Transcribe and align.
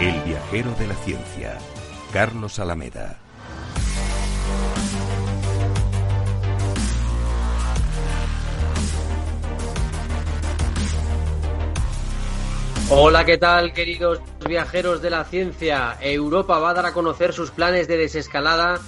El 0.00 0.20
viajero 0.22 0.72
de 0.72 0.88
la 0.88 0.94
ciencia, 0.96 1.56
Carlos 2.12 2.58
Alameda. 2.58 3.16
Hola, 12.90 13.24
¿qué 13.24 13.38
tal, 13.38 13.72
queridos 13.72 14.20
viajeros 14.46 15.00
de 15.00 15.10
la 15.10 15.24
ciencia? 15.24 15.96
Europa 16.00 16.58
va 16.58 16.70
a 16.70 16.74
dar 16.74 16.86
a 16.86 16.92
conocer 16.92 17.32
sus 17.32 17.52
planes 17.52 17.86
de 17.86 17.96
desescalada 17.96 18.80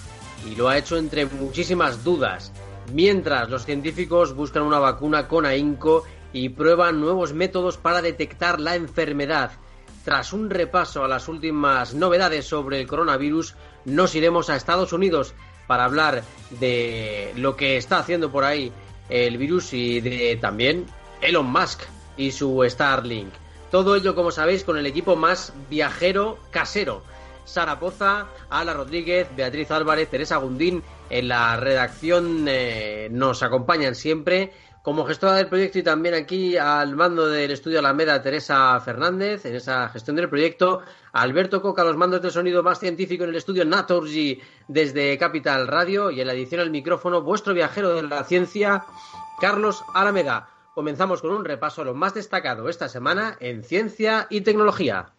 y 0.45 0.57
lo 0.57 0.69
ha 0.69 0.77
hecho 0.77 0.97
entre 0.97 1.27
muchísimas 1.27 2.03
dudas. 2.03 2.53
Mientras 2.93 3.49
los 3.49 3.65
científicos 3.65 4.35
buscan 4.35 4.65
una 4.65 4.81
vacuna 4.81 5.29
con 5.29 5.47
ahínco 5.47 6.03
y 6.33 6.49
prueban 6.49 7.01
nuevos 7.01 7.33
métodos 7.33 7.79
para 7.79 8.03
detectar 8.03 8.61
la 8.61 8.75
enfermedad. 8.75 9.53
Tras 10.07 10.33
un 10.33 10.51
repaso 10.51 11.03
a 11.03 11.09
las 11.09 11.27
últimas 11.27 11.93
novedades 11.93 12.47
sobre 12.47 12.81
el 12.81 12.87
coronavirus, 12.87 13.57
nos 13.87 14.15
iremos 14.15 14.49
a 14.49 14.55
Estados 14.55 14.93
Unidos 14.93 15.35
para 15.67 15.85
hablar 15.85 16.23
de 16.61 17.33
lo 17.35 17.57
que 17.57 17.77
está 17.77 17.99
haciendo 17.99 18.31
por 18.31 18.45
ahí 18.45 18.71
el 19.09 19.37
virus 19.37 19.73
y 19.73 20.01
de 20.01 20.39
también 20.41 20.87
Elon 21.21 21.47
Musk 21.47 21.81
y 22.17 22.31
su 22.31 22.65
Starlink. 22.69 23.33
Todo 23.73 23.97
ello, 23.97 24.15
como 24.15 24.31
sabéis, 24.31 24.63
con 24.63 24.79
el 24.79 24.87
equipo 24.87 25.17
más 25.17 25.53
viajero 25.69 26.39
casero. 26.53 27.03
Sara 27.45 27.81
Poza, 27.81 28.29
Ala 28.49 28.75
Rodríguez, 28.75 29.27
Beatriz 29.35 29.73
Álvarez, 29.73 30.09
Teresa 30.09 30.37
Gundín 30.37 30.85
en 31.11 31.27
la 31.27 31.57
redacción 31.57 32.45
eh, 32.47 33.09
nos 33.11 33.43
acompañan 33.43 33.97
siempre 33.97 34.53
como 34.87 35.05
gestora 35.05 35.35
del 35.35 35.49
proyecto 35.49 35.81
y 35.81 35.83
también 35.83 36.15
aquí 36.15 36.57
al 36.57 36.95
mando 36.95 37.27
del 37.27 37.51
estudio 37.51 37.81
Alameda, 37.81 38.23
Teresa 38.23 38.79
Fernández, 38.79 39.45
en 39.45 39.57
esa 39.57 39.89
gestión 39.89 40.15
del 40.15 40.29
proyecto, 40.29 40.81
Alberto 41.13 41.61
Coca, 41.61 41.83
los 41.83 41.97
mandos 41.97 42.23
de 42.23 42.31
sonido 42.31 42.63
más 42.63 42.79
científico 42.79 43.25
en 43.25 43.31
el 43.31 43.35
estudio 43.35 43.65
Naturgy 43.65 44.41
desde 44.69 45.19
Capital 45.19 45.67
Radio 45.67 46.13
y 46.13 46.21
en 46.21 46.29
la 46.29 46.35
edición 46.35 46.61
al 46.61 46.71
micrófono, 46.71 47.23
vuestro 47.23 47.53
viajero 47.53 47.95
de 47.95 48.05
la 48.05 48.23
ciencia, 48.23 48.85
Carlos 49.41 49.83
Alameda. 49.93 50.51
Comenzamos 50.73 51.21
con 51.21 51.33
un 51.33 51.45
repaso 51.45 51.83
a 51.83 51.85
lo 51.85 51.95
más 51.95 52.15
destacado 52.15 52.69
esta 52.69 52.89
semana 52.89 53.37
en 53.41 53.65
ciencia 53.65 54.29
y 54.31 54.43
tecnología. 54.43 55.15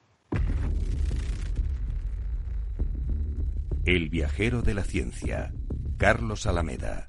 El 3.83 4.07
viajero 4.07 4.61
de 4.61 4.73
la 4.73 4.85
ciencia, 4.85 5.51
Carlos 5.97 6.47
Alameda. 6.47 7.06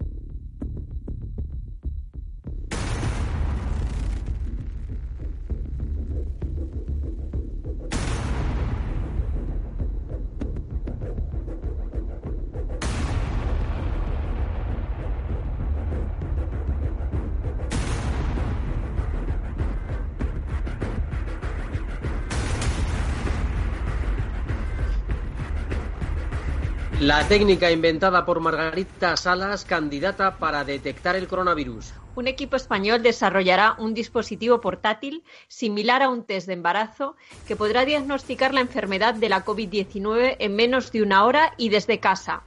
La 27.01 27.29
técnica 27.29 27.71
inventada 27.71 28.25
por 28.25 28.41
Margarita 28.41 29.17
Salas, 29.17 29.65
candidata 29.65 30.37
para 30.39 30.65
detectar 30.65 31.15
el 31.15 31.29
coronavirus. 31.29 31.95
Un 32.17 32.27
equipo 32.27 32.57
español 32.57 33.05
desarrollará 33.05 33.77
un 33.79 33.95
dispositivo 33.95 34.61
portátil 34.61 35.23
similar 35.47 36.03
a 36.03 36.09
un 36.09 36.25
test 36.25 36.49
de 36.49 36.55
embarazo 36.55 37.15
que 37.47 37.55
podrá 37.55 37.85
diagnosticar 37.85 38.53
la 38.53 38.63
enfermedad 38.63 39.15
de 39.15 39.29
la 39.29 39.45
COVID-19 39.45 40.39
en 40.41 40.57
menos 40.57 40.91
de 40.91 41.03
una 41.03 41.25
hora 41.25 41.55
y 41.57 41.69
desde 41.69 42.01
casa. 42.01 42.43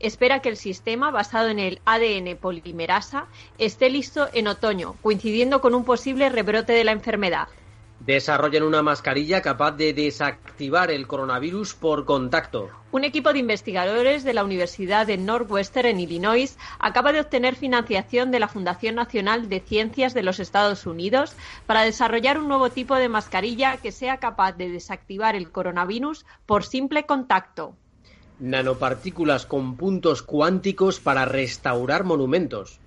Espera 0.00 0.40
que 0.40 0.50
el 0.50 0.58
sistema, 0.58 1.10
basado 1.10 1.48
en 1.48 1.58
el 1.58 1.80
ADN 1.86 2.36
polimerasa, 2.36 3.26
esté 3.56 3.88
listo 3.88 4.28
en 4.34 4.48
otoño, 4.48 4.96
coincidiendo 5.00 5.62
con 5.62 5.74
un 5.74 5.86
posible 5.86 6.28
rebrote 6.28 6.74
de 6.74 6.84
la 6.84 6.92
enfermedad 6.92 7.48
desarrollan 8.06 8.62
una 8.62 8.82
mascarilla 8.82 9.40
capaz 9.40 9.72
de 9.72 9.92
desactivar 9.92 10.90
el 10.90 11.06
coronavirus 11.06 11.74
por 11.74 12.04
contacto. 12.04 12.68
Un 12.92 13.04
equipo 13.04 13.32
de 13.32 13.38
investigadores 13.38 14.24
de 14.24 14.34
la 14.34 14.44
Universidad 14.44 15.06
de 15.06 15.16
Northwestern 15.16 15.88
en 15.88 16.00
Illinois 16.00 16.56
acaba 16.78 17.12
de 17.12 17.20
obtener 17.20 17.56
financiación 17.56 18.30
de 18.30 18.40
la 18.40 18.48
Fundación 18.48 18.94
Nacional 18.94 19.48
de 19.48 19.60
Ciencias 19.60 20.14
de 20.14 20.22
los 20.22 20.38
Estados 20.38 20.86
Unidos 20.86 21.34
para 21.66 21.82
desarrollar 21.82 22.38
un 22.38 22.48
nuevo 22.48 22.70
tipo 22.70 22.94
de 22.96 23.08
mascarilla 23.08 23.78
que 23.78 23.92
sea 23.92 24.18
capaz 24.18 24.52
de 24.52 24.68
desactivar 24.68 25.34
el 25.34 25.50
coronavirus 25.50 26.26
por 26.46 26.64
simple 26.64 27.06
contacto. 27.06 27.74
Nanopartículas 28.38 29.46
con 29.46 29.76
puntos 29.76 30.22
cuánticos 30.22 31.00
para 31.00 31.24
restaurar 31.24 32.04
monumentos. 32.04 32.80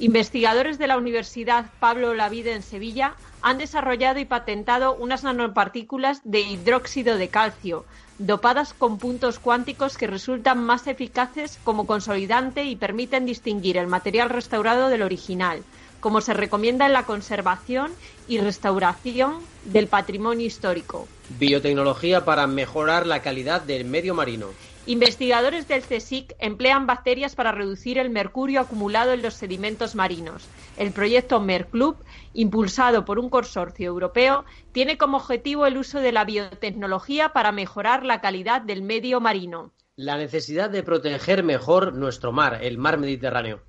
Investigadores 0.00 0.78
de 0.78 0.86
la 0.86 0.96
Universidad 0.96 1.66
Pablo 1.78 2.14
Lavide 2.14 2.54
en 2.54 2.62
Sevilla 2.62 3.16
han 3.42 3.58
desarrollado 3.58 4.18
y 4.18 4.24
patentado 4.24 4.94
unas 4.94 5.24
nanopartículas 5.24 6.22
de 6.24 6.40
hidróxido 6.40 7.18
de 7.18 7.28
calcio, 7.28 7.84
dopadas 8.16 8.72
con 8.72 8.96
puntos 8.96 9.38
cuánticos 9.38 9.98
que 9.98 10.06
resultan 10.06 10.64
más 10.64 10.86
eficaces 10.86 11.58
como 11.64 11.86
consolidante 11.86 12.64
y 12.64 12.76
permiten 12.76 13.26
distinguir 13.26 13.76
el 13.76 13.88
material 13.88 14.30
restaurado 14.30 14.88
del 14.88 15.02
original, 15.02 15.62
como 16.00 16.22
se 16.22 16.32
recomienda 16.32 16.86
en 16.86 16.94
la 16.94 17.04
conservación 17.04 17.92
y 18.26 18.38
restauración 18.38 19.40
del 19.66 19.86
patrimonio 19.86 20.46
histórico. 20.46 21.08
Biotecnología 21.38 22.24
para 22.24 22.46
mejorar 22.46 23.06
la 23.06 23.20
calidad 23.20 23.60
del 23.60 23.84
medio 23.84 24.14
marino. 24.14 24.46
Investigadores 24.86 25.68
del 25.68 25.82
CSIC 25.82 26.34
emplean 26.38 26.86
bacterias 26.86 27.34
para 27.36 27.52
reducir 27.52 27.98
el 27.98 28.08
mercurio 28.08 28.60
acumulado 28.60 29.12
en 29.12 29.20
los 29.20 29.34
sedimentos 29.34 29.94
marinos. 29.94 30.48
El 30.78 30.90
proyecto 30.92 31.38
MERCLUB, 31.38 31.96
impulsado 32.32 33.04
por 33.04 33.18
un 33.18 33.28
consorcio 33.28 33.88
europeo, 33.88 34.46
tiene 34.72 34.96
como 34.96 35.18
objetivo 35.18 35.66
el 35.66 35.76
uso 35.76 36.00
de 36.00 36.12
la 36.12 36.24
biotecnología 36.24 37.28
para 37.34 37.52
mejorar 37.52 38.04
la 38.04 38.22
calidad 38.22 38.62
del 38.62 38.82
medio 38.82 39.20
marino. 39.20 39.70
La 39.96 40.16
necesidad 40.16 40.70
de 40.70 40.82
proteger 40.82 41.42
mejor 41.42 41.92
nuestro 41.92 42.32
mar, 42.32 42.60
el 42.62 42.78
mar 42.78 42.96
Mediterráneo. 42.96 43.60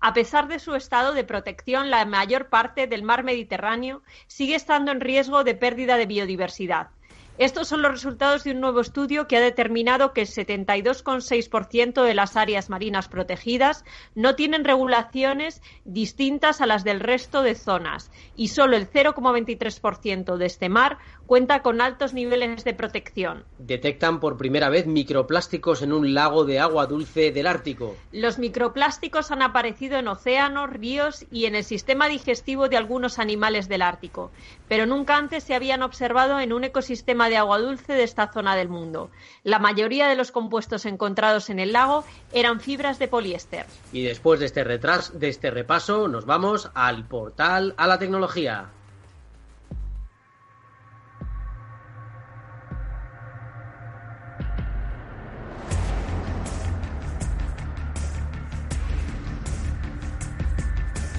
A 0.00 0.14
pesar 0.14 0.48
de 0.48 0.58
su 0.58 0.74
estado 0.74 1.12
de 1.12 1.24
protección, 1.24 1.90
la 1.90 2.04
mayor 2.06 2.48
parte 2.48 2.86
del 2.86 3.02
mar 3.02 3.24
Mediterráneo 3.24 4.02
sigue 4.26 4.54
estando 4.54 4.90
en 4.90 5.00
riesgo 5.00 5.44
de 5.44 5.54
pérdida 5.54 5.96
de 5.98 6.06
biodiversidad. 6.06 6.88
Estos 7.38 7.68
son 7.68 7.82
los 7.82 7.92
resultados 7.92 8.44
de 8.44 8.52
un 8.52 8.60
nuevo 8.60 8.80
estudio 8.80 9.28
que 9.28 9.36
ha 9.36 9.40
determinado 9.40 10.14
que 10.14 10.22
el 10.22 10.26
72,6% 10.26 12.02
de 12.02 12.14
las 12.14 12.34
áreas 12.34 12.70
marinas 12.70 13.08
protegidas 13.08 13.84
no 14.14 14.36
tienen 14.36 14.64
regulaciones 14.64 15.60
distintas 15.84 16.62
a 16.62 16.66
las 16.66 16.82
del 16.82 17.00
resto 17.00 17.42
de 17.42 17.54
zonas 17.54 18.10
y 18.36 18.48
solo 18.48 18.74
el 18.78 18.90
0,23% 18.90 20.38
de 20.38 20.46
este 20.46 20.70
mar 20.70 20.96
cuenta 21.26 21.62
con 21.62 21.80
altos 21.80 22.14
niveles 22.14 22.64
de 22.64 22.74
protección. 22.74 23.44
Detectan 23.58 24.20
por 24.20 24.36
primera 24.36 24.68
vez 24.68 24.86
microplásticos 24.86 25.82
en 25.82 25.92
un 25.92 26.14
lago 26.14 26.44
de 26.44 26.60
agua 26.60 26.86
dulce 26.86 27.32
del 27.32 27.46
Ártico. 27.46 27.96
Los 28.12 28.38
microplásticos 28.38 29.30
han 29.30 29.42
aparecido 29.42 29.98
en 29.98 30.08
océanos, 30.08 30.70
ríos 30.70 31.26
y 31.30 31.46
en 31.46 31.54
el 31.54 31.64
sistema 31.64 32.08
digestivo 32.08 32.68
de 32.68 32.76
algunos 32.76 33.18
animales 33.18 33.68
del 33.68 33.82
Ártico, 33.82 34.30
pero 34.68 34.86
nunca 34.86 35.16
antes 35.16 35.44
se 35.44 35.54
habían 35.54 35.82
observado 35.82 36.40
en 36.40 36.52
un 36.52 36.64
ecosistema 36.64 37.28
de 37.28 37.36
agua 37.36 37.58
dulce 37.58 37.92
de 37.92 38.04
esta 38.04 38.32
zona 38.32 38.56
del 38.56 38.68
mundo. 38.68 39.10
La 39.42 39.58
mayoría 39.58 40.08
de 40.08 40.16
los 40.16 40.32
compuestos 40.32 40.86
encontrados 40.86 41.50
en 41.50 41.58
el 41.58 41.72
lago 41.72 42.04
eran 42.32 42.60
fibras 42.60 42.98
de 42.98 43.08
poliéster. 43.08 43.66
Y 43.92 44.02
después 44.02 44.40
de 44.40 44.46
este, 44.46 44.64
retras 44.64 45.18
de 45.18 45.28
este 45.28 45.50
repaso 45.50 46.08
nos 46.08 46.26
vamos 46.26 46.70
al 46.74 47.06
portal 47.06 47.74
a 47.76 47.86
la 47.86 47.98
tecnología. 47.98 48.70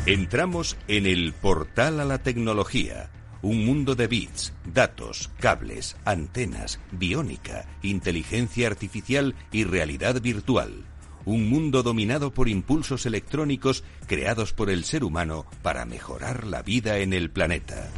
Entramos 0.08 0.78
en 0.88 1.06
el 1.06 1.34
portal 1.34 2.00
a 2.00 2.06
la 2.06 2.20
tecnología, 2.20 3.10
un 3.42 3.66
mundo 3.66 3.94
de 3.94 4.08
bits, 4.08 4.54
datos, 4.64 5.30
cables, 5.38 5.98
antenas, 6.06 6.80
biónica, 6.94 7.68
inteligencia 7.82 8.68
artificial 8.68 9.36
y 9.52 9.66
realidad 9.66 10.22
virtual. 10.22 10.86
Un 11.26 11.50
mundo 11.50 11.84
dominado 11.84 12.34
por 12.34 12.48
impulsos 12.48 13.06
electrónicos 13.06 13.84
creados 14.06 14.54
por 14.54 14.70
el 14.70 14.86
ser 14.86 15.04
humano 15.04 15.46
para 15.62 15.84
mejorar 15.84 16.48
la 16.48 16.62
vida 16.62 17.00
en 17.00 17.12
el 17.12 17.30
planeta. 17.30 17.92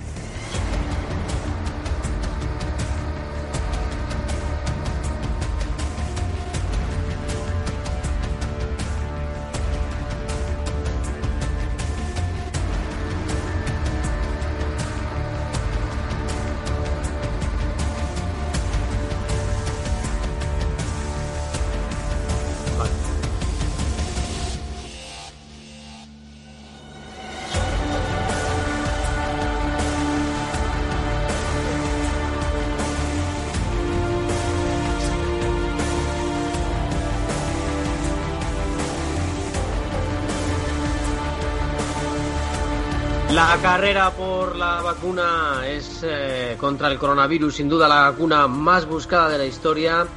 La 43.59 43.73
carrera 43.73 44.11
por 44.11 44.56
la 44.56 44.81
vacuna 44.81 45.63
es 45.67 46.00
eh, 46.03 46.56
contra 46.57 46.88
el 46.88 46.97
coronavirus, 46.97 47.57
sin 47.57 47.67
duda 47.67 47.89
la 47.89 48.09
vacuna 48.09 48.47
más 48.47 48.85
buscada 48.85 49.27
de 49.27 49.38
la 49.38 49.45
historia. 49.45 50.07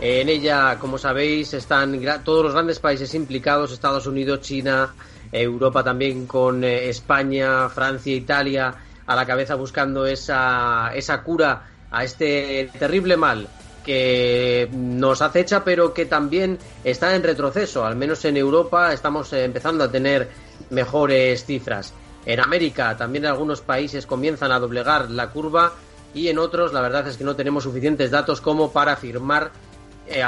En 0.00 0.28
ella, 0.28 0.76
como 0.80 0.98
sabéis, 0.98 1.54
están 1.54 2.00
todos 2.24 2.42
los 2.42 2.52
grandes 2.52 2.80
países 2.80 3.14
implicados, 3.14 3.70
Estados 3.70 4.08
Unidos, 4.08 4.40
China, 4.40 4.92
Europa 5.30 5.84
también 5.84 6.26
con 6.26 6.64
eh, 6.64 6.88
España, 6.88 7.68
Francia, 7.68 8.12
Italia 8.12 8.74
a 9.06 9.14
la 9.14 9.24
cabeza 9.24 9.54
buscando 9.54 10.04
esa, 10.04 10.90
esa 10.92 11.22
cura 11.22 11.70
a 11.92 12.02
este 12.02 12.72
terrible 12.76 13.16
mal 13.16 13.46
que 13.84 14.68
nos 14.72 15.22
acecha, 15.22 15.62
pero 15.62 15.94
que 15.94 16.06
también 16.06 16.58
está 16.82 17.14
en 17.14 17.22
retroceso. 17.22 17.86
Al 17.86 17.94
menos 17.94 18.24
en 18.24 18.36
Europa 18.36 18.92
estamos 18.92 19.32
eh, 19.32 19.44
empezando 19.44 19.84
a 19.84 19.92
tener 19.92 20.28
mejores 20.70 21.44
cifras. 21.44 21.94
En 22.26 22.40
América 22.40 22.96
también 22.96 23.26
algunos 23.26 23.60
países 23.60 24.06
comienzan 24.06 24.52
a 24.52 24.58
doblegar 24.58 25.10
la 25.10 25.30
curva 25.30 25.72
y 26.14 26.28
en 26.28 26.38
otros 26.38 26.72
la 26.72 26.80
verdad 26.80 27.06
es 27.08 27.16
que 27.16 27.24
no 27.24 27.36
tenemos 27.36 27.64
suficientes 27.64 28.10
datos 28.10 28.40
como 28.40 28.72
para 28.72 28.92
afirmar 28.92 29.52
eh, 30.06 30.24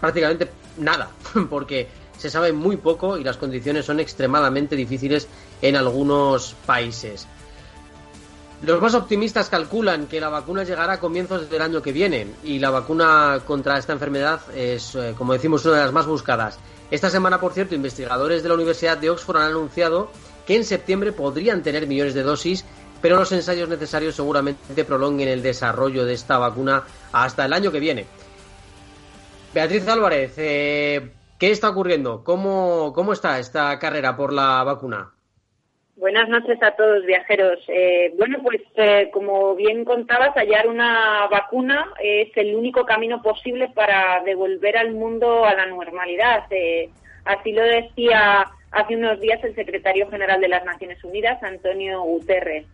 prácticamente 0.00 0.50
nada, 0.78 1.10
porque 1.50 1.88
se 2.18 2.30
sabe 2.30 2.52
muy 2.52 2.76
poco 2.76 3.16
y 3.16 3.24
las 3.24 3.36
condiciones 3.36 3.84
son 3.84 4.00
extremadamente 4.00 4.76
difíciles 4.76 5.28
en 5.62 5.76
algunos 5.76 6.54
países. 6.66 7.26
Los 8.62 8.80
más 8.80 8.94
optimistas 8.94 9.50
calculan 9.50 10.06
que 10.06 10.20
la 10.20 10.30
vacuna 10.30 10.64
llegará 10.64 10.94
a 10.94 11.00
comienzos 11.00 11.50
del 11.50 11.60
año 11.60 11.82
que 11.82 11.92
viene 11.92 12.28
y 12.44 12.58
la 12.58 12.70
vacuna 12.70 13.40
contra 13.46 13.78
esta 13.78 13.92
enfermedad 13.92 14.40
es, 14.54 14.94
eh, 14.94 15.14
como 15.18 15.34
decimos, 15.34 15.64
una 15.66 15.76
de 15.76 15.84
las 15.84 15.92
más 15.92 16.06
buscadas. 16.06 16.58
Esta 16.90 17.10
semana, 17.10 17.40
por 17.40 17.52
cierto, 17.52 17.74
investigadores 17.74 18.42
de 18.42 18.48
la 18.48 18.54
Universidad 18.54 18.96
de 18.96 19.10
Oxford 19.10 19.36
han 19.36 19.50
anunciado 19.50 20.10
que 20.46 20.56
en 20.56 20.64
septiembre 20.64 21.12
podrían 21.12 21.62
tener 21.62 21.86
millones 21.86 22.14
de 22.14 22.22
dosis, 22.22 22.64
pero 23.00 23.16
los 23.16 23.32
ensayos 23.32 23.68
necesarios 23.68 24.14
seguramente 24.14 24.84
prolonguen 24.84 25.28
el 25.28 25.42
desarrollo 25.42 26.04
de 26.04 26.14
esta 26.14 26.38
vacuna 26.38 26.84
hasta 27.12 27.44
el 27.44 27.52
año 27.52 27.70
que 27.70 27.80
viene. 27.80 28.06
Beatriz 29.52 29.86
Álvarez, 29.86 30.34
eh, 30.38 31.10
¿qué 31.38 31.50
está 31.50 31.70
ocurriendo? 31.70 32.24
¿Cómo, 32.24 32.92
¿Cómo 32.94 33.12
está 33.12 33.38
esta 33.38 33.78
carrera 33.78 34.16
por 34.16 34.32
la 34.32 34.64
vacuna? 34.64 35.10
Buenas 35.96 36.28
noches 36.28 36.60
a 36.60 36.72
todos 36.72 37.06
viajeros. 37.06 37.60
Eh, 37.68 38.12
bueno, 38.18 38.38
pues 38.42 38.62
eh, 38.74 39.10
como 39.12 39.54
bien 39.54 39.84
contabas, 39.84 40.34
hallar 40.34 40.66
una 40.66 41.28
vacuna 41.30 41.86
es 42.02 42.36
el 42.36 42.56
único 42.56 42.84
camino 42.84 43.22
posible 43.22 43.68
para 43.68 44.20
devolver 44.24 44.76
al 44.76 44.92
mundo 44.92 45.44
a 45.44 45.54
la 45.54 45.66
normalidad. 45.66 46.46
así 47.26 47.52
lo 47.52 47.62
decía 47.62 48.50
hace 48.74 48.96
unos 48.96 49.20
días 49.20 49.42
el 49.44 49.54
secretario 49.54 50.08
general 50.10 50.40
de 50.40 50.48
las 50.48 50.64
Naciones 50.64 51.02
Unidas, 51.04 51.42
Antonio 51.42 52.02
Guterres. 52.02 52.66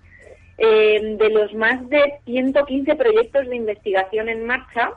Eh, 0.63 1.17
de 1.17 1.31
los 1.31 1.55
más 1.55 1.89
de 1.89 2.19
115 2.27 2.95
proyectos 2.95 3.49
de 3.49 3.57
investigación 3.57 4.29
en 4.29 4.45
marcha 4.45 4.91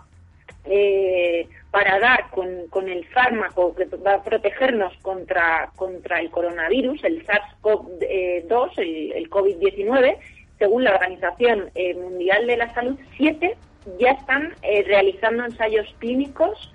eh, 0.65 1.47
para 1.71 1.99
dar 1.99 2.29
con, 2.31 2.89
el 2.89 3.05
fármaco 3.05 3.73
que 3.73 3.85
va 3.85 4.15
a 4.15 4.23
protegernos 4.23 4.93
contra, 5.01 5.71
contra 5.77 6.19
el 6.19 6.29
coronavirus, 6.31 7.01
el 7.05 7.25
SARS-CoV-2, 7.25 8.71
el, 8.77 9.11
el 9.13 9.29
COVID-19, 9.29 10.17
según 10.59 10.83
la 10.83 10.95
Organización 10.95 11.69
eh, 11.75 11.93
Mundial 11.93 12.45
de 12.45 12.57
la 12.57 12.73
Salud, 12.73 12.99
siete 13.15 13.55
ya 13.99 14.11
están 14.11 14.53
realizando 14.61 15.45
ensayos 15.45 15.87
clínicos 15.99 16.72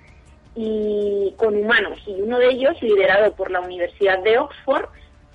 y 0.55 1.33
con 1.37 1.55
humanos. 1.55 1.99
Y 2.05 2.21
uno 2.21 2.39
de 2.39 2.49
ellos 2.49 2.81
liderado 2.81 3.33
por 3.33 3.51
la 3.51 3.61
Universidad 3.61 4.19
de 4.23 4.37
Oxford 4.37 4.89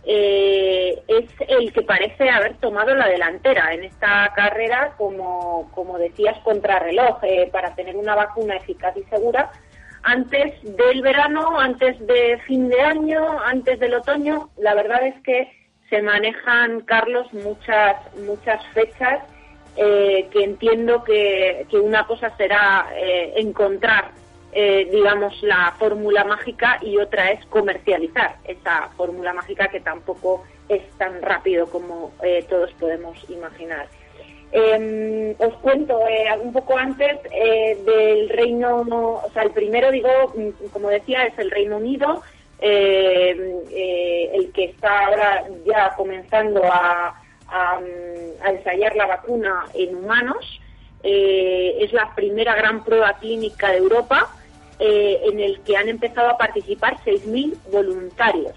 eh, 0.06 1.02
es 1.08 1.30
el 1.48 1.72
que 1.72 1.80
parece 1.80 2.28
haber 2.28 2.56
tomado 2.58 2.94
la 2.94 3.08
delantera 3.08 3.72
en 3.72 3.84
esta 3.84 4.30
carrera 4.36 4.92
como, 4.98 5.70
como 5.72 5.96
decías 5.96 6.36
contrarreloj 6.40 7.20
eh, 7.22 7.48
para 7.50 7.74
tener 7.74 7.96
una 7.96 8.14
vacuna 8.14 8.56
eficaz 8.56 8.94
y 8.98 9.02
segura 9.04 9.50
antes 10.02 10.62
del 10.62 11.00
verano 11.00 11.58
antes 11.58 11.98
de 12.06 12.38
fin 12.46 12.68
de 12.68 12.82
año 12.82 13.40
antes 13.40 13.80
del 13.80 13.94
otoño. 13.94 14.50
La 14.58 14.74
verdad 14.74 15.06
es 15.06 15.18
que 15.22 15.50
se 15.88 16.02
manejan 16.02 16.80
Carlos 16.80 17.32
muchas 17.32 17.96
muchas 18.26 18.62
fechas 18.74 19.24
eh, 19.76 20.28
que 20.30 20.44
entiendo 20.44 21.02
que, 21.02 21.66
que, 21.70 21.78
una 21.78 22.06
cosa 22.06 22.30
será 22.36 22.88
encontrar 23.36 24.12
eh, 24.56 24.88
digamos, 24.88 25.42
la 25.42 25.75
fórmula 25.80 26.23
mágica 26.23 26.78
y 26.80 26.96
otra 26.96 27.32
es 27.32 27.44
comercializar 27.46 28.37
esa 28.44 28.88
fórmula 28.96 29.32
mágica 29.32 29.66
que 29.66 29.80
tampoco 29.80 30.44
es 30.68 30.80
tan 30.96 31.20
rápido 31.23 31.66
como 31.66 32.12
eh, 32.23 32.46
todos 32.49 32.70
podemos 32.75 33.18
imaginar. 33.28 33.88
Em, 34.52 35.34
os 35.38 35.54
cuento 35.54 35.99
eh, 36.06 36.26
un 36.40 36.52
poco 36.52 36.78
antes 36.78 37.18
del 37.84 38.28
Reino, 38.28 38.82
o 39.25 39.28
sea, 39.32 39.42
el 39.42 39.50
primero, 39.50 39.90
digo, 39.90 40.08
mm, 40.37 40.68
como 40.73 40.88
decía, 40.88 41.25
es 41.26 41.37
el 41.37 41.50
Reino 41.50 41.78
Unido, 41.78 42.23
el 42.61 44.52
que 44.54 44.66
está 44.66 45.06
ahora 45.06 45.46
ya 45.66 45.96
comenzando 45.96 46.62
a, 46.64 47.20
a 47.49 47.80
ensayar 48.50 48.94
la 48.94 49.06
vacuna 49.06 49.64
en 49.75 49.96
humanos. 49.96 50.61
es 51.02 51.92
la 51.92 52.14
primera 52.14 52.54
gran 52.54 52.84
prueba 52.84 53.14
clínica 53.18 53.70
de 53.73 53.78
Europa 53.78 54.30
eh, 54.80 55.20
en 55.26 55.38
el 55.38 55.60
que 55.60 55.76
han 55.76 55.88
empezado 55.88 56.30
a 56.30 56.36
participar 56.36 56.98
6.000 57.04 57.54
voluntarios. 57.70 58.54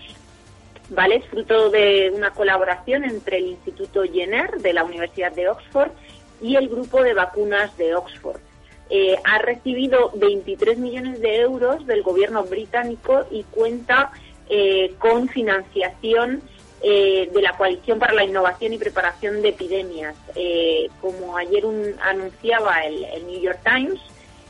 ¿Vale? 0.90 1.18
Es 1.18 1.26
fruto 1.26 1.70
de 1.70 2.12
una 2.16 2.32
colaboración 2.32 3.04
entre 3.04 3.38
el 3.38 3.48
Instituto 3.48 4.04
Jenner 4.04 4.52
de 4.60 4.74
la 4.74 4.84
Universidad 4.84 5.32
de 5.34 5.50
Oxford 5.50 5.92
y 6.42 6.56
el 6.56 6.70
grupo 6.70 7.04
de 7.04 7.14
vacunas 7.14 7.78
de 7.78 7.94
Oxford. 7.94 8.40
Eh, 8.90 9.16
ha 9.26 9.38
recibido 9.40 10.12
23 10.16 10.78
millones 10.80 11.20
de 11.20 11.42
euros 11.42 11.86
del 11.86 12.02
gobierno 12.02 12.46
británico 12.46 13.26
y 13.30 13.44
cuenta 13.44 14.12
eh, 14.50 14.96
con 14.98 15.28
financiación 15.28 16.42
de 16.82 17.42
la 17.42 17.58
Coalición 17.58 17.98
para 18.00 18.14
la 18.14 18.24
Innovación 18.24 18.72
y 18.72 18.78
Preparación 18.78 19.42
de 19.42 19.50
Epidemias. 19.50 20.16
como 21.02 21.36
ayer 21.36 21.66
anunciaba 22.02 22.82
el, 22.86 23.26
New 23.26 23.42
York 23.42 23.60
Times, 23.66 24.00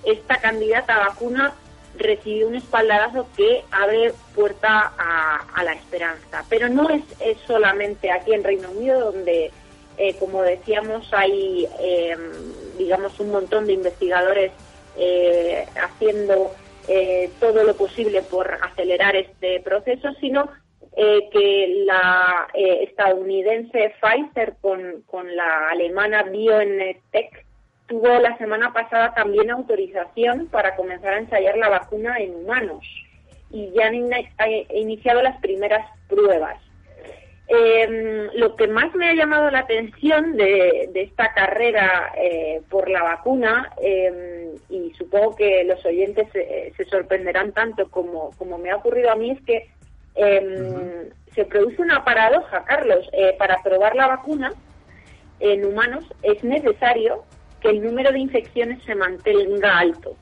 esta 0.04 0.38
candidata 0.38 0.96
a 0.96 1.10
vacuna 1.10 1.54
recibió 1.98 2.48
un 2.48 2.56
espaldarazo 2.56 3.28
que 3.36 3.64
abre 3.72 4.14
puerta 4.36 4.94
a, 4.98 5.64
la 5.64 5.74
esperanza. 5.74 6.46
Pero 6.50 6.70
no 6.70 6.90
es, 6.90 7.04
solamente 7.48 8.12
aquí 8.12 8.34
en 8.34 8.44
Reino 8.44 8.70
Unido 8.70 9.12
donde, 9.12 9.52
como 10.20 10.44
decíamos, 10.44 11.12
hay 11.12 11.68
digamos, 12.78 13.20
un 13.20 13.32
montón 13.32 13.66
de 13.66 13.74
investigadores 13.74 14.52
eh, 14.98 15.66
haciendo 15.76 16.52
eh, 16.88 17.30
todo 17.40 17.64
lo 17.64 17.76
posible 17.76 18.22
por 18.22 18.58
acelerar 18.62 19.16
este 19.16 19.60
proceso, 19.60 20.14
sino 20.20 20.50
eh, 20.96 21.30
que 21.32 21.84
la 21.86 22.48
estadounidense 22.54 23.94
Pfizer 24.02 24.56
con, 24.62 25.04
con 25.06 25.36
la 25.36 25.70
alemana 25.70 26.24
BioNTech 26.24 27.46
tuvo 27.88 28.08
la 28.20 28.38
semana 28.38 28.74
pasada 28.74 29.14
también 29.14 29.50
autorización 29.50 30.48
para 30.48 30.76
comenzar 30.76 31.14
a 31.14 31.20
ensayar 31.20 31.58
la 31.58 31.70
vacuna 31.70 32.18
en 32.18 32.36
humanos 32.36 32.86
y 33.50 33.72
ya 33.72 33.88
han 33.88 33.96
iniciado 33.96 35.22
las 35.22 35.40
primeras 35.40 35.88
pruebas. 36.08 36.62
Eh, 37.50 38.30
lo 38.34 38.58
que 38.58 38.68
más 38.68 38.94
me 38.94 39.10
ha 39.10 39.14
llamado 39.14 39.50
la 39.50 39.60
atención 39.60 40.36
de, 40.36 40.90
esta 40.94 41.34
carrera 41.34 42.12
eh, 42.18 42.62
por 42.70 42.90
la 42.90 43.04
vacuna, 43.04 43.72
em, 43.82 44.56
y 44.70 44.94
supongo 44.96 45.38
que 45.38 45.64
los 45.64 45.84
oyentes 45.86 46.28
se 46.34 46.86
sorprenderán 46.86 47.54
tanto 47.54 47.90
como, 47.90 48.32
como, 48.38 48.58
me 48.58 48.70
ha 48.70 48.76
ocurrido 48.76 49.12
a 49.12 49.16
mí, 49.16 49.32
es 49.32 49.42
que 49.44 49.70
em, 50.16 51.10
se 51.38 51.46
produce 51.46 51.82
una 51.82 52.04
paradoja, 52.04 52.66
Carlos. 52.66 53.08
Eh, 53.14 53.36
para 53.38 53.62
probar 53.64 53.96
la 53.96 54.08
vacuna 54.08 54.52
en 55.40 55.64
humanos 55.66 56.04
es 56.24 56.44
necesario 56.44 57.24
que 57.62 57.70
el 57.70 57.84
número 57.84 58.12
de 58.12 58.20
infecciones 58.20 58.84
se 58.84 58.96
mantenga 58.96 59.80
alto. 59.80 60.16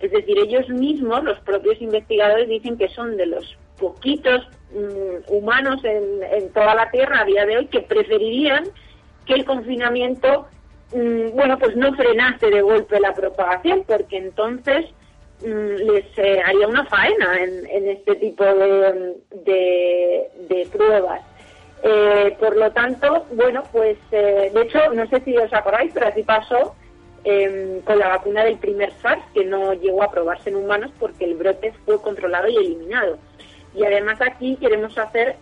Es 0.00 0.10
decir, 0.10 0.38
ellos 0.38 0.68
mismos, 0.68 1.22
los 1.24 1.38
propios 1.40 1.80
investigadores, 1.80 2.48
dicen 2.48 2.78
que 2.78 2.88
son 2.88 3.16
de 3.16 3.26
los 3.26 3.56
poquitos 3.78 4.46
mm, 4.72 5.32
humanos 5.32 5.82
en, 5.84 6.50
toda 6.52 6.74
la 6.74 6.90
Tierra 6.90 7.20
a 7.20 7.24
día 7.24 7.44
de 7.44 7.58
hoy 7.58 7.66
que 7.66 7.80
preferirían 7.80 8.64
que 9.26 9.34
el 9.34 9.44
confinamiento, 9.44 10.46
mm, 10.94 11.30
bueno, 11.34 11.58
pues 11.58 11.76
no 11.76 11.94
frenase 11.94 12.48
de 12.50 12.62
golpe 12.62 12.98
la 12.98 13.12
propagación, 13.12 13.84
porque 13.86 14.16
entonces 14.16 14.86
mm, 15.42 15.92
les 15.92 16.06
eh, 16.16 16.40
haría 16.46 16.66
una 16.66 16.86
faena 16.86 17.36
en, 17.42 17.88
este 17.88 18.16
tipo 18.16 18.44
de, 18.44 19.16
de, 20.48 20.68
pruebas. 20.72 21.20
Eh, 21.82 22.36
por 22.38 22.56
lo 22.56 22.70
tanto, 22.72 23.26
bueno, 23.32 23.62
pues 23.72 23.98
eh, 24.12 24.50
de 24.52 24.62
hecho, 24.62 24.92
no 24.94 25.06
sé 25.08 25.20
si 25.20 25.36
os 25.36 25.52
acordáis, 25.52 25.92
pero 25.94 26.08
así 26.08 26.22
pasó 26.22 26.74
em, 27.24 27.80
con 27.82 27.98
la 27.98 28.08
vacuna 28.08 28.44
del 28.44 28.58
primer 28.58 28.92
SARS, 29.02 29.22
que 29.34 29.44
no 29.44 29.72
llegó 29.74 30.02
a 30.02 30.10
probarse 30.10 30.50
en 30.50 30.56
humanos 30.56 30.90
porque 30.98 31.24
el 31.24 31.34
brote 31.34 31.72
fue 31.84 32.00
controlado 32.00 32.48
y 32.48 32.56
eliminado. 32.56 33.18
Y 33.74 33.84
además 33.84 34.20
aquí 34.20 34.56
queremos 34.56 34.96
hacer 34.98 35.36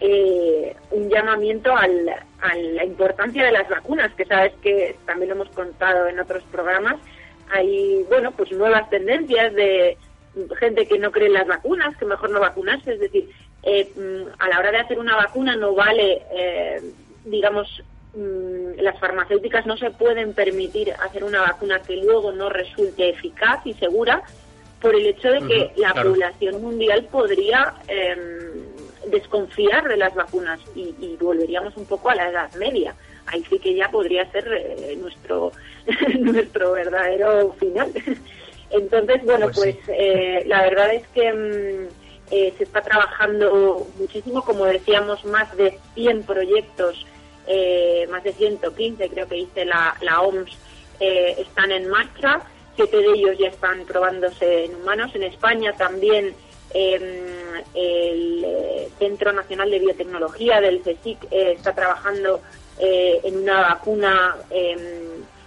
eh, 0.00 0.76
un 0.92 1.08
llamamiento 1.08 1.74
a 1.76 1.86
la 1.86 2.84
importancia 2.84 3.44
de 3.44 3.52
las 3.52 3.68
vacunas, 3.68 4.14
que 4.14 4.24
sabes 4.24 4.52
que 4.62 4.96
también 5.06 5.30
lo 5.30 5.34
hemos 5.36 5.48
contado 5.50 6.06
en 6.06 6.20
otros 6.20 6.42
programas. 6.44 6.96
Hay, 7.50 8.04
bueno, 8.08 8.30
pues 8.32 8.52
nuevas 8.52 8.88
tendencias 8.90 9.52
de 9.54 9.96
gente 10.58 10.86
que 10.86 10.98
no 10.98 11.10
cree 11.10 11.26
en 11.26 11.32
las 11.32 11.48
vacunas, 11.48 11.96
que 11.96 12.04
mejor 12.04 12.30
no 12.30 12.38
vacunarse. 12.38 12.92
Es 12.92 13.00
decir, 13.00 13.28
eh, 13.62 13.90
mm, 13.96 14.40
a 14.40 14.48
la 14.48 14.58
hora 14.58 14.70
de 14.70 14.78
hacer 14.78 14.98
una 14.98 15.16
vacuna 15.16 15.56
no 15.56 15.74
vale, 15.74 16.22
eh, 16.32 16.80
digamos, 17.24 17.82
las 18.14 18.98
farmacéuticas 18.98 19.66
no 19.66 19.76
se 19.76 19.90
pueden 19.90 20.32
permitir 20.32 20.92
hacer 20.92 21.24
una 21.24 21.42
vacuna 21.42 21.80
que 21.80 21.96
luego 21.96 22.32
no 22.32 22.48
resulte 22.48 23.10
eficaz 23.10 23.64
y 23.64 23.74
segura 23.74 24.22
por 24.80 24.94
el 24.94 25.06
hecho 25.06 25.30
de 25.30 25.40
que 25.46 25.72
la 25.76 25.92
población 25.92 26.62
mundial 26.62 27.06
podría 27.10 27.74
em, 27.86 29.10
desconfiar 29.10 29.88
de 29.88 29.96
las 29.96 30.14
vacunas 30.14 30.60
y, 30.74 31.16
volveríamos 31.20 31.76
un 31.76 31.86
poco 31.86 32.10
a 32.10 32.14
la 32.14 32.30
Edad 32.30 32.52
Media. 32.54 32.94
Ahí 33.26 33.44
sí 33.50 33.58
que 33.58 33.74
ya 33.74 33.90
podría 33.90 34.30
ser 34.30 34.48
eh, 34.52 34.96
nuestro 34.98 35.52
nuestro 36.18 36.72
verdadero 36.72 37.52
final. 37.58 37.92
Entonces, 38.70 39.24
bueno, 39.24 39.46
pues, 39.46 39.76
pues 39.76 39.88
eh, 39.88 40.44
la 40.46 40.62
verdad 40.62 40.94
es 40.94 41.06
que 41.08 41.28
em, 41.28 41.88
eh, 42.30 42.54
se 42.56 42.64
está 42.64 42.82
trabajando 42.82 43.86
muchísimo, 43.98 44.44
como 44.44 44.66
decíamos, 44.66 45.24
más 45.24 45.54
de 45.56 45.78
100 45.94 46.22
proyectos, 46.24 47.06
más 48.10 48.24
de 48.24 48.32
115 48.32 49.08
creo 49.08 49.28
que 49.28 49.34
dice 49.36 49.64
la, 49.64 49.96
la 50.02 50.20
OMS, 50.20 50.56
están 51.00 51.72
en 51.72 51.88
marcha 51.88 52.42
siete 52.78 52.96
de 52.98 53.08
ellos 53.08 53.36
ya 53.38 53.48
están 53.48 53.84
probándose 53.86 54.66
en 54.66 54.76
humanos. 54.76 55.10
En 55.14 55.24
España 55.24 55.72
también 55.72 56.32
em, 56.72 57.02
el 57.74 58.44
eh, 58.44 58.88
Centro 59.00 59.32
Nacional 59.32 59.68
de 59.68 59.80
Biotecnología 59.80 60.60
del 60.60 60.80
CSIC 60.82 61.24
eh, 61.32 61.54
está 61.56 61.74
trabajando 61.74 62.40
eh, 62.78 63.20
en 63.24 63.38
una 63.38 63.62
vacuna 63.62 64.36
em, 64.50 64.78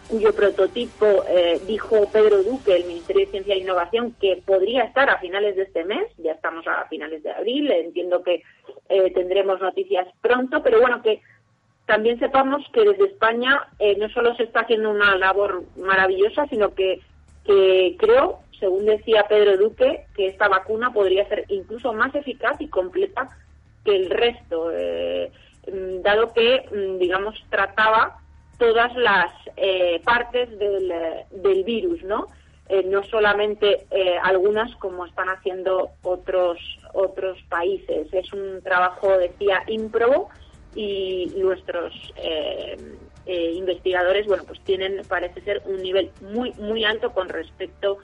cuyo 0.10 0.36
prototipo 0.36 1.24
dijo 1.66 2.10
Pedro 2.12 2.44
Duque, 2.44 2.76
el 2.76 2.84
Ministerio 2.84 3.26
de 3.26 3.32
Ciencia 3.32 3.56
e 3.56 3.60
Innovación, 3.60 4.14
que 4.20 4.44
podría 4.46 4.84
estar 4.84 5.10
a 5.10 5.20
finales 5.20 5.56
de 5.56 5.64
este 5.64 5.86
mes. 5.86 6.06
Ya 6.18 6.34
estamos 6.34 6.68
a 6.68 6.86
finales 6.90 7.24
de 7.24 7.32
abril, 7.32 7.72
entiendo 7.72 8.22
que 8.22 8.44
tendremos 9.14 9.62
noticias 9.62 10.06
pronto, 10.22 10.62
pero 10.62 10.82
bueno, 10.82 11.02
que 11.02 11.22
también 11.92 12.18
sepamos 12.20 12.64
que 12.72 12.86
desde 12.86 13.04
España 13.04 13.68
no 13.98 14.08
solo 14.12 14.34
se 14.36 14.44
está 14.44 14.62
haciendo 14.62 14.92
una 14.92 15.18
labor 15.18 15.64
maravillosa, 15.76 16.48
sino 16.48 16.74
que 16.74 17.02
creo, 17.44 18.40
según 18.62 18.86
decía 18.86 19.26
Pedro 19.28 19.58
Duque, 19.58 20.06
que 20.16 20.28
esta 20.28 20.48
vacuna 20.48 20.94
podría 20.94 21.28
ser 21.28 21.44
incluso 21.50 21.92
más 21.92 22.16
eficaz 22.16 22.62
y 22.62 22.70
completa 22.70 23.28
que 23.84 23.94
el 23.94 24.10
resto, 24.10 24.72
eh, 24.72 25.34
dado 26.02 26.32
que, 26.32 26.64
mm, 26.72 26.98
digamos, 26.98 27.36
trataba 27.50 28.22
todas 28.58 28.96
las 28.96 29.34
eh, 29.58 30.00
partes 30.06 30.58
del, 30.58 30.94
del, 31.30 31.64
virus, 31.66 32.02
¿no? 32.04 32.28
Eh, 32.70 32.84
no 32.86 33.04
solamente 33.04 33.86
algunas 34.24 34.74
como 34.78 35.06
están 35.06 35.28
haciendo 35.28 35.90
otros 36.04 36.58
otros 36.94 37.38
países. 37.50 38.08
Es 38.14 38.32
un 38.32 38.62
trabajo, 38.64 39.10
decía, 39.18 39.64
ímprobo 39.68 40.30
y 40.76 41.34
nuestros 41.38 41.94
eh, 43.26 43.52
investigadores, 43.54 44.26
bueno, 44.26 44.44
pues 44.48 44.60
tienen, 44.62 45.02
parece 45.08 45.42
ser, 45.42 45.62
un 45.66 45.78
nivel 45.78 46.12
muy, 46.22 46.52
muy 46.54 46.84
alto 46.84 47.12
con 47.12 47.30
respecto 47.30 48.00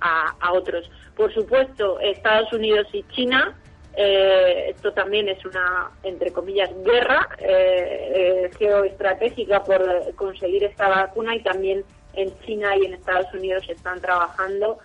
a, 0.00 0.52
otros. 0.52 0.90
Por 1.16 1.34
supuesto, 1.34 2.00
Estados 2.00 2.52
Unidos 2.52 2.86
y 2.92 3.02
China, 3.08 3.58
eh, 3.96 4.70
esto 4.70 4.92
también 4.92 5.28
es 5.28 5.44
una, 5.44 5.90
entre 6.02 6.32
comillas, 6.32 6.70
guerra 6.84 7.28
eh, 7.38 8.50
geoestratégica 8.58 9.62
por 9.64 10.14
conseguir 10.14 10.64
esta 10.64 10.88
vacuna 10.88 11.34
y 11.34 11.42
también 11.42 11.84
en 12.14 12.32
China 12.40 12.76
y 12.76 12.86
en 12.86 12.94
Estados 12.94 13.32
Unidos 13.34 13.64
están 13.68 14.00
trabajando 14.00 14.78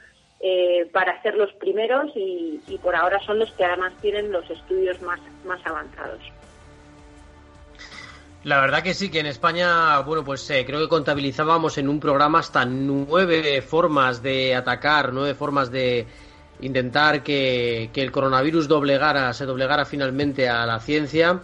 para 0.92 1.20
ser 1.24 1.36
los 1.36 1.52
primeros 1.54 2.12
y, 2.16 2.62
y, 2.68 2.78
por 2.78 2.96
ahora 2.96 3.20
son 3.26 3.40
los 3.40 3.52
que 3.54 3.66
además 3.66 3.94
tienen 4.00 4.32
los 4.32 4.48
estudios 4.52 5.02
más, 5.02 5.20
más 5.44 5.60
avanzados. 5.66 6.22
La 8.46 8.62
verdad 8.62 8.84
que 8.84 8.94
sí, 8.94 9.10
que 9.10 9.22
en 9.22 9.26
España, 9.26 9.98
bueno, 10.02 10.24
pues 10.24 10.48
eh, 10.52 10.64
creo 10.68 10.80
que 10.80 10.88
contabilizábamos 10.88 11.80
en 11.80 11.90
un 11.90 12.00
programa 12.00 12.38
hasta 12.38 12.64
nueve 12.64 13.60
formas 13.64 14.22
de 14.22 14.54
atacar, 14.54 15.12
nueve 15.12 15.34
formas 15.34 15.72
de 15.72 16.06
intentar 16.62 17.24
que, 17.24 17.90
el 17.92 18.12
coronavirus 18.12 18.68
doblegara, 18.68 19.34
se 19.34 19.48
doblegara 19.48 19.84
finalmente 19.84 20.48
a 20.48 20.64
la 20.68 20.80
ciencia. 20.80 21.42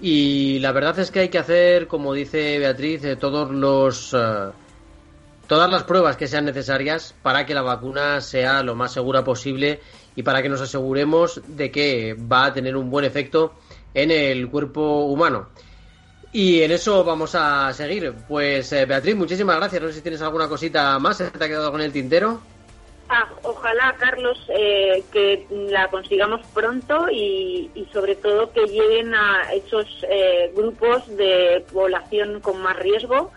Y 0.00 0.60
la 0.60 0.70
verdad 0.70 0.96
es 1.00 1.10
que 1.10 1.18
hay 1.18 1.30
que 1.30 1.38
hacer, 1.38 1.88
como 1.88 2.14
dice 2.14 2.60
Beatriz, 2.60 3.02
eh, 3.02 3.16
todos 3.16 3.50
los, 3.50 4.14
eh, 4.14 4.50
todas 5.48 5.68
las 5.68 5.82
pruebas 5.82 6.16
que 6.16 6.28
sean 6.28 6.44
necesarias 6.44 7.12
para 7.22 7.44
que 7.44 7.54
la 7.54 7.62
vacuna 7.62 8.20
sea 8.20 8.62
lo 8.62 8.76
más 8.76 8.92
segura 8.92 9.24
posible 9.24 9.80
y 10.14 10.22
para 10.22 10.42
que 10.42 10.48
nos 10.48 10.60
aseguremos 10.60 11.40
de 11.44 11.72
que 11.72 12.14
va 12.14 12.44
a 12.44 12.52
tener 12.52 12.76
un 12.76 12.88
buen 12.88 13.04
efecto 13.04 13.54
en 13.92 14.12
el 14.12 14.48
cuerpo 14.48 15.06
humano. 15.06 15.48
Y 16.36 16.62
en 16.62 16.70
eso 16.70 17.02
vamos 17.02 17.34
a 17.34 17.72
seguir. 17.72 18.12
Pues 18.28 18.70
eh, 18.72 18.84
Beatriz, 18.84 19.16
muchísimas 19.16 19.56
gracias. 19.56 19.80
No 19.80 19.88
sé 19.88 19.94
si 19.94 20.02
tienes 20.02 20.20
alguna 20.20 20.46
cosita 20.46 20.98
más. 20.98 21.16
¿Se 21.16 21.30
te 21.30 21.42
ha 21.42 21.48
quedado 21.48 21.72
con 21.72 21.80
el 21.80 21.90
tintero? 21.90 22.42
Ah, 23.08 23.26
ojalá, 23.42 23.96
Carlos, 23.98 24.38
eh, 24.50 25.02
que 25.10 25.46
la 25.70 25.88
consigamos 25.88 26.44
pronto 26.52 27.08
y, 27.10 27.88
sobre 27.90 28.16
todo 28.16 28.52
que 28.52 28.66
lleguen 28.66 29.14
a 29.14 29.50
esos 29.54 29.86
eh, 30.10 30.52
grupos 30.54 31.08
de 31.16 31.64
población 31.72 32.40
con 32.40 32.60
más 32.60 32.76
riesgo 32.76 33.32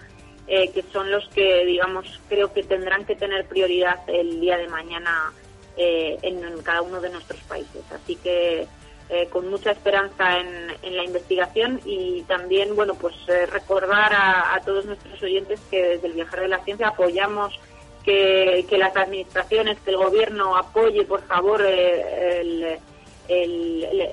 eh, 0.49 0.69
que 0.73 0.83
son 0.91 1.09
los 1.09 1.25
que, 1.29 1.63
digamos, 1.63 2.19
creo 2.27 2.51
que 2.51 2.63
tendrán 2.63 3.05
que 3.05 3.15
tener 3.15 3.45
prioridad 3.45 3.99
el 4.07 4.41
día 4.41 4.57
de 4.57 4.67
mañana 4.67 5.31
eh, 5.77 6.17
en, 6.21 6.41
cada 6.63 6.81
uno 6.81 6.99
de 6.99 7.11
nuestros 7.11 7.39
países. 7.43 7.83
Así 7.93 8.17
que 8.17 8.67
eh, 9.09 9.27
con 9.29 9.49
mucha 9.49 9.71
esperanza 9.71 10.39
en, 10.39 10.95
la 10.95 11.03
investigación 11.03 11.81
y 11.85 12.21
también, 12.23 12.75
bueno, 12.75 12.95
pues 12.95 13.15
recordar 13.51 14.11
a, 14.13 14.59
todos 14.65 14.85
nuestros 14.85 15.21
oyentes 15.21 15.59
que 15.69 15.81
desde 15.81 16.07
el 16.07 16.13
Viajero 16.13 16.43
de 16.43 16.47
la 16.49 16.63
Ciencia 16.63 16.87
apoyamos 16.89 17.59
que, 18.03 18.65
las 18.71 18.95
administraciones, 18.95 19.79
que 19.81 19.91
el 19.91 19.97
gobierno 19.97 20.55
apoye, 20.57 21.05
por 21.05 21.21
favor, 21.23 21.61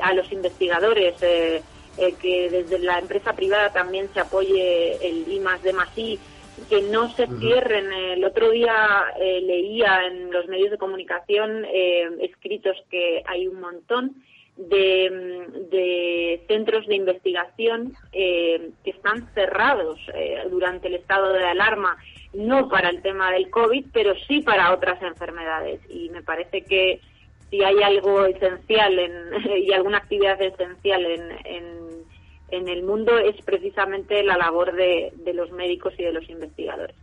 a 0.00 0.14
los 0.14 0.32
investigadores. 0.32 1.14
Eh, 1.98 2.12
que 2.20 2.50
desde 2.50 2.78
la 2.78 2.98
empresa 2.98 3.32
privada 3.32 3.72
también 3.72 4.10
se 4.12 4.20
apoye 4.20 4.96
el 4.96 5.32
I 5.32 5.40
más 5.40 5.62
D 5.62 5.72
más 5.72 5.96
I, 5.96 6.18
que 6.68 6.82
no 6.82 7.10
se 7.14 7.26
cierren. 7.38 7.90
El 7.90 8.22
otro 8.22 8.50
día 8.50 9.14
eh, 9.18 9.40
leía 9.40 10.06
en 10.06 10.30
los 10.30 10.46
medios 10.46 10.70
de 10.70 10.78
comunicación 10.78 11.64
eh, 11.64 12.06
escritos 12.20 12.76
que 12.90 13.22
hay 13.26 13.48
un 13.48 13.60
montón 13.60 14.22
de, 14.56 16.44
centros 16.48 16.86
de 16.86 16.96
investigación 16.96 17.92
que 18.12 18.72
están 18.84 19.32
cerrados 19.34 19.98
durante 20.50 20.88
el 20.88 20.94
estado 20.94 21.32
de 21.32 21.44
alarma, 21.44 21.96
no 22.34 22.68
para 22.68 22.90
el 22.90 23.02
tema 23.02 23.30
del 23.32 23.50
COVID, 23.50 23.86
pero 23.92 24.14
sí 24.26 24.40
para 24.42 24.72
otras 24.72 25.02
enfermedades. 25.02 25.80
Y 25.88 26.10
me 26.10 26.22
parece 26.22 26.62
que 26.62 27.00
si 27.50 27.62
hay 27.62 27.82
algo 27.82 28.24
esencial 28.26 28.98
en, 28.98 29.12
y 29.64 29.72
alguna 29.72 29.98
actividad 29.98 30.40
esencial 30.40 31.04
en 31.04 31.86
en 32.50 32.68
el 32.68 32.82
mundo 32.82 33.18
es 33.18 33.36
precisamente 33.44 34.22
la 34.22 34.36
labor 34.36 34.72
de, 34.74 35.12
los 35.34 35.50
médicos 35.50 35.94
y 35.98 36.04
de 36.04 36.12
los 36.12 36.28
investigadores. 36.28 36.96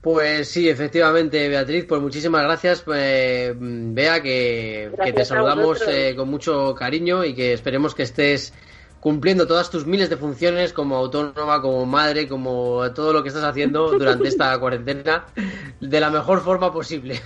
Pues 0.00 0.48
sí, 0.48 0.68
efectivamente, 0.68 1.48
Beatriz, 1.48 1.84
pues 1.84 2.00
muchísimas 2.00 2.42
gracias. 2.42 2.84
Eh, 2.94 3.52
vea 3.56 4.22
que, 4.22 4.90
te 5.14 5.24
saludamos 5.24 5.86
eh, 5.86 6.14
con 6.16 6.30
mucho 6.30 6.74
cariño 6.74 7.24
y 7.24 7.34
que 7.34 7.52
esperemos 7.52 7.94
que 7.94 8.04
estés 8.04 8.54
cumpliendo 8.98 9.46
todas 9.46 9.70
tus 9.70 9.86
miles 9.86 10.08
de 10.08 10.16
funciones 10.16 10.72
como 10.72 10.96
autónoma, 10.96 11.60
como 11.60 11.84
madre, 11.86 12.28
como 12.28 12.90
todo 12.92 13.12
lo 13.12 13.22
que 13.22 13.28
estás 13.28 13.44
haciendo 13.44 13.90
durante 13.90 14.28
esta 14.28 14.58
cuarentena 14.60 15.26
de 15.80 16.00
la 16.00 16.10
mejor 16.10 16.40
forma 16.40 16.72
posible 16.72 17.20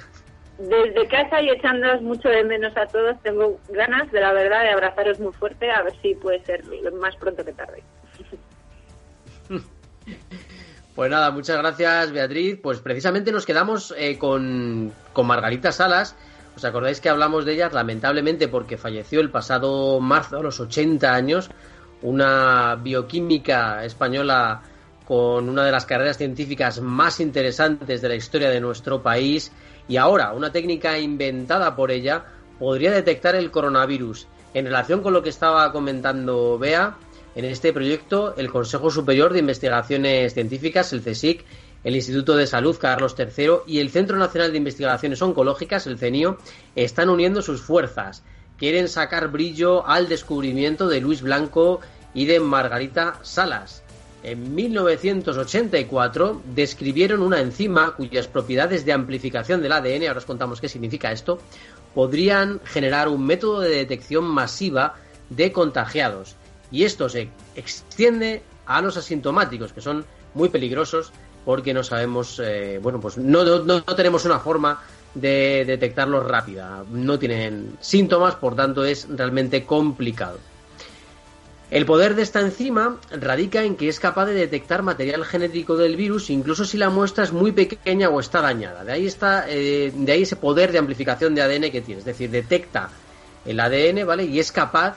desde 0.59 1.09
casa 1.09 1.43
y 1.43 1.51
echándonos 1.51 2.03
mucho 2.03 2.29
de 2.29 2.45
menos 2.45 2.77
a 2.77 2.87
todos, 2.87 3.21
tengo 3.23 3.59
ganas 3.71 4.11
de 4.13 4.21
la 4.21 4.33
verdad 4.33 4.63
de 4.63 4.71
abrazaros 4.71 5.19
muy 5.19 5.33
fuerte, 5.33 5.71
a 5.71 5.83
ver 5.83 5.95
si 6.01 6.15
puede 6.15 6.45
ser 6.45 6.65
lo 6.67 6.93
más 6.93 7.17
pronto 7.17 7.45
que 7.45 7.53
tarde. 7.53 7.83
Pues 10.95 11.11
nada, 11.11 11.31
muchas 11.33 11.59
gracias 11.59 12.13
Beatriz. 12.13 12.59
Pues 12.63 12.79
precisamente 12.79 13.33
nos 13.33 13.45
quedamos 13.45 13.93
eh, 13.99 14.17
con, 14.17 14.93
con 15.13 15.27
Margarita 15.27 15.73
Salas. 15.73 16.15
¿Os 16.57 16.65
acordáis 16.65 17.01
que 17.01 17.09
hablamos 17.09 17.45
de 17.45 17.55
ella? 17.55 17.69
Lamentablemente 17.73 18.47
porque 18.47 18.77
falleció 18.77 19.21
el 19.21 19.31
pasado 19.31 19.99
marzo 19.99 20.39
a 20.39 20.43
los 20.43 20.61
80 20.61 21.13
años. 21.13 21.51
Una 22.03 22.77
bioquímica 22.81 23.85
española 23.85 24.63
con 25.05 25.49
una 25.49 25.65
de 25.65 25.73
las 25.73 25.85
carreras 25.85 26.17
científicas 26.17 26.81
más 26.81 27.19
interesantes 27.19 28.01
de 28.01 28.09
la 28.09 28.15
historia 28.15 28.51
de 28.51 28.61
nuestro 28.61 29.03
país 29.03 29.51
y 29.89 29.97
ahora 29.97 30.33
una 30.33 30.53
técnica 30.53 30.99
inventada 30.99 31.75
por 31.75 31.91
ella 31.91 32.25
podría 32.59 32.93
detectar 32.93 33.35
el 33.35 33.51
coronavirus. 33.51 34.29
En 34.55 34.67
relación 34.67 35.03
con 35.03 35.13
lo 35.13 35.23
que 35.23 35.31
estaba 35.31 35.73
comentando 35.73 36.57
Bea, 36.59 36.97
en 37.35 37.45
este 37.45 37.73
proyecto 37.73 38.35
el 38.37 38.51
Consejo 38.51 38.91
Superior 38.91 39.33
de 39.33 39.41
Investigaciones 39.41 40.35
Científicas, 40.35 40.93
el 40.93 41.03
CSIC, 41.03 41.45
el 41.85 41.97
Instituto 41.97 42.37
de 42.37 42.47
Salud 42.47 42.77
Carlos 42.79 43.15
III 43.19 43.51
y 43.67 43.81
el 43.81 43.91
Centro 43.91 44.17
Nacional 44.17 44.53
de 44.53 44.59
Investigaciones 44.59 45.21
Oncológicas, 45.21 45.87
el 45.87 45.99
CENIO, 45.99 46.39
están 46.75 47.09
uniendo 47.09 47.43
sus 47.43 47.61
fuerzas. 47.61 48.23
Quieren 48.57 48.89
sacar 48.89 49.29
brillo 49.31 49.87
al 49.87 50.09
descubrimiento 50.09 50.89
de 50.89 51.01
Luis 51.01 51.23
Blanco 51.23 51.81
y 52.15 52.27
de 52.27 52.41
Margarita 52.41 53.19
Salas 53.23 53.85
en 54.25 54.55
1984 54.55 56.43
describieron 56.55 57.21
una 57.21 57.41
enzima 57.41 57.95
cuyas 57.95 58.27
propiedades 58.27 58.87
de 58.87 58.95
amplificación 58.95 59.61
del 59.61 59.73
ADN, 59.73 60.09
ahora 60.09 60.19
os 60.19 60.25
contamos 60.25 60.63
qué 60.63 60.69
significa 60.69 61.13
esto, 61.13 61.39
podrían 61.95 62.61
generar 62.65 63.09
un 63.09 63.25
método 63.25 63.61
de 63.61 63.69
detección 63.69 64.25
masiva 64.25 64.95
de 65.29 65.53
contagiados. 65.53 66.37
Y 66.75 66.83
esto 66.83 67.09
se 67.09 67.29
extiende 67.55 68.43
a 68.67 68.81
los 68.81 68.97
asintomáticos, 68.97 69.73
que 69.73 69.81
son 69.81 70.05
muy 70.35 70.49
peligrosos 70.49 71.13
porque 71.45 71.73
no 71.73 71.85
sabemos, 71.85 72.41
eh, 72.43 72.81
bueno, 72.83 73.01
pues 73.01 73.17
no, 73.17 73.45
no 73.45 73.83
tenemos 73.83 74.25
una 74.25 74.41
forma 74.41 74.83
de 75.15 75.63
detectarlos 75.65 76.27
rápida. 76.27 76.83
No 76.91 77.17
tienen 77.17 77.77
síntomas, 77.81 78.35
por 78.35 78.57
tanto 78.57 78.85
es 78.85 79.07
realmente 79.09 79.65
complicado. 79.65 80.41
El 81.71 81.87
poder 81.87 82.17
de 82.17 82.23
esta 82.23 82.41
enzima 82.41 82.99
radica 83.13 83.63
en 83.63 83.77
que 83.77 83.89
es 83.89 84.01
capaz 84.01 84.27
de 84.27 84.35
detectar 84.35 84.83
material 84.83 85.25
genético 85.25 85.77
del 85.77 85.95
virus 85.95 86.29
incluso 86.29 86.65
si 86.65 86.77
la 86.77 86.91
muestra 86.91 87.23
es 87.23 87.33
muy 87.33 87.53
pequeña 87.53 88.09
o 88.09 88.19
está 88.19 88.41
dañada. 88.41 88.83
De 88.83 88.91
ahí 88.91 89.07
está, 89.07 89.45
eh, 89.49 89.93
de 89.95 90.11
ahí 90.11 90.23
ese 90.23 90.35
poder 90.35 90.73
de 90.73 90.79
amplificación 90.79 91.37
de 91.37 91.43
ADN 91.43 91.71
que 91.71 91.83
tiene, 91.83 92.01
es 92.01 92.05
decir, 92.05 92.31
detecta 92.31 92.91
el 93.47 93.61
ADN, 93.61 94.05
¿vale? 94.05 94.25
Y 94.25 94.41
es 94.41 94.51
capaz 94.51 94.97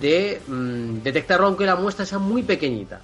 de 0.00 0.40
mm, 0.46 1.02
detectarlo 1.02 1.46
aunque 1.46 1.66
la 1.66 1.76
muestra 1.76 2.06
sea 2.06 2.18
muy 2.18 2.42
pequeñita. 2.42 3.00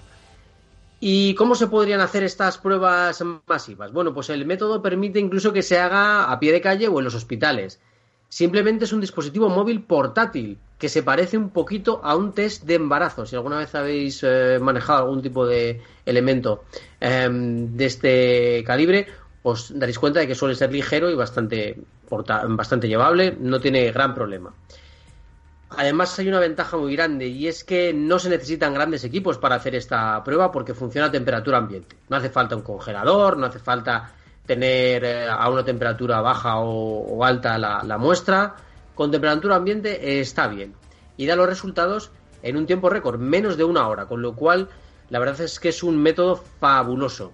¿Y 1.01 1.35
cómo 1.35 1.55
se 1.55 1.67
podrían 1.67 2.01
hacer 2.01 2.25
estas 2.25 2.59
pruebas 2.59 3.25
masivas? 3.47 3.91
Bueno, 3.91 4.13
pues 4.13 4.29
el 4.29 4.45
método 4.45 4.83
permite 4.83 5.19
incluso 5.19 5.53
que 5.53 5.63
se 5.63 5.79
haga 5.79 6.31
a 6.31 6.39
pie 6.39 6.53
de 6.53 6.61
calle 6.61 6.89
o 6.89 6.99
en 6.99 7.05
los 7.07 7.15
hospitales. 7.15 7.81
Simplemente 8.29 8.85
es 8.85 8.93
un 8.93 9.01
dispositivo 9.01 9.49
móvil 9.49 9.83
portátil 9.83 10.59
que 10.79 10.89
se 10.89 11.03
parece 11.03 11.37
un 11.37 11.51
poquito 11.51 12.01
a 12.05 12.15
un 12.17 12.33
test 12.33 12.65
de 12.65 12.75
embarazo. 12.75 13.27
Si 13.27 13.35
alguna 13.35 13.59
vez 13.59 13.75
habéis 13.75 14.21
eh, 14.23 14.59
manejado 14.61 15.01
algún 15.01 15.23
tipo 15.23 15.47
de 15.47 15.81
elemento 16.07 16.65
em, 17.01 17.77
de 17.77 17.87
este 17.87 18.65
calibre, 18.65 19.07
os 19.43 19.77
daréis 19.77 19.99
cuenta 19.99 20.21
de 20.21 20.27
que 20.27 20.35
suele 20.35 20.55
ser 20.55 20.71
ligero 20.71 21.11
y 21.11 21.15
bastante, 21.15 21.77
bastante 22.11 22.89
llevable, 22.89 23.37
no 23.41 23.59
tiene 23.59 23.91
gran 23.91 24.15
problema. 24.15 24.55
Además 25.77 26.19
hay 26.19 26.29
una 26.29 26.41
ventaja 26.41 26.77
muy 26.77 26.95
grande 26.95 27.27
y 27.27 27.47
es 27.47 27.65
que 27.65 27.93
no 27.93 28.19
se 28.19 28.29
necesitan 28.29 28.75
grandes 28.75 29.05
equipos 29.05 29.39
para 29.39 29.55
hacer 29.55 29.75
esta 29.75 30.23
prueba 30.25 30.51
porque 30.51 30.75
funciona 30.75 31.07
a 31.07 31.11
temperatura 31.11 31.59
ambiente. 31.59 31.97
No 32.09 32.17
hace 32.17 32.31
falta 32.31 32.57
un 32.57 32.63
congelador, 32.63 33.37
no 33.37 33.47
hace 33.47 33.61
falta 33.61 34.13
tener 34.47 35.05
eh, 35.05 35.29
a 35.29 35.49
una 35.49 35.65
temperatura 35.65 36.21
baja 36.21 36.59
o, 36.59 37.25
alta 37.25 37.57
la 37.57 37.99
muestra 37.99 38.57
con 39.01 39.11
temperatura 39.11 39.57
ambiente 39.57 39.93
eh, 40.11 40.21
está 40.21 40.47
bien 40.47 40.75
y 41.17 41.25
da 41.25 41.35
los 41.35 41.47
resultados 41.47 42.11
en 42.43 42.59
un 42.59 42.67
tiempo 42.67 42.91
récord, 42.91 43.19
menos 43.19 43.57
de 43.57 43.65
una 43.65 43.89
hora, 43.89 44.05
con 44.05 44.21
lo 44.21 44.35
cual 44.35 44.69
la 45.09 45.19
verdad 45.19 45.41
es 45.41 45.59
que 45.59 45.71
es 45.71 45.83
un 45.83 45.97
método 45.97 46.37
fabuloso. 46.37 47.33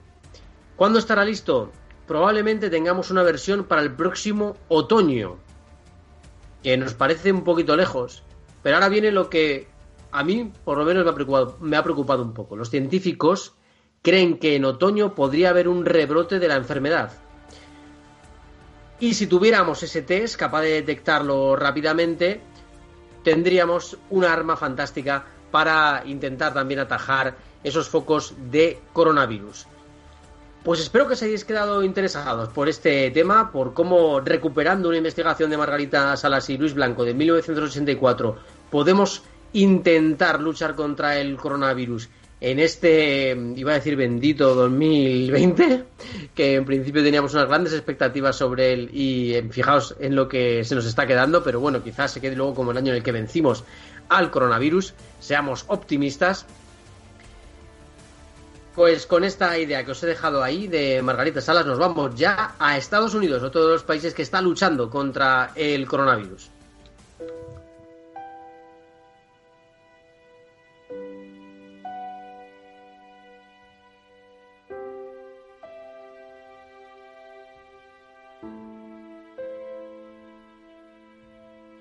¿Cuándo 0.76 1.00
estará 1.00 1.24
listo? 1.24 1.72
Probablemente 2.06 2.70
tengamos 2.70 3.10
una 3.10 3.24
versión 3.24 3.64
para 3.64 3.82
el 3.82 3.92
próximo 3.92 4.56
otoño, 4.68 5.38
que 6.62 6.76
nos 6.76 6.94
parece 6.94 7.32
un 7.32 7.42
poquito 7.42 7.74
lejos, 7.74 8.22
pero 8.66 8.78
ahora 8.78 8.88
viene 8.88 9.12
lo 9.12 9.30
que 9.30 9.68
a 10.10 10.24
mí 10.24 10.50
por 10.64 10.76
lo 10.76 10.84
menos 10.84 11.04
me 11.04 11.10
ha 11.12 11.14
preocupado, 11.14 11.56
me 11.60 11.76
ha 11.76 11.84
preocupado 11.84 12.24
un 12.24 12.34
poco. 12.34 12.56
Los 12.56 12.68
científicos 12.68 13.54
creen 14.02 14.38
que 14.38 14.56
en 14.56 14.64
otoño 14.64 15.14
podría 15.14 15.50
haber 15.50 15.68
un 15.68 15.84
rebrote 15.84 16.40
de 16.40 16.48
la 16.48 16.56
enfermedad. 16.56 17.12
Y 18.98 19.14
si 19.14 19.28
tuviéramos 19.28 19.84
ese 19.84 20.02
test 20.02 20.34
capaz 20.34 20.62
de 20.62 20.70
detectarlo 20.70 21.54
rápidamente, 21.54 22.40
tendríamos 23.22 23.98
una 24.10 24.32
arma 24.32 24.56
fantástica 24.56 25.24
para 25.52 26.02
intentar 26.04 26.52
también 26.52 26.80
atajar 26.80 27.36
esos 27.62 27.88
focos 27.88 28.34
de 28.50 28.80
coronavirus. 28.92 29.68
Pues 30.66 30.80
espero 30.80 31.06
que 31.06 31.12
os 31.12 31.22
hayáis 31.22 31.44
quedado 31.44 31.84
interesados 31.84 32.48
por 32.48 32.68
este 32.68 33.12
tema, 33.12 33.52
por 33.52 33.72
cómo 33.72 34.18
recuperando 34.18 34.88
una 34.88 34.98
investigación 34.98 35.48
de 35.48 35.56
Margarita 35.56 36.16
Salas 36.16 36.50
y 36.50 36.58
Luis 36.58 36.74
Blanco 36.74 37.04
de 37.04 37.14
1984 37.14 38.55
podemos 38.70 39.22
intentar 39.52 40.40
luchar 40.40 40.74
contra 40.74 41.18
el 41.18 41.36
coronavirus 41.36 42.08
en 42.40 42.58
este, 42.58 43.36
iba 43.56 43.72
a 43.72 43.76
decir 43.76 43.96
bendito 43.96 44.54
2020, 44.54 45.84
que 46.34 46.54
en 46.56 46.64
principio 46.66 47.02
teníamos 47.02 47.32
unas 47.32 47.48
grandes 47.48 47.72
expectativas 47.72 48.36
sobre 48.36 48.74
él 48.74 48.90
y 48.92 49.34
eh, 49.34 49.48
fijaos 49.50 49.96
en 49.98 50.14
lo 50.14 50.28
que 50.28 50.62
se 50.64 50.74
nos 50.74 50.84
está 50.84 51.06
quedando, 51.06 51.42
pero 51.42 51.60
bueno, 51.60 51.82
quizás 51.82 52.12
se 52.12 52.20
quede 52.20 52.36
luego 52.36 52.54
como 52.54 52.72
el 52.72 52.76
año 52.76 52.90
en 52.90 52.98
el 52.98 53.02
que 53.02 53.12
vencimos 53.12 53.64
al 54.10 54.30
coronavirus, 54.30 54.92
seamos 55.18 55.64
optimistas. 55.68 56.44
Pues 58.74 59.06
con 59.06 59.24
esta 59.24 59.58
idea 59.58 59.86
que 59.86 59.92
os 59.92 60.02
he 60.02 60.06
dejado 60.06 60.42
ahí 60.42 60.68
de 60.68 61.00
Margarita 61.00 61.40
Salas 61.40 61.64
nos 61.64 61.78
vamos 61.78 62.14
ya 62.14 62.54
a 62.58 62.76
Estados 62.76 63.14
Unidos, 63.14 63.42
otro 63.42 63.64
de 63.64 63.72
los 63.72 63.82
países 63.84 64.12
que 64.12 64.20
está 64.20 64.42
luchando 64.42 64.90
contra 64.90 65.52
el 65.54 65.86
coronavirus. 65.86 66.50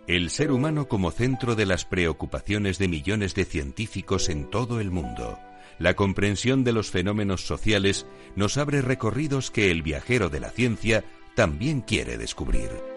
El 0.08 0.30
ser 0.30 0.52
humano 0.52 0.88
como 0.88 1.10
centro 1.10 1.56
de 1.56 1.66
las 1.66 1.84
preocupaciones 1.84 2.78
de 2.78 2.88
millones 2.88 3.34
de 3.34 3.44
científicos 3.44 4.30
en 4.30 4.50
todo 4.52 4.80
el 4.80 4.92
mundo. 4.92 5.40
La 5.80 5.96
comprensión 5.96 6.64
de 6.64 6.74
los 6.74 6.92
fenómenos 6.92 7.48
sociales 7.48 8.06
nos 8.36 8.58
abre 8.58 8.82
recorridos 8.82 9.50
que 9.50 9.72
el 9.72 9.82
viajero 9.82 10.30
de 10.30 10.40
la 10.40 10.52
ciencia 10.52 11.04
también 11.36 11.82
quiere 11.82 12.18
descubrir. 12.18 12.95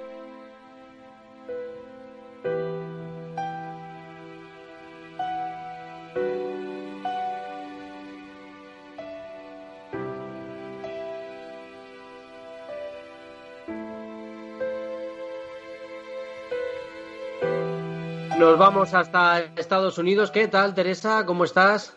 Vamos 18.79 18.95
hasta 18.95 19.41
Estados 19.57 19.99
Unidos. 19.99 20.31
¿Qué 20.31 20.47
tal, 20.47 20.73
Teresa? 20.73 21.27
¿Cómo 21.27 21.43
estás? 21.43 21.97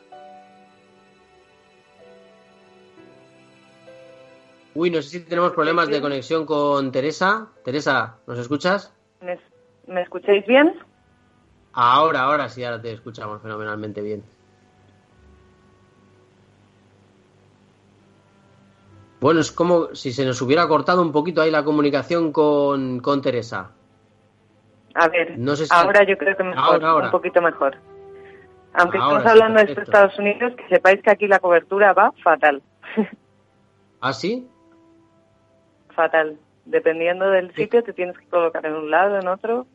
Uy, 4.74 4.90
no 4.90 5.00
sé 5.04 5.10
si 5.10 5.20
tenemos 5.20 5.52
problemas 5.52 5.90
de 5.90 6.02
conexión 6.02 6.44
con 6.44 6.92
Teresa. 6.92 7.50
Teresa, 7.64 8.16
¿nos 8.26 8.40
escuchas? 8.40 8.92
¿Me, 9.22 10.02
escucháis 10.02 10.44
bien? 10.48 10.74
Ahora, 11.74 12.22
ahora 12.22 12.50
sí, 12.50 12.64
ahora 12.64 12.82
te 12.82 12.94
escuchamos 12.94 13.44
fenomenalmente 13.44 14.02
bien. 14.02 14.24
Bueno, 19.20 19.42
es 19.42 19.52
como 19.52 19.94
si 19.94 20.12
se 20.12 20.26
nos 20.26 20.42
hubiera 20.42 20.68
cortado 20.68 21.04
un 21.04 21.12
poquito 21.12 21.44
ahí 21.44 21.52
la 21.52 21.64
comunicación 21.64 22.32
con, 22.32 23.02
con 23.02 23.22
Teresa. 23.22 23.70
A 24.96 25.08
ver, 25.08 25.38
ahora 25.70 26.04
yo 26.04 26.18
creo 26.18 26.36
que 26.36 26.44
mejor, 26.44 26.84
un 26.84 27.12
poquito 27.12 27.42
mejor. 27.42 27.78
Aunque 28.74 28.98
estamos 28.98 29.26
hablando 29.26 29.64
de 29.64 29.72
Estados 29.74 30.18
Unidos, 30.18 30.54
que 30.56 30.68
sepáis 30.70 31.02
que 31.02 31.12
aquí 31.12 31.28
la 31.28 31.40
cobertura 31.40 31.94
va 31.94 32.12
fatal. 32.24 32.62
¿Ah, 34.02 34.14
sí? 34.14 34.48
Fatal. 35.94 36.38
Dependiendo 36.66 37.30
del 37.30 37.54
sitio, 37.54 37.84
te 37.84 37.94
tienes 37.94 38.18
que 38.18 38.26
colocar 38.28 38.66
en 38.66 38.74
un 38.74 38.90
lado, 38.90 39.20
en 39.20 39.28
otro. 39.28 39.66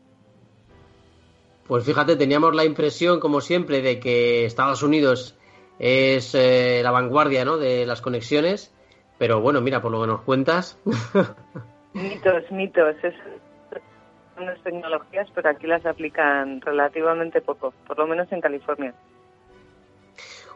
Pues 1.66 1.84
fíjate, 1.84 2.16
teníamos 2.16 2.54
la 2.54 2.64
impresión, 2.64 3.20
como 3.20 3.40
siempre, 3.40 3.82
de 3.82 3.98
que 4.00 4.44
Estados 4.44 4.82
Unidos 4.82 5.36
es 5.78 6.34
eh, 6.34 6.80
la 6.82 6.90
vanguardia 6.90 7.44
¿no? 7.44 7.58
de 7.58 7.84
las 7.84 8.00
conexiones, 8.00 8.72
pero 9.18 9.40
bueno, 9.40 9.60
mira, 9.60 9.82
por 9.82 9.92
lo 9.92 10.00
que 10.00 10.06
nos 10.06 10.20
cuentas. 10.22 10.78
mitos, 11.92 12.50
mitos. 12.50 12.96
Es 13.02 13.14
unas 14.38 14.60
tecnologías, 14.62 15.28
pero 15.34 15.50
aquí 15.50 15.66
las 15.66 15.84
aplican 15.86 16.60
relativamente 16.60 17.40
poco, 17.40 17.72
por 17.86 17.98
lo 17.98 18.06
menos 18.06 18.30
en 18.32 18.40
California. 18.40 18.94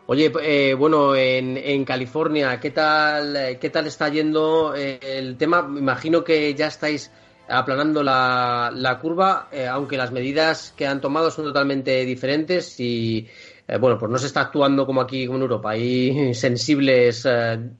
Oye, 0.07 0.33
eh, 0.43 0.75
bueno, 0.75 1.14
en, 1.14 1.57
en, 1.57 1.85
California, 1.85 2.59
¿qué 2.59 2.73
tal, 2.73 3.59
¿qué 3.61 3.71
tal 3.71 3.87
está 3.87 4.09
yendo 4.09 4.75
eh, 4.75 4.99
el 5.01 5.37
tema? 5.37 5.62
Me 5.62 5.79
imagino 5.79 6.25
que 6.25 6.53
ya 6.55 6.66
estáis 6.66 7.12
aplanando 7.49 8.03
la, 8.03 8.73
la 8.75 8.99
curva, 8.99 9.49
eh, 9.53 9.69
aunque 9.69 9.97
las 9.97 10.11
medidas 10.11 10.75
que 10.77 10.87
han 10.87 11.01
tomado 11.01 11.31
son 11.31 11.45
totalmente 11.45 12.05
diferentes 12.05 12.81
y, 12.81 13.29
bueno, 13.79 13.99
pues 13.99 14.11
no 14.11 14.19
se 14.19 14.27
está 14.27 14.40
actuando 14.40 14.85
como 14.85 15.01
aquí 15.01 15.27
como 15.27 15.38
en 15.38 15.43
Europa. 15.43 15.71
Hay 15.71 16.35
sensibles 16.35 17.29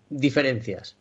diferencias. 0.09 1.00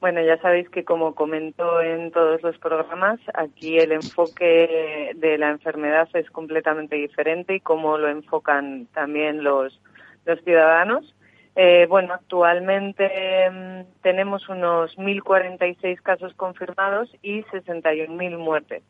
Bueno, 0.00 0.22
ya 0.22 0.38
sabéis 0.38 0.66
que 0.70 0.82
como 0.82 1.14
comento 1.14 1.82
en 1.82 2.10
todos 2.10 2.42
los 2.42 2.56
programas, 2.56 3.20
aquí 3.34 3.78
el 3.78 3.92
enfoque 3.92 5.12
de 5.14 5.36
la 5.36 5.50
enfermedad 5.50 6.08
es 6.14 6.30
completamente 6.30 6.96
diferente 6.96 7.56
y 7.56 7.60
cómo 7.60 7.98
lo 7.98 8.08
enfocan 8.08 8.86
también 8.94 9.44
los, 9.44 9.78
los 10.24 10.40
ciudadanos. 10.42 11.14
Eh, 11.54 11.86
bueno, 11.86 12.14
actualmente 12.14 13.50
mm, 13.50 14.00
tenemos 14.00 14.48
unos 14.48 14.96
1.046 14.96 16.00
casos 16.00 16.32
confirmados 16.32 17.14
y 17.20 17.42
61.000 17.42 18.38
muertes, 18.38 18.82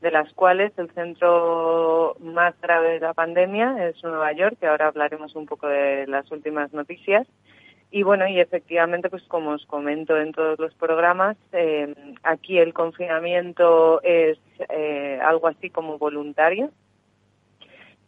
de 0.00 0.10
las 0.10 0.32
cuales 0.32 0.72
el 0.76 0.90
centro 0.90 2.16
más 2.18 2.60
grave 2.60 2.94
de 2.94 3.00
la 3.00 3.14
pandemia 3.14 3.86
es 3.86 4.02
Nueva 4.02 4.32
York, 4.32 4.56
que 4.58 4.66
ahora 4.66 4.88
hablaremos 4.88 5.36
un 5.36 5.46
poco 5.46 5.68
de 5.68 6.08
las 6.08 6.28
últimas 6.32 6.72
noticias 6.72 7.28
y 7.90 8.02
bueno, 8.02 8.28
y 8.28 8.38
efectivamente, 8.38 9.08
pues 9.08 9.22
como 9.24 9.50
os 9.50 9.64
comento 9.64 10.16
en 10.16 10.32
todos 10.32 10.58
los 10.58 10.74
programas, 10.74 11.36
eh, 11.52 11.94
aquí 12.22 12.58
el 12.58 12.74
confinamiento 12.74 14.02
es 14.02 14.38
eh, 14.68 15.18
algo 15.22 15.48
así 15.48 15.70
como 15.70 15.96
voluntario. 15.96 16.70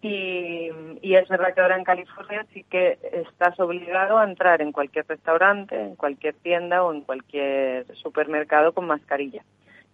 Y, 0.03 0.71
y, 1.03 1.15
es 1.15 1.29
verdad 1.29 1.55
que 1.55 1.61
ahora 1.61 1.77
en 1.77 1.85
California 1.85 2.47
sí 2.55 2.65
que 2.65 2.99
estás 3.13 3.61
obligado 3.61 4.17
a 4.17 4.25
entrar 4.25 4.63
en 4.63 4.73
cualquier 4.73 5.07
restaurante, 5.07 5.79
en 5.79 5.95
cualquier 5.95 6.35
tienda 6.37 6.83
o 6.83 6.93
en 6.93 7.03
cualquier 7.03 7.87
supermercado 7.97 8.73
con 8.73 8.87
mascarilla. 8.87 9.45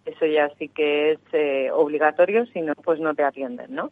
Eso 0.05 0.25
ya 0.27 0.49
sí 0.59 0.69
que 0.69 1.13
es 1.13 1.19
eh, 1.33 1.71
obligatorio, 1.73 2.47
si 2.47 2.61
no, 2.61 2.75
pues 2.77 3.01
no 3.01 3.15
te 3.15 3.25
atienden, 3.25 3.75
¿no? 3.75 3.91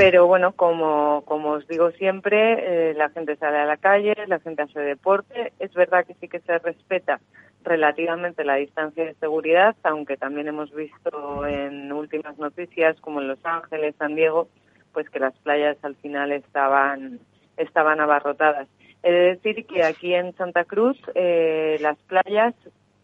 Pero 0.00 0.26
bueno, 0.26 0.52
como, 0.52 1.22
como 1.26 1.50
os 1.50 1.68
digo 1.68 1.90
siempre, 1.90 2.88
eh, 2.90 2.94
la 2.94 3.10
gente 3.10 3.36
sale 3.36 3.58
a 3.58 3.66
la 3.66 3.76
calle, 3.76 4.14
la 4.28 4.40
gente 4.40 4.62
hace 4.62 4.80
deporte. 4.80 5.52
Es 5.58 5.74
verdad 5.74 6.06
que 6.06 6.14
sí 6.14 6.26
que 6.26 6.40
se 6.40 6.58
respeta 6.58 7.20
relativamente 7.64 8.42
la 8.42 8.54
distancia 8.54 9.04
de 9.04 9.12
seguridad, 9.16 9.76
aunque 9.82 10.16
también 10.16 10.48
hemos 10.48 10.74
visto 10.74 11.46
en 11.46 11.92
últimas 11.92 12.38
noticias, 12.38 12.98
como 13.02 13.20
en 13.20 13.28
Los 13.28 13.44
Ángeles, 13.44 13.94
San 13.98 14.14
Diego, 14.14 14.48
pues 14.94 15.10
que 15.10 15.18
las 15.18 15.36
playas 15.40 15.76
al 15.82 15.96
final 15.96 16.32
estaban, 16.32 17.20
estaban 17.58 18.00
abarrotadas. 18.00 18.68
He 19.02 19.12
de 19.12 19.20
decir 19.34 19.66
que 19.66 19.84
aquí 19.84 20.14
en 20.14 20.34
Santa 20.34 20.64
Cruz 20.64 20.96
eh, 21.14 21.76
las 21.82 21.98
playas 22.04 22.54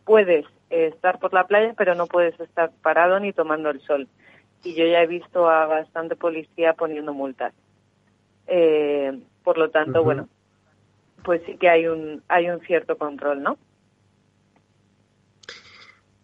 puedes 0.07 0.47
estar 0.71 1.19
por 1.19 1.35
la 1.35 1.45
playa, 1.45 1.75
pero 1.77 1.95
no 1.95 2.07
puedes 2.07 2.41
estar 2.41 2.71
parado 2.81 3.21
ni 3.21 3.35
tomando 3.35 3.69
el 3.69 3.83
sol 3.83 4.09
y 4.63 4.75
yo 4.75 4.87
ya 4.87 5.03
he 5.03 5.07
visto 5.07 5.49
a 5.49 5.67
bastante 5.67 6.17
policía 6.17 6.75
poniendo 6.75 7.13
multas. 7.13 7.53
Eh, 8.47 9.19
por 9.43 9.59
lo 9.59 9.71
tanto, 9.71 10.03
bueno, 10.03 10.29
pues 11.25 11.43
sí 11.47 11.57
que 11.57 11.69
hay 11.69 11.87
un, 11.87 12.23
hay 12.29 12.49
un 12.49 12.61
cierto 12.61 12.97
control, 12.97 13.43
¿no? 13.43 13.59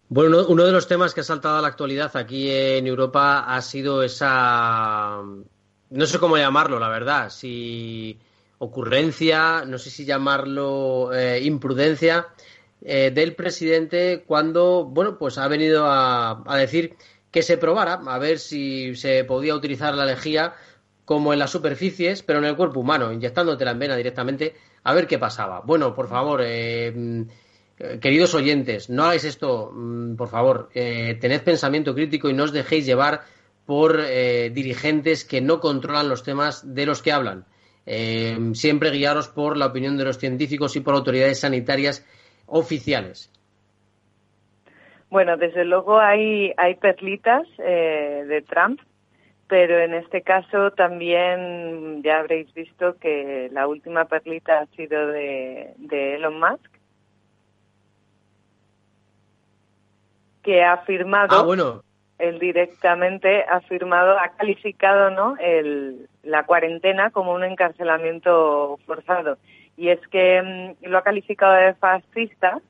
Bueno, 0.08 0.44
uno 0.46 0.64
de 0.64 0.72
los 0.72 0.88
temas 0.88 1.14
que 1.14 1.22
ha 1.22 1.24
saltado 1.24 1.56
a 1.56 1.62
la 1.62 1.68
actualidad 1.68 2.14
aquí 2.16 2.50
en 2.50 2.86
Europa 2.86 3.46
ha 3.46 3.62
sido 3.62 4.02
esa, 4.02 5.22
no 5.90 6.06
sé 6.06 6.18
cómo 6.18 6.36
llamarlo, 6.36 6.78
la 6.78 6.88
verdad, 6.88 7.30
si 7.30 8.18
ocurrencia, 8.58 9.64
no 9.64 9.78
sé 9.78 9.88
si 9.88 10.04
llamarlo 10.04 11.14
eh, 11.14 11.40
imprudencia 11.42 12.26
eh, 12.82 13.10
del 13.10 13.34
presidente 13.34 14.22
cuando, 14.26 14.84
bueno, 14.84 15.16
pues 15.16 15.38
ha 15.38 15.48
venido 15.48 15.86
a, 15.86 16.42
a 16.46 16.56
decir 16.58 16.94
que 17.32 17.42
se 17.42 17.56
probara 17.56 17.94
a 18.06 18.18
ver 18.18 18.38
si 18.38 18.94
se 18.94 19.24
podía 19.24 19.56
utilizar 19.56 19.94
la 19.94 20.04
lejía 20.04 20.54
como 21.04 21.32
en 21.32 21.38
las 21.38 21.50
superficies, 21.50 22.22
pero 22.22 22.38
en 22.38 22.44
el 22.44 22.56
cuerpo 22.56 22.80
humano, 22.80 23.12
inyectándotela 23.12 23.72
en 23.72 23.78
vena 23.78 23.96
directamente, 23.96 24.54
a 24.84 24.94
ver 24.94 25.06
qué 25.06 25.18
pasaba. 25.18 25.60
Bueno, 25.60 25.94
por 25.94 26.08
favor, 26.08 26.42
eh, 26.44 26.92
mm, 26.94 27.22
queridos 28.00 28.34
oyentes, 28.34 28.88
no 28.90 29.04
hagáis 29.04 29.24
esto, 29.24 29.72
mm, 29.72 30.14
por 30.14 30.28
favor, 30.28 30.68
eh, 30.74 31.18
tened 31.20 31.42
pensamiento 31.42 31.94
crítico 31.94 32.28
y 32.28 32.34
no 32.34 32.44
os 32.44 32.52
dejéis 32.52 32.86
llevar 32.86 33.22
por 33.66 34.00
eh, 34.00 34.50
dirigentes 34.54 35.24
que 35.24 35.40
no 35.40 35.58
controlan 35.58 36.08
los 36.08 36.22
temas 36.22 36.74
de 36.74 36.86
los 36.86 37.02
que 37.02 37.12
hablan. 37.12 37.46
siempre 38.54 38.92
guiaros 38.92 39.26
por 39.26 39.56
la 39.56 39.66
opinión 39.66 39.96
de 39.96 40.04
los 40.04 40.16
científicos 40.16 40.76
y 40.76 40.80
por 40.80 40.94
autoridades 40.94 41.40
sanitarias 41.40 42.04
oficiales. 42.46 43.32
Bueno, 45.12 45.36
desde 45.36 45.66
luego 45.66 46.00
hay, 46.00 46.54
hay 46.56 46.74
perlitas 46.76 47.46
eh, 47.58 48.24
de 48.26 48.40
Trump, 48.40 48.80
pero 49.46 49.78
en 49.78 49.92
este 49.92 50.22
caso 50.22 50.70
también 50.70 52.02
ya 52.02 52.20
habréis 52.20 52.50
visto 52.54 52.96
que 52.96 53.50
la 53.52 53.68
última 53.68 54.06
perlita 54.06 54.60
ha 54.60 54.66
sido 54.74 55.08
de, 55.08 55.74
Elon 55.90 56.40
Musk, 56.40 56.66
que 60.42 60.64
ha 60.64 60.78
firmado, 60.78 61.40
ah, 61.40 61.42
bueno. 61.42 61.82
él 62.18 62.38
directamente 62.38 63.44
ha 63.44 63.60
firmado, 63.60 64.18
ha 64.18 64.30
calificado 64.30 65.10
¿no? 65.10 65.36
El, 65.38 66.08
la 66.22 66.46
cuarentena 66.46 67.10
como 67.10 67.34
un 67.34 67.44
encarcelamiento 67.44 68.78
forzado. 68.86 69.36
Y 69.76 69.88
es 69.88 70.00
que 70.08 70.40
mm, 70.80 70.86
lo 70.86 70.96
ha 70.96 71.02
calificado 71.02 71.52
de 71.52 71.74
fascista 71.74 72.62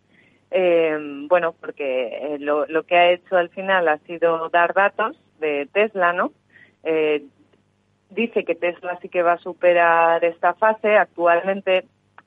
eh, 0.52 0.98
bueno, 1.28 1.54
porque 1.58 2.34
eh, 2.34 2.38
lo, 2.38 2.66
lo, 2.66 2.84
que 2.84 2.96
ha 2.96 3.10
hecho 3.10 3.36
al 3.36 3.48
final 3.50 3.88
ha 3.88 3.98
sido 3.98 4.48
dar 4.50 4.74
datos 4.74 5.20
de 5.40 5.68
Tesla, 5.72 6.12
¿no? 6.12 6.32
Eh, 6.84 7.24
dice 8.10 8.44
que 8.44 8.54
Tesla 8.54 8.98
sí 9.00 9.08
que 9.08 9.22
va 9.22 9.32
a 9.32 9.38
superar 9.38 10.24
esta 10.24 10.54
fase. 10.54 10.96
Actualmente 10.96 11.86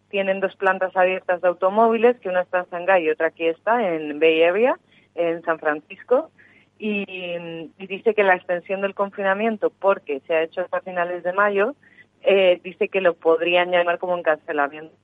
tienen 0.09 0.39
dos 0.39 0.55
plantas 0.55 0.95
abiertas 0.95 1.41
de 1.41 1.47
automóviles, 1.47 2.19
que 2.19 2.29
una 2.29 2.41
está 2.41 2.59
en 2.59 2.65
Shanghái 2.65 3.05
y 3.05 3.09
otra 3.09 3.27
aquí 3.27 3.45
está 3.45 3.87
en 3.87 4.19
Bay 4.19 4.43
Area, 4.43 4.77
en 5.15 5.41
San 5.43 5.59
Francisco. 5.59 6.31
y, 6.77 7.71
dice 7.77 8.13
que 8.13 8.23
la 8.23 8.35
extensión 8.35 8.81
del 8.81 8.95
confinamiento, 8.95 9.69
porque 9.69 10.19
se 10.21 10.33
ha 10.33 10.43
hecho 10.43 10.61
hasta 10.61 10.81
finales 10.81 11.23
de 11.23 11.31
mayo, 11.31 11.75
eh, 12.23 12.59
dice 12.63 12.89
que 12.89 13.01
lo 13.01 13.13
podrían 13.13 13.71
llamar 13.71 13.99
como 13.99 14.17
encarcelamiento. 14.17 14.95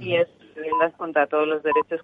Y 0.00 0.16
es 0.16 0.28
viviendas 0.56 0.94
contra 0.94 1.26
todos 1.26 1.46
los 1.46 1.62
derechos 1.62 2.00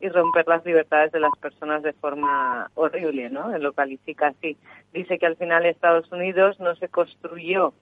y 0.00 0.08
romper 0.08 0.48
las 0.48 0.64
libertades 0.64 1.12
de 1.12 1.20
las 1.20 1.32
personas 1.40 1.82
de 1.82 1.92
forma 1.92 2.70
horrible, 2.74 3.28
¿no? 3.28 3.56
Lo 3.58 3.74
califica 3.74 4.28
así. 4.28 4.56
Dice 4.94 5.18
que 5.18 5.26
al 5.26 5.36
final 5.36 5.66
Estados 5.66 6.10
Unidos 6.10 6.58
no 6.58 6.74
se 6.76 6.88
construyó 6.88 7.74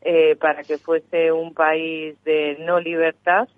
eh, 0.00 0.36
para 0.36 0.62
que 0.62 0.78
fuese 0.78 1.30
un 1.32 1.52
país 1.52 2.16
de 2.24 2.56
no 2.60 2.80
libertad, 2.80 3.48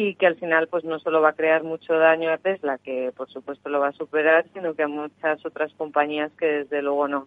y 0.00 0.14
que 0.14 0.28
al 0.28 0.36
final 0.36 0.68
pues 0.68 0.84
no 0.84 1.00
solo 1.00 1.20
va 1.20 1.30
a 1.30 1.32
crear 1.32 1.64
mucho 1.64 1.94
daño 1.94 2.30
a 2.30 2.38
Tesla, 2.38 2.78
que 2.78 3.12
por 3.16 3.28
supuesto 3.28 3.68
lo 3.68 3.80
va 3.80 3.88
a 3.88 3.92
superar, 3.92 4.46
sino 4.52 4.74
que 4.74 4.84
a 4.84 4.88
muchas 4.88 5.44
otras 5.44 5.72
compañías 5.74 6.30
que 6.38 6.46
desde 6.46 6.82
luego 6.82 7.08
no. 7.08 7.26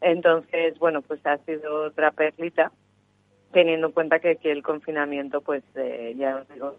Entonces, 0.00 0.76
bueno, 0.80 1.02
pues 1.02 1.24
ha 1.24 1.38
sido 1.38 1.84
otra 1.84 2.10
perlita, 2.10 2.72
teniendo 3.52 3.88
en 3.88 3.92
cuenta 3.92 4.18
que, 4.20 4.36
que 4.36 4.52
el 4.52 4.62
confinamiento, 4.62 5.40
pues 5.40 5.62
eh, 5.74 6.14
ya 6.16 6.36
os 6.36 6.48
digo, 6.48 6.76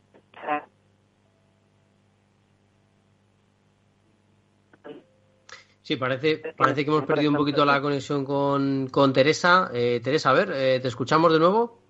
Sí, 5.84 5.98
parece, 5.98 6.38
parece 6.56 6.86
que 6.86 6.92
hemos 6.92 7.06
perdido 7.06 7.32
un 7.32 7.38
poquito 7.38 7.66
la 7.66 7.82
conexión 7.82 8.24
con, 8.24 8.88
con 8.88 9.12
Teresa. 9.12 9.70
Eh, 9.74 10.00
Teresa, 10.02 10.30
a 10.30 10.34
ver, 10.34 10.52
eh, 10.54 10.80
¿te 10.80 10.88
escuchamos 10.88 11.34
de 11.34 11.40
nuevo? 11.40 11.82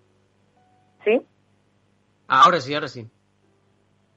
Sí. 1.03 1.21
Ahora 2.27 2.61
sí, 2.61 2.73
ahora 2.73 2.87
sí. 2.87 3.07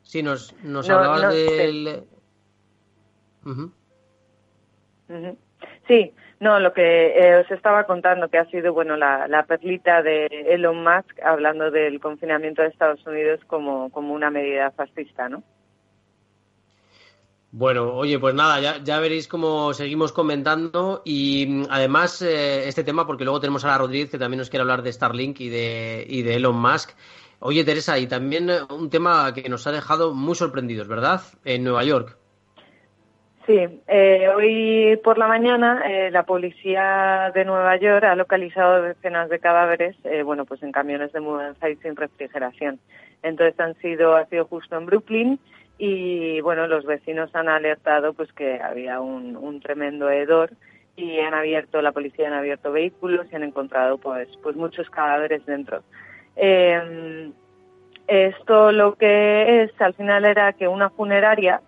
Sí, 0.02 0.22
nos, 0.22 0.54
nos 0.62 0.88
hablabas 0.88 1.34
del... 1.34 2.04
Sí, 5.86 6.14
no, 6.40 6.60
lo 6.60 6.72
que 6.72 7.18
eh, 7.18 7.36
os 7.36 7.50
estaba 7.50 7.84
contando 7.84 8.28
que 8.28 8.38
ha 8.38 8.44
sido, 8.46 8.72
bueno, 8.72 8.96
la, 8.96 9.44
perlita 9.46 10.02
de 10.02 10.26
Elon 10.48 10.82
Musk 10.82 11.20
hablando 11.22 11.70
del 11.70 12.00
confinamiento 12.00 12.62
de 12.62 12.68
Estados 12.68 13.06
Unidos 13.06 13.40
como, 13.46 13.90
como 13.90 14.14
una 14.14 14.30
medida 14.30 14.70
fascista, 14.72 15.28
¿no? 15.28 15.42
Bueno, 17.56 17.94
oye, 17.94 18.18
pues 18.18 18.34
nada, 18.34 18.58
ya, 18.60 18.82
ya 18.82 18.98
veréis 18.98 19.28
cómo 19.28 19.72
seguimos 19.74 20.10
comentando 20.10 21.02
y 21.04 21.46
mm, 21.48 21.66
además 21.70 22.20
eh, 22.20 22.66
este 22.66 22.82
tema, 22.82 23.06
porque 23.06 23.22
luego 23.22 23.38
tenemos 23.38 23.64
a 23.64 23.68
la 23.68 23.78
Rodríguez 23.78 24.10
que 24.10 24.18
también 24.18 24.38
nos 24.38 24.50
quiere 24.50 24.62
hablar 24.62 24.82
de 24.82 24.92
Starlink 24.92 25.38
y 25.38 25.50
de, 25.50 26.04
y 26.08 26.22
de 26.22 26.34
Elon 26.34 26.56
Musk. 26.56 26.90
Oye, 27.38 27.62
Teresa, 27.62 27.96
y 27.96 28.08
también 28.08 28.50
eh, 28.50 28.58
un 28.70 28.90
tema 28.90 29.32
que 29.32 29.48
nos 29.48 29.68
ha 29.68 29.72
dejado 29.72 30.14
muy 30.14 30.34
sorprendidos, 30.34 30.88
¿verdad? 30.88 31.22
En 31.44 31.62
Nueva 31.62 31.84
York. 31.84 32.18
Sí, 33.46 33.58
eh, 33.88 34.28
hoy 34.34 34.98
por 35.04 35.18
la 35.18 35.28
mañana 35.28 35.82
eh, 35.86 36.10
la 36.10 36.22
policía 36.22 37.30
de 37.34 37.44
Nueva 37.44 37.76
York 37.76 38.04
ha 38.04 38.14
localizado 38.14 38.82
decenas 38.82 39.28
de 39.28 39.38
cadáveres, 39.38 39.96
bueno, 40.24 40.46
pues 40.46 40.62
en 40.62 40.72
camiones 40.72 41.12
de 41.12 41.20
mudanza 41.20 41.68
y 41.68 41.76
sin 41.76 41.94
refrigeración. 41.94 42.80
Entonces 43.22 43.58
han 43.60 43.74
sido, 43.76 44.16
ha 44.16 44.24
sido 44.26 44.46
justo 44.46 44.76
en 44.76 44.86
Brooklyn 44.86 45.38
y 45.76 46.40
bueno, 46.40 46.66
los 46.66 46.86
vecinos 46.86 47.34
han 47.34 47.48
alertado 47.48 48.14
pues 48.14 48.32
que 48.32 48.60
había 48.62 49.00
un, 49.00 49.36
un 49.36 49.60
tremendo 49.60 50.08
hedor 50.08 50.50
y 50.96 51.18
han 51.20 51.34
abierto, 51.34 51.82
la 51.82 51.92
policía 51.92 52.28
han 52.28 52.34
abierto 52.34 52.72
vehículos 52.72 53.26
y 53.30 53.36
han 53.36 53.42
encontrado 53.42 53.98
pues, 53.98 54.28
pues 54.42 54.56
muchos 54.56 54.88
cadáveres 54.90 55.44
dentro. 55.46 55.82
Eh, 56.36 57.30
esto 58.06 58.72
lo 58.72 58.94
que 58.94 59.62
es, 59.62 59.80
al 59.80 59.94
final 59.94 60.24
era 60.24 60.52
que 60.52 60.68
una 60.68 60.90
funeraria, 60.90 61.60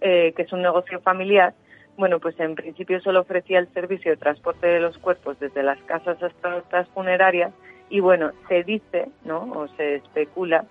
eh, 0.00 0.32
que 0.36 0.42
es 0.42 0.52
un 0.52 0.62
negocio 0.62 1.00
familiar, 1.00 1.54
bueno, 1.96 2.20
pues 2.20 2.38
en 2.38 2.54
principio 2.54 3.00
solo 3.00 3.20
ofrecía 3.20 3.58
el 3.58 3.72
servicio 3.72 4.12
de 4.12 4.16
transporte 4.16 4.68
de 4.68 4.80
los 4.80 4.96
cuerpos 4.98 5.38
desde 5.40 5.64
las 5.64 5.78
casas 5.82 6.22
hasta 6.22 6.56
otras 6.56 6.88
funerarias 6.90 7.52
y 7.90 8.00
bueno, 8.00 8.30
se 8.48 8.62
dice, 8.62 9.08
¿no? 9.24 9.50
O 9.52 9.68
se 9.76 9.96
especula 9.96 10.64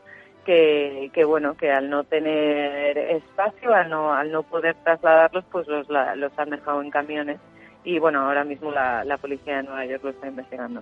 que, 0.46 1.12
que 1.14 1.26
bueno, 1.26 1.58
que 1.58 1.70
al 1.72 1.90
no 1.90 2.06
tener 2.06 2.98
espacio, 2.98 3.74
al 3.74 3.90
no, 3.90 4.14
al 4.14 4.32
no 4.32 4.44
poder 4.44 4.76
trasladarlos, 4.86 5.44
pues 5.52 5.68
los, 5.68 5.88
los 5.90 6.40
han 6.40 6.50
dejado 6.50 6.82
en 6.82 6.92
camiones 6.92 7.40
y 7.84 8.00
bueno, 8.00 8.22
ahora 8.22 8.46
mismo 8.46 8.72
la, 8.72 9.04
la 9.04 9.18
policía 9.18 9.58
de 9.58 9.64
Nueva 9.64 9.86
York 9.86 10.04
lo 10.04 10.10
está 10.12 10.28
investigando. 10.28 10.82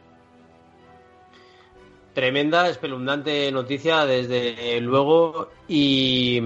Tremenda, 2.14 2.70
espeluznante 2.70 3.52
noticia, 3.52 4.06
desde 4.06 4.80
luego, 4.80 5.50
y 5.68 6.42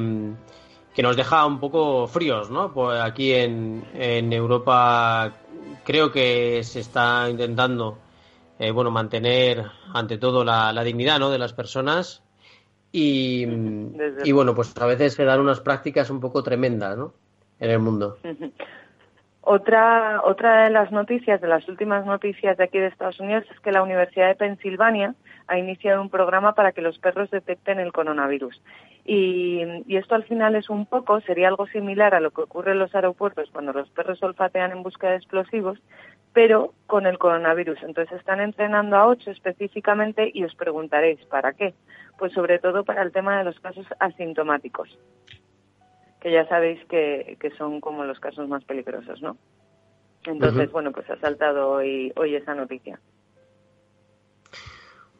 que 1.00 1.04
nos 1.04 1.16
deja 1.16 1.46
un 1.46 1.62
poco 1.62 2.08
fríos, 2.08 2.52
¿no? 2.52 2.74
Pues 2.74 3.00
aquí 3.00 3.32
en, 3.34 3.86
en 3.94 4.34
Europa 4.34 5.32
creo 5.86 6.12
que 6.12 6.62
se 6.66 6.82
está 6.82 7.30
intentando, 7.30 7.98
eh, 8.60 8.72
bueno, 8.72 8.92
mantener 8.92 9.64
ante 9.94 10.18
todo 10.18 10.44
la, 10.44 10.74
la, 10.74 10.84
dignidad, 10.84 11.18
¿no? 11.18 11.30
De 11.30 11.38
las 11.38 11.54
personas 11.54 12.22
y, 12.92 13.48
y, 14.26 14.32
bueno, 14.34 14.54
pues 14.54 14.76
a 14.76 14.86
veces 14.88 15.14
se 15.14 15.24
dan 15.24 15.40
unas 15.40 15.62
prácticas 15.62 16.10
un 16.10 16.20
poco 16.20 16.44
tremendas, 16.44 16.98
¿no? 16.98 17.14
En 17.62 17.70
el 17.70 17.80
mundo. 17.80 18.18
Otra, 19.42 20.22
otra 20.26 20.66
de 20.66 20.70
las 20.70 20.92
noticias, 20.92 21.42
de 21.42 21.48
las 21.48 21.68
últimas 21.68 22.06
noticias 22.06 22.56
de 22.58 22.66
aquí 22.66 22.78
de 22.78 22.88
Estados 22.88 23.20
Unidos, 23.20 23.46
es 23.52 23.60
que 23.62 23.72
la 23.72 23.82
Universidad 23.82 24.28
de 24.28 24.36
Pensilvania 24.36 25.16
ha 25.48 25.58
iniciado 25.58 26.02
un 26.04 26.10
programa 26.10 26.54
para 26.54 26.72
que 26.72 26.82
los 26.82 27.00
perros 27.00 27.32
detecten 27.32 27.80
el 27.80 27.92
coronavirus. 27.92 28.62
Y, 29.12 29.63
y, 29.88 29.98
esto 29.98 30.13
al 30.13 30.24
final 30.26 30.54
es 30.54 30.69
un 30.69 30.86
poco, 30.86 31.19
sería 31.22 31.48
algo 31.48 31.65
similar 31.65 32.13
a 32.13 32.19
lo 32.19 32.30
que 32.30 32.41
ocurre 32.41 32.74
en 32.74 32.80
los 32.80 32.93
aeropuertos 32.93 33.50
cuando 33.52 33.74
los 33.74 33.89
perros 33.89 34.22
olfatean 34.22 34.72
en 34.72 34.84
busca 34.84 35.10
de 35.10 35.15
explosivos, 35.15 35.80
pero 36.32 36.74
con 36.86 37.08
el 37.08 37.17
coronavirus. 37.17 37.82
Entonces 37.82 38.19
están 38.19 38.39
entrenando 38.39 38.98
a 38.98 39.08
ocho 39.08 39.32
específicamente 39.32 40.30
y 40.32 40.43
os 40.43 40.54
preguntaréis, 40.54 41.19
¿para 41.26 41.54
qué? 41.54 41.74
Pues 42.19 42.34
sobre 42.34 42.60
todo 42.60 42.84
para 42.84 43.02
el 43.02 43.12
tema 43.12 43.39
de 43.39 43.45
los 43.45 43.60
casos 43.60 43.88
asintomáticos 44.00 44.95
que 46.19 46.32
ya 46.32 46.48
sabéis 46.48 46.84
que, 46.86 47.38
que 47.39 47.50
son 47.52 47.80
como 47.80 48.04
los 48.04 48.19
casos 48.19 48.48
más 48.48 48.63
peligrosos, 48.65 49.22
¿no? 49.22 49.38
Entonces, 50.26 50.72
bueno, 50.72 50.91
pues 50.91 51.10
ha 51.10 51.17
saltado 51.19 51.69
hoy, 51.69 52.12
hoy 52.15 52.36
esa 52.36 52.54
noticia. 52.54 53.00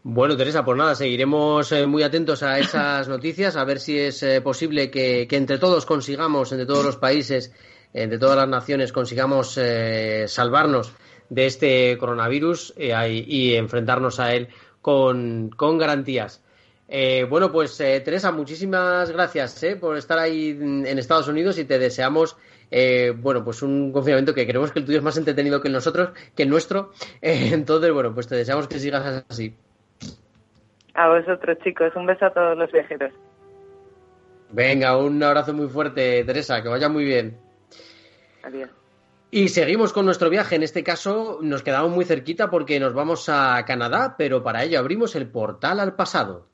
Bueno, 0.02 0.38
Teresa, 0.38 0.64
pues 0.64 0.78
nada, 0.78 0.96
seguiremos 0.96 1.72
eh, 1.72 1.86
muy 1.86 2.04
atentos 2.04 2.42
a 2.44 2.58
esas 2.58 3.08
noticias, 3.10 3.56
a 3.56 3.66
ver 3.66 3.80
si 3.80 4.00
es 4.00 4.24
eh, 4.24 4.42
posible 4.42 4.90
que, 4.90 5.28
que, 5.28 5.36
entre 5.36 5.58
todos 5.58 5.86
consigamos, 5.86 6.52
entre 6.52 6.66
todos 6.66 6.86
los 6.86 6.98
países, 6.98 7.54
entre 7.94 8.18
todas 8.18 8.38
las 8.38 8.48
naciones, 8.48 8.94
consigamos 8.94 9.58
eh, 9.58 10.26
salvarnos 10.28 10.94
de 11.30 11.46
este 11.46 11.98
coronavirus 11.98 12.74
y 12.78 13.54
enfrentarnos 13.54 14.20
a 14.20 14.34
él 14.34 14.48
con, 14.82 15.50
con 15.50 15.78
garantías. 15.78 16.42
Eh, 16.92 17.28
bueno, 17.30 17.52
pues 17.52 17.80
eh, 17.82 18.02
Teresa, 18.04 18.32
muchísimas 18.32 19.12
gracias 19.12 19.62
eh, 19.62 19.76
por 19.76 19.96
estar 19.96 20.18
ahí 20.18 20.50
en 20.50 20.98
Estados 20.98 21.28
Unidos 21.28 21.60
y 21.60 21.66
te 21.66 21.78
deseamos, 21.78 22.36
eh, 22.72 23.14
bueno, 23.16 23.44
pues 23.44 23.62
un 23.62 23.92
confinamiento 23.92 24.34
que 24.34 24.48
creemos 24.48 24.72
que 24.72 24.80
el 24.80 24.86
tuyo 24.86 24.98
es 24.98 25.04
más 25.04 25.16
entretenido 25.18 25.62
que 25.62 25.68
el 25.68 25.74
nosotros, 25.76 26.10
que 26.36 26.44
el 26.44 26.50
nuestro. 26.50 26.92
entonces, 27.22 27.92
bueno, 27.94 28.14
pues 28.14 28.28
te 28.28 28.36
deseamos 28.36 28.68
que 28.68 28.80
sigas 28.80 29.24
así. 29.30 29.56
A 31.00 31.08
vosotros, 31.08 31.58
chicos, 31.64 31.96
un 31.96 32.06
beso 32.06 32.26
a 32.26 32.34
todos 32.34 32.58
los 32.58 32.70
viajeros. 32.74 33.14
Venga, 34.50 34.98
un 34.98 35.24
abrazo 35.24 35.54
muy 35.54 35.70
fuerte, 35.70 36.26
Teresa, 36.26 36.62
que 36.62 36.68
vaya 36.68 36.90
muy 36.90 37.06
bien. 37.06 37.40
Adiós. 38.44 38.70
Y 39.32 39.48
seguimos 39.48 39.94
con 39.94 40.04
nuestro 40.06 40.30
viaje. 40.30 40.58
En 40.58 40.64
este 40.64 40.84
caso 40.84 41.40
nos 41.42 41.64
quedamos 41.64 41.92
muy 41.92 42.04
cerquita 42.04 42.50
porque 42.50 42.82
nos 42.82 42.94
vamos 42.94 43.30
a 43.30 43.64
Canadá, 43.64 44.16
pero 44.18 44.44
para 44.44 44.66
ello 44.66 44.78
abrimos 44.78 45.16
el 45.16 45.30
portal 45.30 45.80
al 45.80 45.96
pasado. 45.96 46.50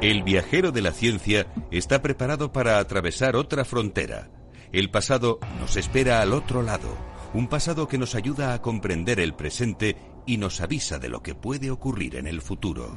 El 0.00 0.24
viajero 0.24 0.72
de 0.72 0.82
la 0.82 0.90
ciencia 0.90 1.46
está 1.70 2.02
preparado 2.02 2.50
para 2.50 2.80
atravesar 2.80 3.36
otra 3.36 3.64
frontera. 3.64 4.28
El 4.72 4.90
pasado 4.90 5.38
nos 5.60 5.76
espera 5.76 6.20
al 6.20 6.32
otro 6.32 6.62
lado, 6.62 6.96
un 7.34 7.48
pasado 7.48 7.88
que 7.88 7.98
nos 7.98 8.14
ayuda 8.14 8.54
a 8.54 8.62
comprender 8.62 9.20
el 9.20 9.34
presente 9.34 9.96
y 10.26 10.38
nos 10.38 10.60
avisa 10.60 10.98
de 10.98 11.08
lo 11.08 11.22
que 11.22 11.34
puede 11.34 11.70
ocurrir 11.70 12.16
en 12.16 12.26
el 12.26 12.40
futuro. 12.40 12.96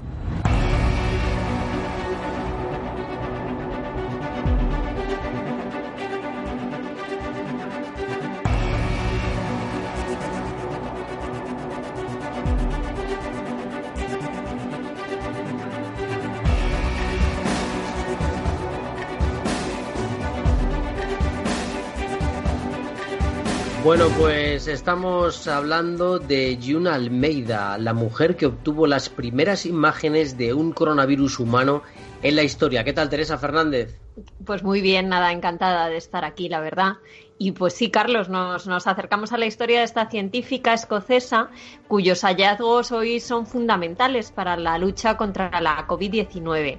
Bueno, 23.84 24.10
pues 24.20 24.68
estamos 24.68 25.48
hablando 25.48 26.20
de 26.20 26.60
June 26.64 26.88
Almeida, 26.88 27.80
la 27.80 27.96
mujer 27.96 28.36
que 28.36 28.46
obtuvo 28.46 28.86
las 28.86 29.10
primeras 29.10 29.66
imágenes 29.66 30.38
de 30.38 30.54
un 30.54 30.72
coronavirus 30.72 31.40
humano 31.40 31.82
en 32.22 32.36
la 32.36 32.44
historia. 32.44 32.84
¿Qué 32.84 32.94
tal, 32.94 33.10
Teresa 33.10 33.40
Fernández? 33.40 34.00
Pues 34.46 34.62
muy 34.62 34.82
bien, 34.82 35.10
nada, 35.10 35.32
encantada 35.32 35.90
de 35.90 35.98
estar 35.98 36.26
aquí, 36.26 36.48
la 36.48 36.60
verdad. 36.60 36.98
Y 37.40 37.54
pues 37.54 37.74
sí, 37.74 37.90
Carlos, 37.90 38.30
nos, 38.30 38.68
nos, 38.68 38.86
acercamos 38.86 39.32
a 39.32 39.40
la 39.40 39.48
historia 39.48 39.80
de 39.80 39.86
esta 39.86 40.08
científica 40.12 40.76
escocesa 40.76 41.50
cuyos 41.88 42.22
hallazgos 42.22 42.92
hoy 42.92 43.20
son 43.20 43.48
fundamentales 43.48 44.32
para 44.32 44.58
la 44.58 44.78
lucha 44.78 45.18
contra 45.18 45.60
la 45.60 45.88
COVID-19. 45.88 46.78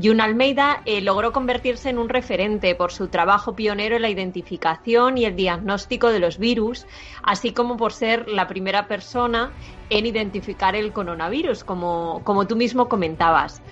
Jun 0.00 0.20
Almeida 0.20 0.82
eh, 0.84 1.00
logró 1.00 1.32
convertirse 1.32 1.90
en 1.90 1.98
un 1.98 2.08
referente 2.08 2.74
por 2.74 2.92
su 2.92 3.08
trabajo 3.08 3.56
pionero 3.56 3.96
en 3.96 4.02
la 4.02 4.08
identificación 4.08 5.18
y 5.18 5.24
el 5.24 5.34
diagnóstico 5.34 6.10
de 6.10 6.20
los 6.20 6.38
virus, 6.38 6.86
así 7.22 7.52
como 7.52 7.76
por 7.76 7.92
ser 7.92 8.28
la 8.28 8.46
primera 8.46 8.86
persona 8.86 9.52
en 9.88 10.06
identificar 10.06 10.76
el 10.76 10.92
coronavirus, 10.92 11.64
como, 11.64 12.22
como 12.24 12.46
tú 12.46 12.54
mismo 12.54 12.88
comentabas. 12.88 13.62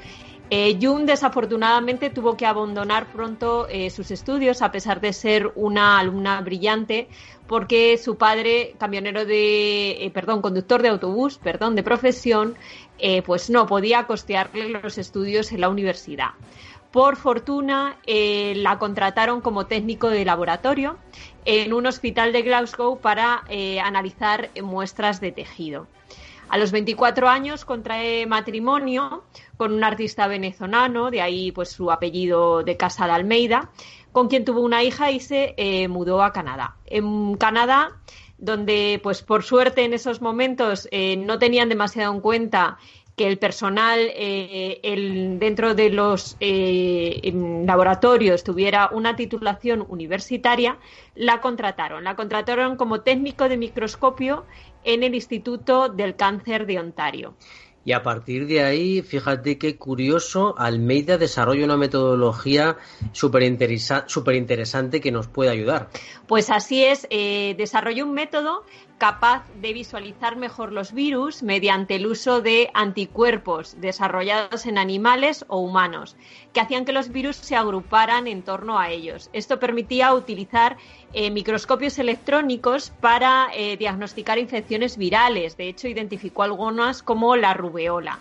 Eh, 0.51 0.79
Jun 0.81 1.05
desafortunadamente 1.05 2.09
tuvo 2.09 2.37
que 2.37 2.47
abandonar 2.47 3.13
pronto 3.13 3.69
eh, 3.69 3.91
sus 3.91 4.11
estudios 4.11 4.63
a 4.63 4.73
pesar 4.73 4.99
de 5.01 5.13
ser 5.13 5.53
una 5.57 5.99
alumna 5.99 6.41
brillante 6.41 7.09
porque 7.47 7.99
su 7.99 8.17
padre, 8.17 8.75
camionero 8.79 9.25
de, 9.25 10.05
eh, 10.05 10.11
perdón, 10.11 10.41
conductor 10.41 10.81
de 10.83 10.89
autobús, 10.89 11.39
perdón, 11.39 11.75
de 11.75 11.83
profesión, 11.83 12.57
eh, 12.99 13.23
pues 13.23 13.49
no 13.51 13.67
podía 13.67 14.07
costearle 14.07 14.69
los 14.69 14.99
estudios 14.99 15.53
en 15.53 15.61
la 15.61 15.69
universidad. 15.69 16.31
Por 16.91 17.17
fortuna, 17.17 17.99
eh, 18.07 18.55
la 18.57 18.79
contrataron 18.79 19.41
como 19.41 19.67
técnico 19.67 20.09
de 20.09 20.25
laboratorio 20.25 20.97
en 21.45 21.73
un 21.73 21.87
hospital 21.87 22.33
de 22.33 22.43
Glasgow 22.43 22.99
para 22.99 23.45
eh, 23.49 23.79
analizar 23.81 24.51
muestras 24.63 25.21
de 25.21 25.33
tejido. 25.33 25.87
A 26.49 26.57
los 26.57 26.73
24 26.73 27.29
años 27.29 27.67
contrae 27.67 28.27
matrimonio 28.27 29.25
con 29.59 29.75
un 29.75 29.85
artista 29.85 30.27
venezolano, 30.29 31.11
de 31.11 31.21
ahí 31.21 31.53
pues 31.53 31.69
su 31.69 31.91
apellido 31.91 32.63
de 32.63 32.79
Casa 32.79 33.07
de 33.07 33.13
Almeida, 33.13 33.71
con 34.13 34.29
quien 34.29 34.47
tuvo 34.47 34.63
una 34.63 34.83
hija 34.83 35.11
y 35.11 35.21
se 35.21 35.55
mudó 35.91 36.23
a 36.23 36.33
Canadá. 36.33 36.77
En 36.87 37.37
Canadá 37.37 37.99
donde 38.39 39.01
pues 39.03 39.23
por 39.23 39.43
suerte 39.43 39.85
en 39.85 39.93
esos 39.93 40.23
momentos 40.23 40.89
eh, 40.91 41.17
no 41.17 41.39
tenían 41.39 41.69
demasiado 41.69 42.15
en 42.15 42.21
cuenta 42.21 42.79
que 43.17 43.27
el 43.27 43.37
personal 43.39 43.99
eh, 44.15 45.37
dentro 45.41 45.75
de 45.75 45.91
los 45.91 46.37
eh, 46.39 47.33
laboratorios 47.67 48.45
tuviera 48.45 48.91
una 48.93 49.17
titulación 49.17 49.85
universitaria, 49.89 50.79
la 51.17 51.41
contrataron. 51.41 52.05
La 52.05 52.15
contrataron 52.15 52.77
como 52.77 53.01
técnico 53.01 53.49
de 53.49 53.57
microscopio 53.57 54.47
en 54.85 55.03
el 55.03 55.17
Instituto 55.17 55.89
del 55.89 56.15
Cáncer 56.15 56.65
de 56.65 56.79
Ontario. 56.79 57.35
Y 57.89 57.93
a 57.95 58.03
partir 58.03 58.47
de 58.47 58.63
ahí, 58.63 59.01
fíjate 59.01 59.57
qué 59.57 59.79
curioso, 59.79 60.55
Almeida 60.59 61.17
desarrolla 61.17 61.65
una 61.65 61.79
metodología 61.79 62.77
súper 63.13 63.45
interesante 63.45 65.01
que 65.01 65.11
nos 65.11 65.27
puede 65.27 65.49
ayudar. 65.49 65.89
Pues 66.27 66.51
así 66.51 66.85
es, 66.85 67.07
eh, 67.09 67.55
desarrolló 67.57 68.05
un 68.05 68.13
método 68.13 68.67
capaz 68.99 69.45
de 69.55 69.73
visualizar 69.73 70.37
mejor 70.37 70.73
los 70.73 70.93
virus 70.93 71.43
mediante 71.43 71.95
el 71.95 72.07
uso 72.07 72.43
de 72.43 72.71
anticuerpos 72.75 73.81
desarrollados 73.81 74.67
en 74.67 74.77
animales 74.77 75.45
o 75.49 75.59
humanos, 75.59 76.17
que 76.53 76.61
hacían 76.61 76.85
que 76.85 76.93
los 76.93 77.11
virus 77.11 77.37
se 77.37 77.57
agruparan 77.57 78.27
en 78.27 78.43
torno 78.43 78.79
a 78.79 78.91
ellos. 78.91 79.31
Esto 79.33 79.59
permitía 79.59 80.13
utilizar 80.13 80.77
eh, 81.13 81.31
microscopios 81.31 81.99
electrónicos 81.99 82.91
para 83.01 83.49
eh, 83.55 83.77
diagnosticar 83.77 84.39
infecciones 84.39 84.99
virales. 84.99 85.57
De 85.57 85.69
hecho, 85.69 85.89
identificó 85.89 86.43
algunas 86.43 87.03
como 87.03 87.37
la 87.37 87.55
rubeola. 87.55 88.19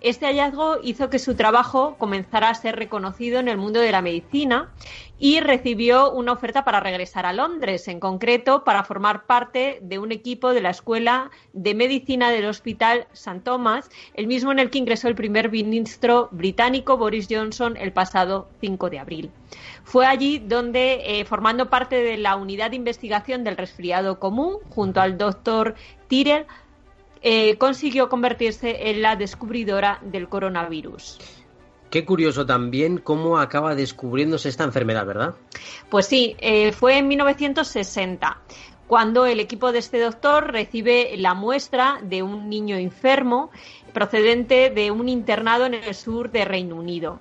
Este 0.00 0.26
hallazgo 0.26 0.78
hizo 0.82 1.10
que 1.10 1.18
su 1.18 1.34
trabajo 1.34 1.96
comenzara 1.98 2.48
a 2.48 2.54
ser 2.54 2.76
reconocido 2.76 3.38
en 3.38 3.48
el 3.48 3.58
mundo 3.58 3.80
de 3.80 3.92
la 3.92 4.00
medicina 4.00 4.70
y 5.18 5.40
recibió 5.40 6.10
una 6.10 6.32
oferta 6.32 6.64
para 6.64 6.80
regresar 6.80 7.26
a 7.26 7.34
Londres, 7.34 7.86
en 7.86 8.00
concreto 8.00 8.64
para 8.64 8.84
formar 8.84 9.26
parte 9.26 9.78
de 9.82 9.98
un 9.98 10.12
equipo 10.12 10.54
de 10.54 10.62
la 10.62 10.70
Escuela 10.70 11.30
de 11.52 11.74
Medicina 11.74 12.30
del 12.30 12.46
Hospital 12.46 13.06
St. 13.12 13.40
Thomas, 13.40 13.90
el 14.14 14.26
mismo 14.26 14.50
en 14.52 14.58
el 14.58 14.70
que 14.70 14.78
ingresó 14.78 15.08
el 15.08 15.14
primer 15.14 15.50
ministro 15.50 16.28
británico 16.30 16.96
Boris 16.96 17.28
Johnson 17.30 17.76
el 17.76 17.92
pasado 17.92 18.48
5 18.62 18.88
de 18.88 18.98
abril. 18.98 19.30
Fue 19.84 20.06
allí 20.06 20.38
donde, 20.38 21.20
eh, 21.20 21.24
formando 21.26 21.68
parte 21.68 21.96
de 22.02 22.16
la 22.16 22.36
unidad 22.36 22.70
de 22.70 22.76
investigación 22.76 23.44
del 23.44 23.58
resfriado 23.58 24.18
común, 24.18 24.56
junto 24.70 25.02
al 25.02 25.18
doctor 25.18 25.74
Tyrell, 26.08 26.46
eh, 27.22 27.56
consiguió 27.58 28.08
convertirse 28.08 28.90
en 28.90 29.02
la 29.02 29.16
descubridora 29.16 29.98
del 30.02 30.28
coronavirus. 30.28 31.18
Qué 31.90 32.04
curioso 32.04 32.46
también 32.46 32.98
cómo 32.98 33.38
acaba 33.38 33.74
descubriéndose 33.74 34.48
esta 34.48 34.64
enfermedad, 34.64 35.04
¿verdad? 35.06 35.34
Pues 35.88 36.06
sí, 36.06 36.36
eh, 36.38 36.70
fue 36.72 36.98
en 36.98 37.08
1960 37.08 38.38
cuando 38.86 39.26
el 39.26 39.38
equipo 39.38 39.70
de 39.70 39.78
este 39.78 40.00
doctor 40.00 40.52
recibe 40.52 41.16
la 41.16 41.34
muestra 41.34 42.00
de 42.02 42.24
un 42.24 42.48
niño 42.48 42.76
enfermo 42.76 43.50
procedente 43.92 44.70
de 44.70 44.90
un 44.90 45.08
internado 45.08 45.66
en 45.66 45.74
el 45.74 45.94
sur 45.94 46.32
de 46.32 46.44
Reino 46.44 46.74
Unido. 46.74 47.20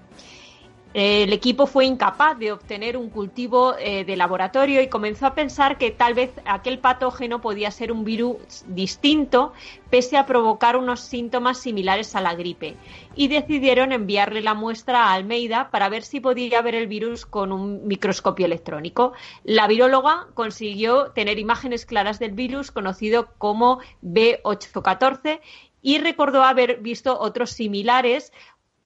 El 0.95 1.33
equipo 1.33 1.67
fue 1.67 1.85
incapaz 1.85 2.39
de 2.39 2.51
obtener 2.51 2.97
un 2.97 3.11
cultivo 3.11 3.75
eh, 3.77 4.05
de 4.05 4.17
laboratorio 4.17 4.81
y 4.81 4.87
comenzó 4.87 5.27
a 5.27 5.35
pensar 5.35 5.77
que 5.77 5.91
tal 5.91 6.15
vez 6.15 6.31
aquel 6.45 6.79
patógeno 6.79 7.41
podía 7.41 7.69
ser 7.69 7.91
un 7.91 8.03
virus 8.03 8.65
distinto, 8.65 9.53
pese 9.91 10.17
a 10.17 10.25
provocar 10.25 10.75
unos 10.77 11.01
síntomas 11.01 11.59
similares 11.59 12.15
a 12.15 12.21
la 12.21 12.33
gripe. 12.33 12.75
Y 13.15 13.27
decidieron 13.27 13.91
enviarle 13.91 14.41
la 14.41 14.55
muestra 14.55 15.05
a 15.05 15.13
Almeida 15.13 15.69
para 15.69 15.89
ver 15.89 16.01
si 16.01 16.21
podía 16.21 16.59
ver 16.63 16.73
el 16.73 16.87
virus 16.87 17.27
con 17.27 17.51
un 17.51 17.85
microscopio 17.85 18.47
electrónico. 18.47 19.13
La 19.43 19.67
viróloga 19.67 20.29
consiguió 20.33 21.11
tener 21.11 21.37
imágenes 21.37 21.85
claras 21.85 22.17
del 22.17 22.31
virus 22.31 22.71
conocido 22.71 23.29
como 23.37 23.79
B814 24.01 25.39
y 25.81 25.99
recordó 25.99 26.43
haber 26.43 26.79
visto 26.81 27.19
otros 27.19 27.51
similares 27.51 28.33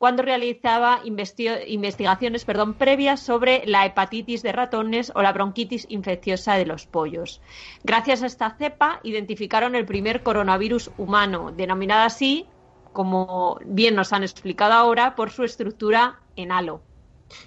cuando 0.04 0.22
realizaba 0.22 1.00
investigaciones 1.06 2.44
perdón, 2.44 2.74
previas 2.74 3.22
sobre 3.22 3.64
la 3.66 3.86
hepatitis 3.86 4.44
de 4.44 4.52
ratones 4.52 5.14
o 5.16 5.22
la 5.22 5.32
bronquitis 5.32 5.86
infecciosa 5.88 6.56
de 6.56 6.66
los 6.66 6.86
pollos. 6.86 7.40
Gracias 7.86 8.22
a 8.22 8.26
esta 8.26 8.54
cepa 8.58 9.00
identificaron 9.04 9.76
el 9.76 9.86
primer 9.86 10.22
coronavirus 10.22 10.92
humano, 10.98 11.54
denominada 11.56 12.04
así, 12.04 12.48
como 12.92 13.62
bien 13.64 13.96
nos 13.96 14.12
han 14.12 14.24
explicado 14.24 14.74
ahora, 14.74 15.16
por 15.16 15.32
su 15.32 15.46
estructura 15.46 16.20
en 16.36 16.52
halo. 16.52 16.82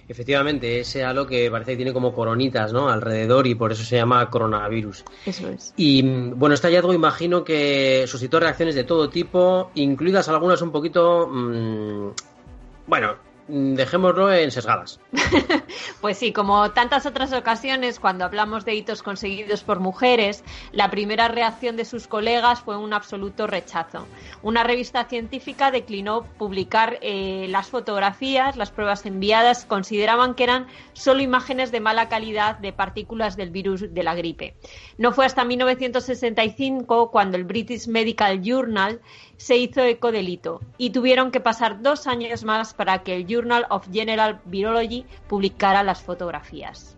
Efectivamente, 0.09 0.81
ese 0.81 1.05
halo 1.05 1.27
que 1.27 1.51
parece 1.51 1.73
que 1.73 1.77
tiene 1.77 1.93
como 1.93 2.15
coronitas 2.15 2.73
¿no? 2.73 2.89
alrededor 2.89 3.47
y 3.47 3.55
por 3.55 3.73
eso 3.73 3.85
se 3.85 3.97
llama 3.97 4.31
coronavirus. 4.31 5.05
Eso 5.27 5.49
es. 5.51 5.75
Y 5.77 6.03
bueno, 6.03 6.55
este 6.55 6.69
hallazgo 6.69 6.95
imagino 6.95 7.45
que 7.45 8.07
suscitó 8.07 8.41
reacciones 8.41 8.75
de 8.75 8.85
todo 8.85 9.11
tipo, 9.11 9.71
incluidas 9.75 10.29
algunas 10.31 10.63
un 10.63 10.73
poquito 10.73 11.29
mmm, 11.31 12.09
bueno, 12.87 13.17
mm, 13.49 13.75
dejémoslo 13.75 14.33
en 14.33 14.51
sesgadas. 14.51 15.01
pues 16.01 16.19
sí, 16.19 16.33
como 16.33 16.71
tantas 16.71 17.07
otras 17.07 17.33
ocasiones, 17.33 17.99
cuando 17.99 18.25
hablamos 18.25 18.65
de 18.65 18.75
hitos 18.75 19.03
conseguidos 19.03 19.65
por 19.65 19.81
mujeres, 19.81 20.45
la 20.73 20.91
primera 20.91 21.29
reacción 21.29 21.77
de 21.77 21.85
sus 21.85 22.07
colegas 22.07 22.61
fue 22.61 22.77
un 22.77 22.93
absoluto 22.93 23.47
rechazo. 23.47 24.07
Una 24.43 24.63
revista 24.63 25.05
científica 25.05 25.71
declinó 25.71 26.25
publicar 26.39 26.99
eh, 27.03 27.47
las 27.49 27.69
fotografías, 27.69 28.57
las 28.57 28.71
pruebas 28.71 29.05
enviadas, 29.05 29.65
consideraban 29.65 30.35
que 30.35 30.45
eran 30.45 30.67
solo 30.93 31.23
imágenes 31.23 31.73
de 31.73 31.81
mala 31.81 32.09
calidad 32.09 32.59
de 32.59 32.73
partículas 32.73 33.37
del 33.37 33.51
virus 33.51 33.93
de 33.93 34.03
la 34.03 34.15
gripe. 34.15 34.57
No 34.99 35.13
fue 35.13 35.27
hasta 35.27 35.45
1965 35.45 37.11
cuando 37.11 37.37
el 37.37 37.45
British 37.45 37.89
Medical 37.89 38.43
Journal 38.43 39.01
se 39.37 39.57
hizo 39.57 39.83
eco 39.83 40.13
del 40.13 40.29
hito 40.29 40.61
y 40.79 40.91
tuvieron 40.91 41.31
que 41.31 41.41
pasar 41.41 41.83
dos 41.83 42.07
años 42.07 42.45
más 42.45 42.75
para 42.75 43.03
que 43.03 43.17
el 43.17 43.27
Journal 43.27 43.67
of 43.71 43.89
General 43.93 44.41
Virology 44.45 45.05
publicara 45.29 45.83
las 45.83 46.03
fotografías. 46.03 46.97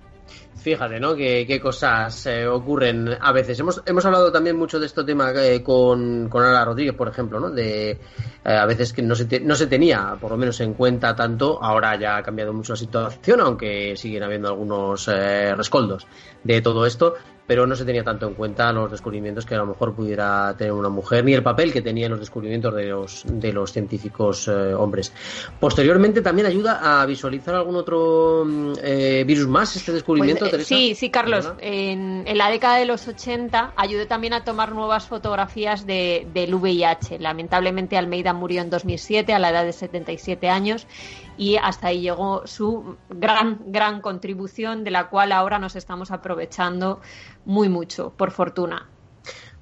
Fíjate, 0.61 0.99
¿no? 0.99 1.15
Qué, 1.15 1.61
cosas 1.63 2.27
eh, 2.27 2.47
ocurren 2.47 3.17
a 3.21 3.33
veces. 3.33 3.59
Hemos, 3.61 3.81
hemos 3.87 4.05
hablado 4.05 4.33
también 4.33 4.57
mucho 4.57 4.81
de 4.81 4.87
este 4.87 5.05
tema 5.05 5.33
eh, 5.33 5.63
con, 5.63 6.29
con 6.29 6.45
Ana 6.45 6.65
Rodríguez, 6.65 6.95
por 6.95 7.09
ejemplo, 7.09 7.39
¿no? 7.39 7.51
De 7.51 7.93
eh, 7.93 7.99
a 8.45 8.67
veces 8.67 8.93
que 8.93 9.01
no 9.01 9.15
se, 9.15 9.41
no 9.41 9.55
se 9.55 9.69
tenía, 9.69 10.17
por 10.21 10.33
lo 10.33 10.37
menos 10.37 10.61
en 10.61 10.75
cuenta 10.75 11.15
tanto. 11.15 11.63
Ahora 11.63 11.97
ya 11.97 12.17
ha 12.17 12.23
cambiado 12.23 12.53
mucho 12.53 12.73
la 12.73 12.77
situación, 12.77 13.41
aunque 13.41 13.97
siguen 13.97 14.25
habiendo 14.25 14.49
algunos 14.49 15.07
rescoldos 15.07 16.07
de 16.43 16.61
todo 16.61 16.87
esto. 16.87 17.15
Pero 17.49 17.67
no 17.67 17.75
se 17.75 17.87
tenía 17.87 18.05
tanto 18.05 18.29
en 18.29 18.35
cuenta 18.35 18.71
los 18.75 18.91
descubrimientos 18.91 19.47
que 19.47 19.55
a 19.55 19.59
lo 19.59 19.65
mejor 19.65 19.95
pudiera 19.95 20.55
tener 20.59 20.75
una 20.75 20.91
mujer, 20.91 21.25
ni 21.25 21.33
el 21.33 21.43
papel 21.43 21.73
que 21.73 21.81
tenían 21.81 22.11
los 22.11 22.21
descubrimientos 22.21 22.75
de 22.75 22.85
los, 22.85 23.25
de 23.27 23.55
los 23.55 23.73
científicos 23.73 24.49
eh, 24.49 24.75
hombres. 24.75 25.15
Posteriormente 25.59 26.21
también 26.21 26.47
ayuda 26.47 27.01
a 27.01 27.07
visualizar 27.07 27.55
algún 27.55 27.77
otro 27.77 28.45
mm, 28.45 28.73
eh, 28.83 29.25
virus 29.27 29.49
más 29.49 29.75
este 29.75 29.93
descubrimiento. 29.93 30.47
Pues, 30.51 30.67
sí, 30.67 30.95
sí, 30.95 31.09
Carlos. 31.09 31.51
En, 31.61 32.23
en, 32.27 32.37
la 32.37 32.51
década 32.51 32.77
de 32.77 32.85
los 32.85 33.09
80 33.09 33.73
ayudó 33.77 34.07
también 34.07 34.35
a 34.35 34.45
tomar 34.45 34.73
nuevas 34.73 35.07
fotografías 35.07 35.87
de, 35.87 36.27
del 36.35 36.55
VIH. 36.55 37.19
Lamentablemente 37.19 37.97
Almeida 37.97 38.35
murió 38.35 38.61
en 38.61 38.69
2007 38.69 39.33
a 39.33 39.39
la 39.39 39.49
edad 39.49 39.65
de 39.65 39.73
77 39.73 40.51
años 40.51 40.87
y 41.39 41.57
hasta 41.57 41.89
ahí 41.89 42.03
llegó 42.03 42.47
su 42.47 42.97
gran, 43.09 43.61
gran 43.67 44.01
contribución 44.01 44.85
de 44.85 44.91
la 44.91 45.09
cual 45.09 45.33
ahora 45.33 45.59
nos 45.59 45.77
estamos 45.77 46.11
aprovechando 46.11 47.01
muy 47.45 47.69
mucho, 47.69 48.13
por 48.17 48.33
fortuna. 48.33 48.89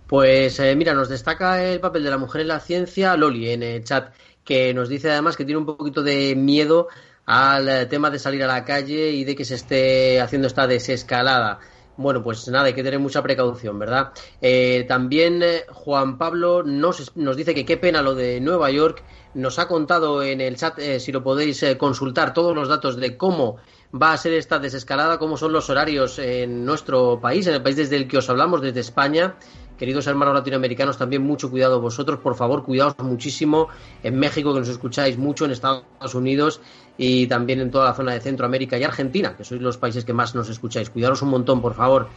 Pues 0.06 0.58
eh, 0.58 0.74
mira, 0.74 0.94
nos 0.94 1.08
destaca 1.08 1.62
el 1.62 1.80
papel 1.80 2.04
de 2.04 2.10
la 2.10 2.18
mujer 2.18 2.40
en 2.40 2.48
la 2.48 2.60
ciencia, 2.60 3.16
Loli, 3.16 3.50
en 3.50 3.62
el 3.62 3.84
chat, 3.84 4.14
que 4.44 4.72
nos 4.72 4.88
dice 4.88 5.10
además 5.10 5.36
que 5.36 5.44
tiene 5.44 5.58
un 5.58 5.66
poquito 5.66 6.02
de 6.02 6.34
miedo 6.34 6.88
al 7.26 7.68
eh, 7.68 7.86
tema 7.86 8.08
de 8.10 8.18
salir 8.18 8.42
a 8.44 8.46
la 8.46 8.64
calle 8.64 9.10
y 9.10 9.24
de 9.24 9.34
que 9.34 9.44
se 9.44 9.56
esté 9.56 10.20
haciendo 10.20 10.46
esta 10.46 10.66
desescalada. 10.66 11.58
Bueno, 11.98 12.22
pues 12.22 12.46
nada, 12.48 12.66
hay 12.66 12.74
que 12.74 12.84
tener 12.84 13.00
mucha 13.00 13.22
precaución, 13.22 13.78
¿verdad? 13.78 14.12
Eh, 14.40 14.84
también 14.86 15.42
Juan 15.72 16.18
Pablo 16.18 16.62
nos, 16.62 17.16
nos 17.16 17.36
dice 17.36 17.54
que 17.54 17.64
qué 17.64 17.76
pena 17.76 18.02
lo 18.02 18.14
de 18.14 18.40
Nueva 18.40 18.70
York 18.70 19.02
nos 19.36 19.58
ha 19.58 19.68
contado 19.68 20.22
en 20.22 20.40
el 20.40 20.56
chat, 20.56 20.78
eh, 20.78 20.98
si 20.98 21.12
lo 21.12 21.22
podéis 21.22 21.62
eh, 21.62 21.76
consultar, 21.76 22.32
todos 22.32 22.54
los 22.54 22.68
datos 22.68 22.96
de 22.96 23.18
cómo 23.18 23.56
va 23.94 24.12
a 24.12 24.16
ser 24.16 24.32
esta 24.32 24.58
desescalada, 24.58 25.18
cómo 25.18 25.36
son 25.36 25.52
los 25.52 25.68
horarios 25.68 26.18
en 26.18 26.64
nuestro 26.64 27.20
país, 27.20 27.46
en 27.46 27.54
el 27.54 27.62
país 27.62 27.76
desde 27.76 27.96
el 27.96 28.08
que 28.08 28.16
os 28.16 28.28
hablamos, 28.30 28.62
desde 28.62 28.80
España. 28.80 29.36
Queridos 29.78 30.06
hermanos 30.06 30.32
latinoamericanos, 30.32 30.96
también 30.96 31.22
mucho 31.22 31.50
cuidado 31.50 31.82
vosotros, 31.82 32.18
por 32.20 32.34
favor, 32.34 32.64
cuidaos 32.64 32.94
muchísimo 32.98 33.68
en 34.02 34.18
México, 34.18 34.54
que 34.54 34.60
nos 34.60 34.70
escucháis 34.70 35.18
mucho, 35.18 35.44
en 35.44 35.50
Estados 35.50 36.14
Unidos 36.14 36.62
y 36.96 37.26
también 37.26 37.60
en 37.60 37.70
toda 37.70 37.84
la 37.84 37.94
zona 37.94 38.14
de 38.14 38.20
Centroamérica 38.20 38.78
y 38.78 38.84
Argentina, 38.84 39.36
que 39.36 39.44
sois 39.44 39.60
los 39.60 39.76
países 39.76 40.06
que 40.06 40.14
más 40.14 40.34
nos 40.34 40.48
escucháis. 40.48 40.88
Cuidaros 40.88 41.20
un 41.20 41.28
montón, 41.28 41.60
por 41.60 41.74
favor. 41.74 42.08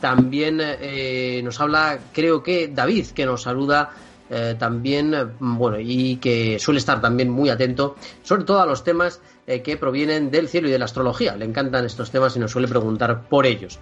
También 0.00 0.60
eh, 0.62 1.40
nos 1.42 1.60
habla, 1.60 1.98
creo 2.12 2.40
que 2.40 2.68
David, 2.68 3.06
que 3.08 3.26
nos 3.26 3.42
saluda 3.42 3.90
eh, 4.30 4.56
también, 4.58 5.14
bueno, 5.38 5.78
y 5.80 6.16
que 6.16 6.58
suele 6.58 6.78
estar 6.78 7.00
también 7.00 7.30
muy 7.30 7.50
atento, 7.50 7.96
sobre 8.22 8.44
todo 8.44 8.60
a 8.60 8.66
los 8.66 8.84
temas 8.84 9.20
eh, 9.46 9.62
que 9.62 9.76
provienen 9.76 10.30
del 10.30 10.48
cielo 10.48 10.68
y 10.68 10.70
de 10.70 10.78
la 10.78 10.84
astrología. 10.84 11.36
Le 11.36 11.44
encantan 11.44 11.84
estos 11.84 12.10
temas 12.10 12.36
y 12.36 12.38
nos 12.38 12.50
suele 12.50 12.68
preguntar 12.68 13.28
por 13.28 13.46
ellos. 13.46 13.78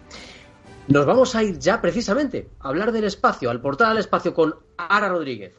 Nos 0.88 1.05
vamos 1.05 1.34
a 1.34 1.42
ir 1.42 1.59
ya 1.59 1.80
precisamente 1.80 2.49
a 2.61 2.68
hablar 2.68 2.92
del 2.92 3.05
espacio, 3.05 3.51
al 3.51 3.61
portal 3.61 3.92
al 3.92 3.99
espacio 3.99 4.32
con 4.32 4.55
Ara 4.76 5.09
Rodríguez. 5.09 5.55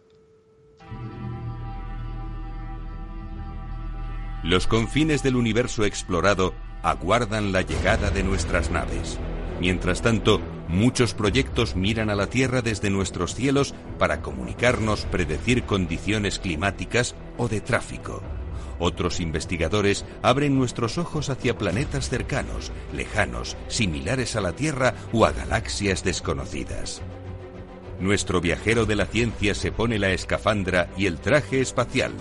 Los 4.43 4.67
confines 4.67 5.23
del 5.23 5.35
universo 5.35 5.83
explorado 5.83 6.53
aguardan 6.81 7.51
la 7.51 7.63
llegada 7.63 8.11
de 8.11 8.23
nuestras 8.23 8.71
naves. 8.71 9.19
Mientras 9.59 10.01
tanto, 10.01 10.39
muchos 10.67 11.13
proyectos 11.13 11.75
miran 11.75 12.09
a 12.09 12.15
la 12.15 12.27
Tierra 12.27 12.61
desde 12.61 12.89
nuestros 12.89 13.33
cielos 13.33 13.73
para 13.97 14.21
comunicarnos, 14.21 15.05
predecir 15.05 15.63
condiciones 15.63 16.39
climáticas 16.39 17.15
o 17.37 17.47
de 17.47 17.61
tráfico. 17.61 18.21
Otros 18.79 19.19
investigadores 19.19 20.05
abren 20.21 20.55
nuestros 20.55 20.99
ojos 20.99 21.29
hacia 21.29 21.57
planetas 21.57 22.09
cercanos, 22.09 22.71
lejanos, 22.93 23.57
similares 23.67 24.35
a 24.35 24.41
la 24.41 24.53
Tierra 24.53 24.93
o 25.11 25.25
a 25.25 25.31
galaxias 25.31 26.03
desconocidas. 26.03 27.01
Nuestro 27.99 28.39
viajero 28.39 28.85
de 28.85 28.95
la 28.95 29.07
ciencia 29.07 29.55
se 29.55 29.71
pone 29.71 29.97
la 29.97 30.11
escafandra 30.11 30.89
y 30.95 31.07
el 31.07 31.17
traje 31.17 31.61
espacial. 31.61 32.11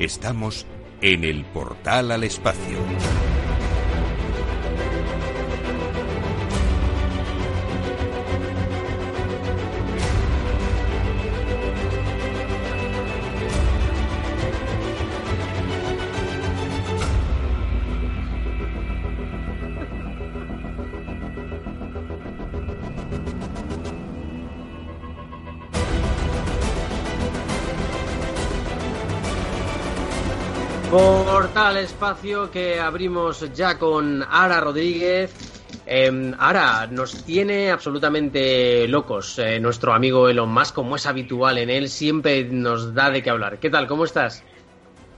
Estamos 0.00 0.66
en 1.00 1.22
el 1.22 1.44
portal 1.44 2.10
al 2.10 2.24
espacio. 2.24 2.78
Espacio 32.10 32.50
que 32.50 32.80
abrimos 32.80 33.52
ya 33.54 33.78
con 33.78 34.24
Ara 34.28 34.58
Rodríguez. 34.58 35.32
Eh, 35.86 36.10
Ara, 36.40 36.88
nos 36.88 37.24
tiene 37.24 37.70
absolutamente 37.70 38.88
locos 38.88 39.38
eh, 39.38 39.60
nuestro 39.60 39.92
amigo 39.92 40.28
Elon 40.28 40.52
Musk, 40.52 40.74
como 40.74 40.96
es 40.96 41.06
habitual 41.06 41.58
en 41.58 41.70
él, 41.70 41.88
siempre 41.88 42.42
nos 42.42 42.94
da 42.94 43.10
de 43.10 43.22
qué 43.22 43.30
hablar. 43.30 43.58
¿Qué 43.58 43.70
tal? 43.70 43.86
¿Cómo 43.86 44.04
estás? 44.04 44.42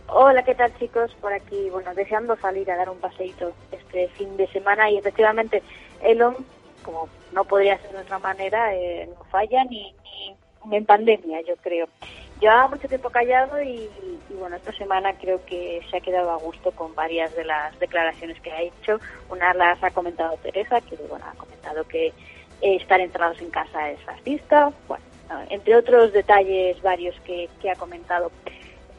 Hola, 0.09 0.45
¿qué 0.45 0.55
tal 0.55 0.71
chicos? 0.79 1.11
Por 1.19 1.33
aquí, 1.33 1.71
bueno, 1.71 1.95
deseando 1.95 2.37
salir 2.37 2.71
a 2.71 2.77
dar 2.77 2.91
un 2.91 2.99
paseíto 2.99 3.55
este 3.71 4.09
fin 4.09 4.37
de 4.37 4.47
semana 4.49 4.91
y 4.91 4.99
efectivamente 4.99 5.63
Elon, 6.03 6.37
como 6.83 7.09
no 7.33 7.45
podría 7.45 7.79
ser 7.79 7.93
de 7.93 8.01
otra 8.01 8.19
manera, 8.19 8.75
eh, 8.75 9.09
no 9.09 9.25
falla 9.31 9.65
ni, 9.65 9.95
ni 10.67 10.77
en 10.77 10.85
pandemia, 10.85 11.41
yo 11.41 11.57
creo. 11.57 11.89
Llevaba 12.43 12.67
mucho 12.67 12.89
tiempo 12.89 13.09
callado 13.09 13.63
y, 13.63 13.89
bueno, 14.31 14.57
esta 14.57 14.73
semana 14.73 15.13
creo 15.13 15.47
que 15.47 15.81
se 15.89 15.99
ha 15.99 16.01
quedado 16.01 16.33
a 16.33 16.39
gusto 16.39 16.73
con 16.73 16.93
varias 16.93 17.33
de 17.37 17.45
las 17.45 17.79
declaraciones 17.79 18.41
que 18.41 18.51
ha 18.51 18.63
hecho. 18.63 18.99
Una 19.31 19.55
las 19.55 19.81
ha 19.85 19.93
comentado 19.93 20.37
Teresa, 20.39 20.81
que 20.81 20.97
bueno, 21.09 21.25
ha 21.25 21.37
comentado 21.37 21.85
que 21.85 22.09
eh, 22.09 22.15
estar 22.61 23.01
encerrados 23.01 23.41
en 23.41 23.51
casa 23.51 23.91
es 23.91 24.01
fascista, 24.01 24.73
bueno, 24.89 25.05
entre 25.51 25.77
otros 25.77 26.13
detalles 26.13 26.83
varios 26.83 27.15
que, 27.21 27.49
ha 27.71 27.77
comentado. 27.77 28.33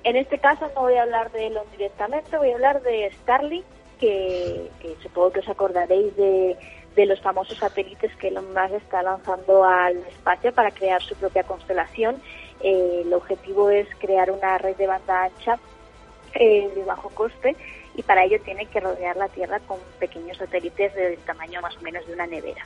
En 0.06 0.16
este 0.16 0.40
caso 0.40 0.72
no 0.74 0.84
voy 0.84 0.96
a 0.96 1.02
hablar 1.02 1.30
de 1.34 1.48
Elon 1.48 1.66
directamente, 1.72 2.38
voy 2.38 2.52
a 2.52 2.56
hablar 2.56 2.82
de 2.82 3.12
Starlink, 3.12 3.66
que, 4.00 4.70
supongo 5.02 5.34
que 5.34 5.40
os 5.42 5.50
acordaréis 5.50 6.16
de, 6.16 6.56
de 6.96 7.06
los 7.06 7.20
famosos 7.20 7.58
satélites 7.58 8.16
que 8.16 8.30
Elon 8.30 8.54
Musk 8.54 8.76
está 8.76 9.04
lanzando 9.04 9.66
al 9.66 9.98
espacio 9.98 10.54
para 10.54 10.72
crear 10.72 11.02
su 11.02 11.14
propia 11.16 11.44
constelación 11.44 12.22
eh, 12.64 13.02
el 13.06 13.14
objetivo 13.14 13.70
es 13.70 13.88
crear 14.00 14.32
una 14.32 14.58
red 14.58 14.78
de 14.78 14.88
banda 14.88 15.26
ancha 15.26 15.60
eh, 16.34 16.72
de 16.74 16.84
bajo 16.86 17.10
coste 17.10 17.58
y 17.94 18.04
para 18.04 18.24
ello 18.24 18.40
tiene 18.42 18.66
que 18.68 18.80
rodear 18.80 19.18
la 19.18 19.28
Tierra 19.28 19.60
con 19.60 19.78
pequeños 20.00 20.38
satélites 20.38 20.96
del 20.96 21.18
tamaño 21.20 21.62
más 21.62 21.76
o 21.76 21.82
menos 21.82 22.08
de 22.08 22.14
una 22.14 22.26
nevera. 22.26 22.66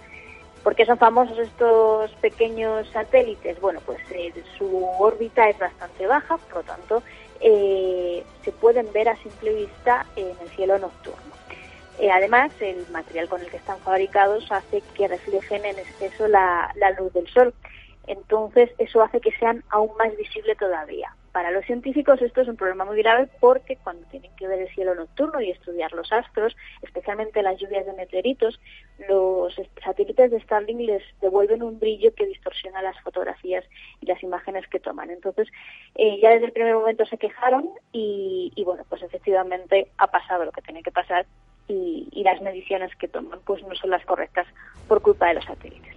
¿Por 0.64 0.76
qué 0.76 0.86
son 0.86 1.00
famosos 1.00 1.40
estos 1.40 2.12
pequeños 2.16 2.88
satélites? 2.90 3.60
Bueno, 3.60 3.82
pues 3.86 4.00
eh, 4.12 4.32
su 4.58 4.86
órbita 5.00 5.50
es 5.50 5.58
bastante 5.58 6.06
baja, 6.06 6.38
por 6.38 6.58
lo 6.58 6.64
tanto 6.64 7.04
se 7.40 8.52
pueden 8.60 8.92
ver 8.94 9.10
a 9.10 9.16
simple 9.18 9.54
vista 9.54 10.08
en 10.16 10.32
el 10.42 10.50
cielo 10.56 10.80
nocturno. 10.80 11.22
además, 12.12 12.52
el 12.60 12.84
material 12.92 13.30
con 13.30 13.42
el 13.42 13.50
que 13.50 13.58
están 13.58 13.78
fabricados 13.80 14.52
hace 14.52 14.82
que 14.96 15.08
reflejen 15.08 15.64
en 15.64 15.78
exceso 15.78 16.28
la 16.28 16.74
luz 16.98 17.14
del 17.14 17.28
sol 17.28 17.54
entonces, 18.08 18.72
eso 18.78 19.02
hace 19.02 19.20
que 19.20 19.32
sean 19.34 19.64
aún 19.70 19.92
más 19.98 20.16
visibles 20.16 20.58
todavía. 20.58 21.14
Para 21.34 21.52
los 21.52 21.66
científicos 21.66 22.20
esto 22.22 22.42
es 22.42 22.48
un 22.48 22.56
problema 22.56 22.84
muy 22.86 22.98
grave 22.98 23.28
porque 23.40 23.76
cuando 23.76 24.08
tienen 24.08 24.36
que 24.38 24.48
ver 24.48 24.60
el 24.60 24.70
cielo 24.70 24.96
nocturno 24.96 25.40
y 25.40 25.52
estudiar 25.52 25.92
los 25.92 26.12
astros, 26.12 26.56
especialmente 26.82 27.44
las 27.44 27.60
lluvias 27.60 27.86
de 27.86 27.94
meteoritos, 27.94 28.60
los 29.08 29.56
satélites 29.84 30.32
de 30.32 30.40
Starlink 30.40 30.80
les 30.80 31.04
devuelven 31.22 31.62
un 31.62 31.80
brillo 31.80 32.16
que 32.16 32.26
distorsiona 32.26 32.82
las 32.82 33.00
fotografías 33.02 33.66
y 34.02 34.08
las 34.08 34.24
imágenes 34.24 34.66
que 34.68 34.80
toman. 34.80 35.12
Entonces, 35.12 35.48
eh, 35.96 36.20
ya 36.20 36.32
desde 36.32 36.48
el 36.48 36.54
primer 36.54 36.74
momento 36.74 37.06
se 37.06 37.20
quejaron 37.20 37.70
y, 37.92 38.52
bueno, 38.66 38.84
pues 38.90 39.04
efectivamente 39.04 39.90
ha 39.98 40.08
pasado 40.08 40.46
lo 40.46 40.52
que 40.52 40.62
tiene 40.62 40.82
que 40.82 40.92
pasar 40.92 41.28
y, 41.68 42.08
y 42.12 42.24
las 42.24 42.42
mediciones 42.42 42.96
que 42.96 43.10
toman 43.10 43.42
pues 43.46 43.62
no 43.62 43.76
son 43.76 43.92
las 43.92 44.04
correctas 44.06 44.48
por 44.88 45.02
culpa 45.02 45.28
de 45.28 45.36
los 45.36 45.46
satélites. 45.46 45.97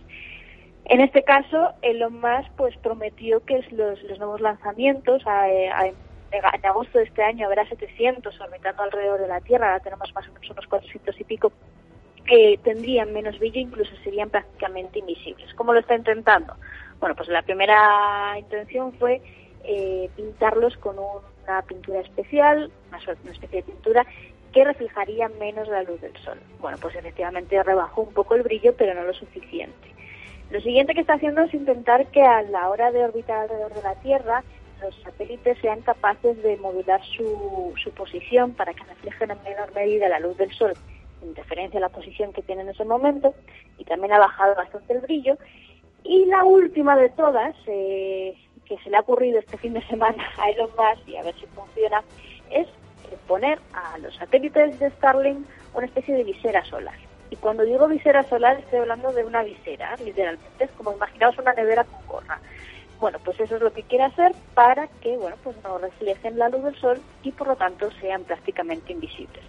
En 0.86 1.00
este 1.00 1.22
caso, 1.22 1.72
Elon 1.82 2.20
Musk 2.20 2.50
pues 2.56 2.76
prometió 2.78 3.44
que 3.44 3.64
los, 3.70 4.02
los 4.02 4.18
nuevos 4.18 4.40
lanzamientos 4.40 5.22
en 6.32 6.66
agosto 6.66 6.98
de 6.98 7.04
este 7.04 7.22
año 7.22 7.46
habrá 7.46 7.66
700 7.68 8.40
orbitando 8.40 8.82
alrededor 8.82 9.20
de 9.20 9.28
la 9.28 9.40
Tierra, 9.40 9.72
ahora 9.72 9.84
tenemos 9.84 10.12
más 10.14 10.28
o 10.28 10.32
menos 10.32 10.50
unos 10.50 10.66
400 10.66 11.20
y 11.20 11.24
pico, 11.24 11.52
que 12.24 12.58
tendrían 12.62 13.12
menos 13.12 13.38
brillo, 13.38 13.60
incluso 13.60 13.94
serían 14.04 14.30
prácticamente 14.30 15.00
invisibles. 15.00 15.52
¿Cómo 15.54 15.72
lo 15.72 15.80
está 15.80 15.96
intentando? 15.96 16.54
Bueno, 17.00 17.14
pues 17.16 17.28
la 17.28 17.42
primera 17.42 18.36
intención 18.38 18.92
fue 18.92 19.20
eh, 19.64 20.10
pintarlos 20.16 20.76
con 20.76 20.96
una 20.98 21.62
pintura 21.62 22.00
especial, 22.00 22.70
una 22.88 23.32
especie 23.32 23.62
de 23.62 23.62
pintura 23.62 24.06
que 24.52 24.64
reflejaría 24.64 25.28
menos 25.28 25.68
la 25.68 25.82
luz 25.82 26.00
del 26.00 26.16
sol. 26.18 26.38
Bueno, 26.60 26.78
pues 26.80 26.94
efectivamente 26.96 27.62
rebajó 27.62 28.02
un 28.02 28.12
poco 28.12 28.34
el 28.34 28.42
brillo, 28.42 28.74
pero 28.76 28.94
no 28.94 29.04
lo 29.04 29.14
suficiente. 29.14 29.94
Lo 30.50 30.60
siguiente 30.60 30.94
que 30.94 31.00
está 31.00 31.14
haciendo 31.14 31.42
es 31.42 31.54
intentar 31.54 32.06
que 32.06 32.22
a 32.22 32.42
la 32.42 32.68
hora 32.68 32.90
de 32.90 33.04
orbitar 33.04 33.38
alrededor 33.38 33.72
de 33.72 33.82
la 33.82 33.94
Tierra, 33.96 34.42
los 34.82 34.94
satélites 35.02 35.58
sean 35.58 35.80
capaces 35.82 36.42
de 36.42 36.56
modular 36.56 37.00
su, 37.04 37.72
su 37.82 37.90
posición 37.92 38.52
para 38.52 38.74
que 38.74 38.82
reflejen 38.84 39.30
en 39.30 39.42
menor 39.44 39.72
medida 39.74 40.08
la 40.08 40.18
luz 40.18 40.36
del 40.38 40.52
Sol 40.52 40.72
en 41.22 41.34
referencia 41.36 41.78
a 41.78 41.82
la 41.82 41.88
posición 41.88 42.32
que 42.32 42.42
tiene 42.42 42.62
en 42.62 42.70
ese 42.70 42.84
momento 42.84 43.34
y 43.78 43.84
también 43.84 44.12
ha 44.12 44.18
bajado 44.18 44.54
bastante 44.54 44.94
el 44.94 45.00
brillo. 45.00 45.36
Y 46.02 46.24
la 46.26 46.44
última 46.44 46.96
de 46.96 47.10
todas, 47.10 47.54
eh, 47.66 48.34
que 48.64 48.78
se 48.78 48.90
le 48.90 48.96
ha 48.96 49.00
ocurrido 49.00 49.38
este 49.38 49.58
fin 49.58 49.74
de 49.74 49.86
semana 49.86 50.24
a 50.38 50.50
Elon 50.50 50.70
Musk 50.70 51.06
y 51.08 51.16
a 51.16 51.22
ver 51.22 51.34
si 51.34 51.46
funciona, 51.46 52.02
es 52.50 52.66
poner 53.26 53.58
a 53.72 53.98
los 53.98 54.14
satélites 54.16 54.78
de 54.78 54.90
Starlink 54.90 55.46
una 55.74 55.86
especie 55.86 56.14
de 56.14 56.24
visera 56.24 56.64
solar. 56.64 57.09
Y 57.30 57.36
cuando 57.36 57.64
digo 57.64 57.86
visera 57.86 58.24
solar 58.24 58.58
estoy 58.58 58.80
hablando 58.80 59.12
de 59.12 59.24
una 59.24 59.42
visera, 59.44 59.96
literalmente. 60.04 60.64
Es 60.64 60.70
como 60.72 60.92
imaginaos 60.92 61.38
una 61.38 61.52
nevera 61.52 61.84
con 61.84 62.06
gorra. 62.08 62.40
Bueno, 62.98 63.18
pues 63.24 63.38
eso 63.40 63.56
es 63.56 63.62
lo 63.62 63.72
que 63.72 63.84
quiere 63.84 64.04
hacer 64.04 64.32
para 64.54 64.88
que, 65.00 65.16
bueno, 65.16 65.36
pues 65.42 65.56
no 65.62 65.78
reflejen 65.78 66.38
la 66.38 66.48
luz 66.48 66.64
del 66.64 66.76
sol 66.76 67.00
y 67.22 67.30
por 67.30 67.46
lo 67.46 67.56
tanto 67.56 67.90
sean 67.92 68.24
prácticamente 68.24 68.92
invisibles. 68.92 69.42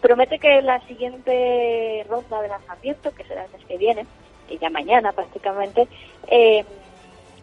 Promete 0.00 0.38
que 0.38 0.62
la 0.62 0.80
siguiente 0.86 2.06
ronda 2.08 2.40
de 2.40 2.48
lanzamiento, 2.48 3.12
que 3.12 3.24
será 3.24 3.44
el 3.44 3.50
mes 3.50 3.64
que 3.66 3.76
viene, 3.76 4.06
que 4.48 4.56
ya 4.56 4.70
mañana 4.70 5.12
prácticamente, 5.12 5.88
eh, 6.28 6.64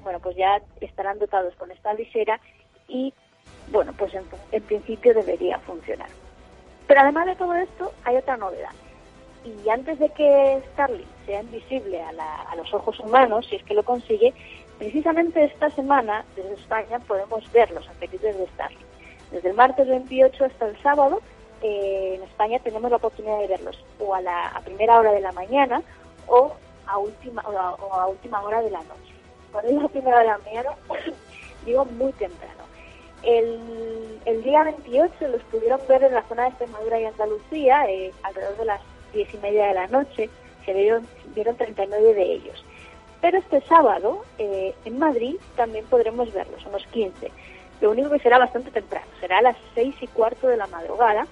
bueno, 0.01 0.19
pues 0.19 0.35
ya 0.37 0.61
estarán 0.79 1.19
dotados 1.19 1.53
con 1.55 1.69
esta 1.71 1.93
visera 1.93 2.39
y, 2.87 3.13
bueno, 3.67 3.93
pues 3.97 4.13
en, 4.13 4.23
en 4.51 4.63
principio 4.63 5.13
debería 5.13 5.59
funcionar. 5.59 6.09
Pero 6.87 7.01
además 7.01 7.27
de 7.27 7.35
todo 7.35 7.53
esto, 7.53 7.91
hay 8.05 8.15
otra 8.15 8.37
novedad 8.37 8.71
y 9.43 9.69
antes 9.69 9.99
de 9.99 10.09
que 10.09 10.61
Starlink 10.71 11.07
sea 11.25 11.41
invisible 11.41 12.01
a, 12.01 12.09
a, 12.49 12.55
los 12.55 12.73
ojos 12.73 12.99
humanos, 12.99 13.45
si 13.49 13.55
es 13.57 13.63
que 13.63 13.73
lo 13.73 13.83
consigue, 13.83 14.33
precisamente 14.77 15.43
esta 15.43 15.69
semana 15.71 16.25
desde 16.35 16.53
España 16.53 16.99
podemos 16.99 17.49
ver 17.51 17.71
los 17.71 17.85
satélites 17.85 18.37
de 18.37 18.47
Starlink. 18.47 18.81
Desde 19.31 19.49
el 19.49 19.55
martes 19.55 19.87
28 19.87 20.45
hasta 20.45 20.67
el 20.67 20.81
sábado, 20.81 21.19
eh, 21.63 22.15
en 22.17 22.23
España 22.23 22.59
tenemos 22.59 22.91
la 22.91 22.97
oportunidad 22.97 23.39
de 23.39 23.47
verlos 23.47 23.83
o 23.97 24.13
a 24.13 24.21
la 24.21 24.47
a 24.49 24.59
primera 24.59 24.99
hora 24.99 25.13
de 25.13 25.21
la 25.21 25.31
mañana 25.31 25.81
o 26.27 26.53
a 26.85 26.97
última 26.97 27.41
o 27.41 27.93
a, 27.93 28.07
última 28.07 28.41
hora 28.43 28.61
de 28.61 28.69
la 28.69 28.79
noche. 28.79 29.13
Cuando 29.51 29.71
digo 29.71 29.87
primera 29.87 30.17
hora 30.17 30.23
de 30.23 30.29
la 30.29 30.37
mañana, 30.39 30.69
digo 31.65 31.85
muy 31.85 32.11
temprano. 32.13 32.63
El, 33.23 34.19
el, 34.25 34.43
día 34.43 34.63
28 34.63 35.29
los 35.29 35.41
pudieron 35.43 35.79
ver 35.87 36.03
en 36.03 36.13
la 36.13 36.23
zona 36.23 36.43
de 36.43 36.49
Extremadura 36.49 36.99
y 36.99 37.05
Andalucía, 37.05 37.89
eh, 37.89 38.11
alrededor 38.23 38.57
de 38.57 38.65
las 38.65 38.81
diez 39.13 39.33
y 39.33 39.37
media 39.37 39.67
de 39.67 39.73
la 39.73 39.87
noche, 39.87 40.29
se 40.65 40.73
vieron, 40.73 41.07
vieron 41.35 41.55
39 41.55 42.13
de 42.13 42.33
ellos. 42.33 42.63
Pero 43.21 43.37
este 43.37 43.61
sábado, 43.61 44.25
eh, 44.37 44.75
en 44.85 44.99
Madrid, 44.99 45.35
también 45.55 45.85
podremos 45.85 46.31
verlos, 46.33 46.65
unos 46.65 46.85
15. 46.87 47.31
Lo 47.81 47.91
único 47.91 48.09
que 48.09 48.19
será 48.19 48.37
bastante 48.37 48.71
temprano, 48.71 49.07
será 49.19 49.39
a 49.39 49.41
las 49.41 49.57
seis 49.73 49.95
y 50.01 50.07
cuarto 50.07 50.47
de 50.47 50.57
la 50.57 50.67
madrugada. 50.67 51.25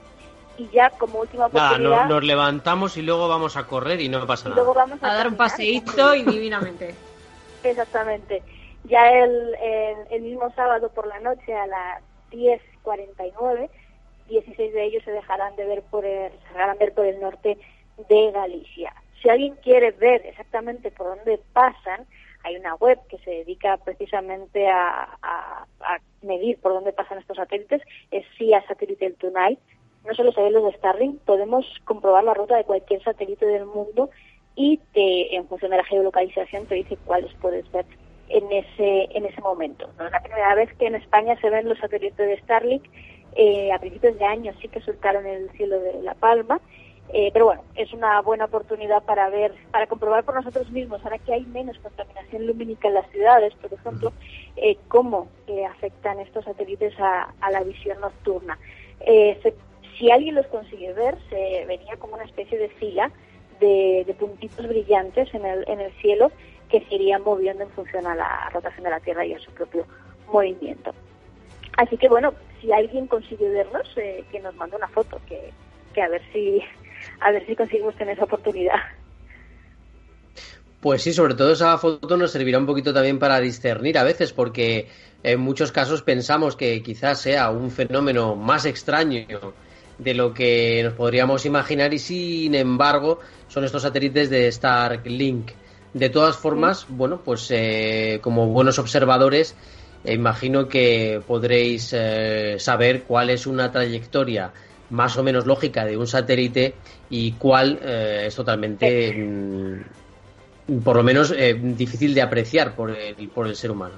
Y 0.57 0.67
ya 0.69 0.89
como 0.91 1.19
última 1.19 1.47
oportunidad... 1.47 1.89
Nada, 1.89 2.03
no, 2.05 2.15
nos 2.15 2.23
levantamos 2.23 2.97
y 2.97 3.01
luego 3.01 3.27
vamos 3.27 3.57
a 3.57 3.65
correr 3.67 3.99
y 4.01 4.09
no 4.09 4.25
pasa 4.27 4.49
nada. 4.49 4.55
Luego 4.61 4.73
vamos 4.73 5.01
a, 5.01 5.11
a 5.11 5.15
dar 5.15 5.27
un 5.27 5.35
paseíto 5.35 6.13
y 6.13 6.23
divinamente. 6.23 6.93
Exactamente. 7.63 8.43
Ya 8.83 9.09
el, 9.11 9.55
el, 9.61 9.97
el 10.09 10.21
mismo 10.21 10.51
sábado 10.55 10.89
por 10.89 11.07
la 11.07 11.19
noche 11.19 11.53
a 11.53 11.67
las 11.67 12.03
10.49 12.31 13.69
16 14.31 14.73
de 14.73 14.83
ellos 14.83 15.03
se 15.03 15.11
dejarán 15.11 15.55
de 15.55 15.65
ver 15.65 15.83
por 15.83 16.05
el, 16.05 16.31
se 16.31 16.53
dejarán 16.53 16.77
ver 16.79 16.93
por 16.93 17.05
el 17.05 17.19
norte 17.19 17.57
de 18.09 18.31
Galicia. 18.31 18.93
Si 19.21 19.29
alguien 19.29 19.55
quiere 19.61 19.91
ver 19.91 20.25
exactamente 20.25 20.89
por 20.89 21.15
dónde 21.15 21.39
pasan, 21.53 22.07
hay 22.43 22.55
una 22.55 22.75
web 22.75 22.99
que 23.07 23.19
se 23.19 23.29
dedica 23.29 23.77
precisamente 23.77 24.67
a, 24.67 25.17
medir 26.23 26.59
por 26.59 26.73
dónde 26.73 26.93
pasan 26.93 27.17
estos 27.17 27.37
satélites, 27.37 27.81
es 28.11 28.25
CIA 28.37 28.65
Satellite 28.67 29.11
Tonight. 29.11 29.59
No 30.05 30.13
solo 30.13 30.31
se 30.31 30.41
ven 30.41 30.53
los 30.53 30.63
de 30.63 30.77
Starlink, 30.77 31.19
podemos 31.21 31.65
comprobar 31.85 32.23
la 32.23 32.33
ruta 32.33 32.55
de 32.55 32.63
cualquier 32.63 33.03
satélite 33.03 33.45
del 33.45 33.65
mundo 33.65 34.09
y 34.55 34.77
te, 34.93 35.35
en 35.35 35.47
función 35.47 35.71
de 35.71 35.77
la 35.77 35.83
geolocalización 35.83 36.65
te 36.67 36.75
dice 36.75 36.97
cuáles 37.05 37.33
puedes 37.35 37.69
ver 37.71 37.85
en 38.29 38.51
ese 38.51 39.09
en 39.15 39.25
ese 39.25 39.41
momento. 39.41 39.89
No 39.97 40.05
es 40.05 40.11
la 40.11 40.21
primera 40.21 40.55
vez 40.55 40.73
que 40.77 40.87
en 40.87 40.95
España 40.95 41.39
se 41.41 41.49
ven 41.49 41.67
los 41.67 41.79
satélites 41.79 42.17
de 42.17 42.39
Starlink 42.39 42.83
eh, 43.35 43.71
a 43.71 43.79
principios 43.79 44.17
de 44.17 44.25
año 44.25 44.53
sí 44.61 44.67
que 44.67 44.81
soltaron 44.81 45.25
el 45.25 45.49
cielo 45.51 45.79
de 45.79 46.01
La 46.01 46.13
Palma, 46.13 46.59
eh, 47.13 47.29
pero 47.33 47.45
bueno, 47.45 47.63
es 47.75 47.91
una 47.91 48.21
buena 48.21 48.45
oportunidad 48.45 49.03
para 49.03 49.29
ver, 49.29 49.53
para 49.71 49.87
comprobar 49.87 50.23
por 50.23 50.35
nosotros 50.35 50.69
mismos, 50.71 51.03
ahora 51.03 51.17
que 51.17 51.33
hay 51.33 51.45
menos 51.45 51.77
contaminación 51.79 52.47
lumínica 52.47 52.87
en 52.87 52.93
las 52.93 53.09
ciudades, 53.11 53.53
por 53.55 53.73
ejemplo, 53.73 54.13
eh, 54.55 54.77
cómo 54.87 55.27
eh, 55.47 55.65
afectan 55.65 56.19
estos 56.19 56.45
satélites 56.45 56.97
a, 56.99 57.33
a 57.41 57.51
la 57.51 57.63
visión 57.63 57.99
nocturna. 57.99 58.57
Eh, 59.01 59.37
se, 59.43 59.53
si 59.97 60.09
alguien 60.09 60.35
los 60.35 60.47
consigue 60.47 60.93
ver, 60.93 61.17
se 61.29 61.65
vería 61.65 61.97
como 61.97 62.15
una 62.15 62.23
especie 62.23 62.57
de 62.57 62.69
fila 62.69 63.11
de, 63.59 64.03
de 64.07 64.13
puntitos 64.13 64.67
brillantes 64.67 65.33
en 65.33 65.45
el, 65.45 65.65
en 65.67 65.81
el 65.81 65.91
cielo 66.01 66.31
que 66.69 66.79
se 66.85 66.95
irían 66.95 67.23
moviendo 67.23 67.63
en 67.63 67.69
función 67.71 68.07
a 68.07 68.15
la 68.15 68.49
rotación 68.53 68.85
de 68.85 68.89
la 68.89 68.99
Tierra 69.01 69.25
y 69.25 69.33
a 69.33 69.39
su 69.39 69.51
propio 69.51 69.85
movimiento. 70.31 70.93
Así 71.77 71.97
que 71.97 72.07
bueno, 72.07 72.33
si 72.61 72.71
alguien 72.71 73.07
consigue 73.07 73.49
verlos, 73.49 73.89
eh, 73.97 74.23
que 74.31 74.39
nos 74.39 74.55
mande 74.55 74.75
una 74.75 74.87
foto, 74.87 75.19
que, 75.27 75.51
que 75.93 76.01
a 76.01 76.09
ver 76.09 76.21
si 76.31 76.61
a 77.19 77.31
ver 77.31 77.45
si 77.45 77.55
conseguimos 77.55 77.95
tener 77.95 78.15
esa 78.15 78.25
oportunidad. 78.25 78.79
Pues 80.79 81.03
sí, 81.03 81.13
sobre 81.13 81.35
todo 81.35 81.51
esa 81.51 81.77
foto 81.77 82.17
nos 82.17 82.31
servirá 82.31 82.57
un 82.57 82.65
poquito 82.65 82.93
también 82.93 83.19
para 83.19 83.39
discernir 83.39 83.97
a 83.97 84.03
veces, 84.03 84.33
porque 84.33 84.87
en 85.21 85.39
muchos 85.39 85.71
casos 85.71 86.01
pensamos 86.01 86.55
que 86.55 86.81
quizás 86.81 87.21
sea 87.21 87.51
un 87.51 87.69
fenómeno 87.69 88.35
más 88.35 88.65
extraño 88.65 89.53
de 89.99 90.13
lo 90.15 90.33
que 90.33 90.81
nos 90.83 90.93
podríamos 90.93 91.45
imaginar 91.45 91.93
y 91.93 91.99
sin 91.99 92.55
embargo 92.55 93.19
son 93.47 93.63
estos 93.63 93.83
satélites 93.83 94.31
de 94.31 94.51
Starlink. 94.51 95.51
De 95.93 96.09
todas 96.09 96.37
formas, 96.37 96.87
bueno, 96.89 97.21
pues 97.23 97.51
eh, 97.51 98.19
como 98.23 98.47
buenos 98.47 98.79
observadores, 98.79 99.55
imagino 100.05 100.67
que 100.67 101.21
podréis 101.25 101.93
eh, 101.93 102.55
saber 102.59 103.03
cuál 103.03 103.29
es 103.29 103.45
una 103.45 103.71
trayectoria 103.71 104.51
más 104.89 105.17
o 105.17 105.23
menos 105.23 105.45
lógica 105.45 105.85
de 105.85 105.97
un 105.97 106.07
satélite 106.07 106.75
y 107.09 107.33
cuál 107.33 107.79
eh, 107.81 108.25
es 108.27 108.35
totalmente, 108.35 109.13
mm, 109.13 110.79
por 110.83 110.97
lo 110.97 111.03
menos, 111.03 111.31
eh, 111.31 111.53
difícil 111.53 112.13
de 112.13 112.21
apreciar 112.21 112.75
por 112.75 112.91
el, 112.91 113.29
por 113.29 113.47
el 113.47 113.55
ser 113.55 113.71
humano. 113.71 113.95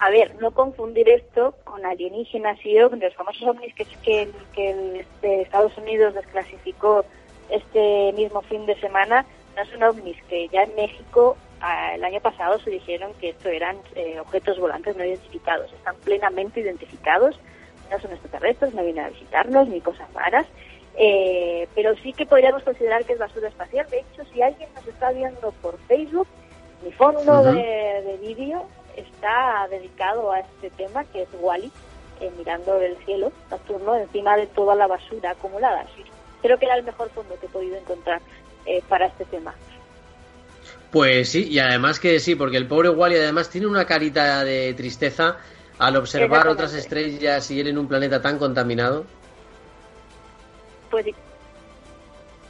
A 0.00 0.10
ver, 0.10 0.34
no 0.40 0.50
confundir 0.50 1.08
esto 1.08 1.54
con 1.62 1.86
alienígenas 1.86 2.58
y 2.64 2.76
los 2.76 3.14
famosos 3.14 3.42
ovnis 3.48 3.72
que, 3.74 3.84
que, 4.02 4.28
que 4.52 4.70
el, 4.70 4.96
este, 4.96 5.42
Estados 5.42 5.78
Unidos 5.78 6.14
desclasificó 6.14 7.04
este 7.48 8.12
mismo 8.16 8.42
fin 8.42 8.66
de 8.66 8.74
semana. 8.80 9.24
No 9.56 9.64
son 9.66 9.82
ovnis 9.84 10.16
que 10.28 10.48
ya 10.48 10.64
en 10.64 10.74
México 10.74 11.36
el 11.94 12.04
año 12.04 12.20
pasado 12.20 12.58
se 12.60 12.70
dijeron 12.70 13.12
que 13.20 13.30
esto 13.30 13.48
eran 13.48 13.76
eh, 13.94 14.18
objetos 14.20 14.58
volantes 14.58 14.96
no 14.96 15.04
identificados. 15.04 15.72
Están 15.72 15.96
plenamente 15.96 16.60
identificados 16.60 17.38
no 17.92 18.00
son 18.00 18.12
extraterrestres, 18.12 18.74
no 18.74 18.82
vienen 18.82 19.04
a 19.04 19.08
visitarnos, 19.10 19.68
ni 19.68 19.80
cosas 19.80 20.12
raras, 20.14 20.46
eh, 20.96 21.68
pero 21.74 21.94
sí 21.96 22.12
que 22.12 22.26
podríamos 22.26 22.62
considerar 22.62 23.04
que 23.04 23.12
es 23.12 23.18
basura 23.18 23.48
espacial. 23.48 23.86
De 23.90 24.00
hecho, 24.00 24.24
si 24.32 24.42
alguien 24.42 24.68
nos 24.74 24.86
está 24.86 25.12
viendo 25.12 25.52
por 25.62 25.78
Facebook, 25.86 26.26
mi 26.82 26.92
fondo 26.92 27.20
uh 27.20 27.44
-huh. 27.44 27.52
de, 27.52 28.02
de 28.02 28.16
vídeo 28.18 28.64
está 28.96 29.66
dedicado 29.70 30.32
a 30.32 30.40
este 30.40 30.70
tema, 30.70 31.04
que 31.04 31.22
es 31.22 31.28
Wally, 31.40 31.70
eh, 32.20 32.30
mirando 32.36 32.80
el 32.80 32.96
cielo 33.04 33.32
nocturno 33.50 33.96
encima 33.96 34.36
de 34.36 34.46
toda 34.46 34.74
la 34.74 34.86
basura 34.86 35.30
acumulada. 35.30 35.84
Sí, 35.96 36.04
creo 36.40 36.58
que 36.58 36.66
era 36.66 36.76
el 36.76 36.84
mejor 36.84 37.08
fondo 37.10 37.38
que 37.38 37.46
he 37.46 37.48
podido 37.48 37.76
encontrar 37.76 38.20
eh, 38.66 38.82
para 38.88 39.06
este 39.06 39.24
tema. 39.26 39.54
Pues 40.92 41.30
sí, 41.30 41.48
y 41.48 41.58
además 41.58 41.98
que 41.98 42.20
sí, 42.20 42.34
porque 42.34 42.58
el 42.58 42.68
pobre 42.68 42.90
Wally 42.90 43.16
además 43.16 43.48
tiene 43.48 43.66
una 43.66 43.86
carita 43.86 44.44
de 44.44 44.74
tristeza 44.74 45.38
al 45.78 45.96
observar 45.96 46.46
otras 46.48 46.74
estrellas 46.74 47.50
y 47.50 47.60
él 47.60 47.68
en 47.68 47.78
un 47.78 47.88
planeta 47.88 48.20
tan 48.20 48.38
contaminado? 48.38 49.06
Pues 50.90 51.06
sí. 51.06 51.14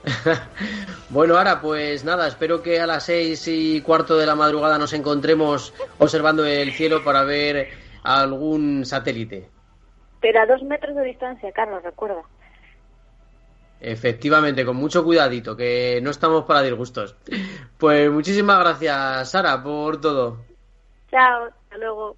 bueno, 1.11 1.39
ahora 1.39 1.61
pues 1.61 2.05
nada, 2.05 2.27
espero 2.27 2.61
que 2.61 2.81
a 2.81 2.87
las 2.89 3.05
seis 3.05 3.47
y 3.47 3.81
cuarto 3.81 4.19
de 4.19 4.27
la 4.27 4.35
madrugada 4.35 4.77
nos 4.77 4.93
encontremos 4.93 5.73
observando 5.99 6.45
el 6.45 6.73
cielo 6.73 7.05
para 7.05 7.23
ver 7.23 7.69
algún 8.03 8.85
satélite. 8.85 9.49
Pero 10.21 10.41
a 10.41 10.47
dos 10.47 10.63
metros 10.65 10.97
de 10.97 11.05
distancia, 11.05 11.53
Carlos, 11.53 11.83
recuerda. 11.85 12.23
Efectivamente, 13.85 14.65
con 14.65 14.77
mucho 14.77 15.03
cuidadito, 15.03 15.57
que 15.57 15.99
no 16.01 16.11
estamos 16.11 16.45
para 16.45 16.63
disgustos. 16.63 17.17
Pues 17.79 18.09
muchísimas 18.13 18.61
gracias, 18.61 19.33
Sara, 19.33 19.61
por 19.61 20.01
todo. 20.01 20.39
Chao, 21.11 21.47
hasta 21.47 21.79
luego. 21.79 22.17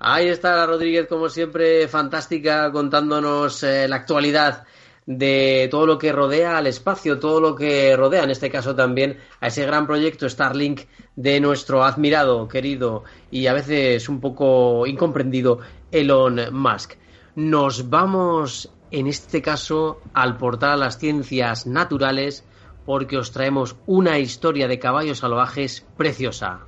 Ahí 0.00 0.26
está 0.26 0.66
Rodríguez, 0.66 1.06
como 1.06 1.28
siempre, 1.28 1.86
fantástica, 1.86 2.72
contándonos 2.72 3.62
eh, 3.62 3.86
la 3.86 3.96
actualidad 3.96 4.64
de 5.06 5.68
todo 5.70 5.86
lo 5.86 5.96
que 5.96 6.10
rodea 6.10 6.58
al 6.58 6.66
espacio, 6.66 7.20
todo 7.20 7.40
lo 7.40 7.54
que 7.54 7.96
rodea, 7.96 8.24
en 8.24 8.30
este 8.30 8.50
caso 8.50 8.74
también, 8.74 9.18
a 9.40 9.46
ese 9.46 9.64
gran 9.64 9.86
proyecto 9.86 10.28
Starlink 10.28 10.80
de 11.14 11.38
nuestro 11.38 11.84
admirado, 11.84 12.48
querido 12.48 13.04
y 13.30 13.46
a 13.46 13.52
veces 13.52 14.08
un 14.08 14.20
poco 14.20 14.88
incomprendido 14.88 15.60
Elon 15.92 16.52
Musk. 16.52 16.94
Nos 17.36 17.88
vamos, 17.88 18.72
en 18.90 19.06
este 19.06 19.42
caso, 19.42 20.00
al 20.14 20.36
portal 20.36 20.70
a 20.70 20.76
las 20.76 20.98
ciencias 20.98 21.66
naturales 21.66 22.44
porque 22.84 23.18
os 23.18 23.32
traemos 23.32 23.76
una 23.86 24.18
historia 24.18 24.68
de 24.68 24.78
caballos 24.78 25.18
salvajes 25.18 25.84
preciosa. 25.96 26.60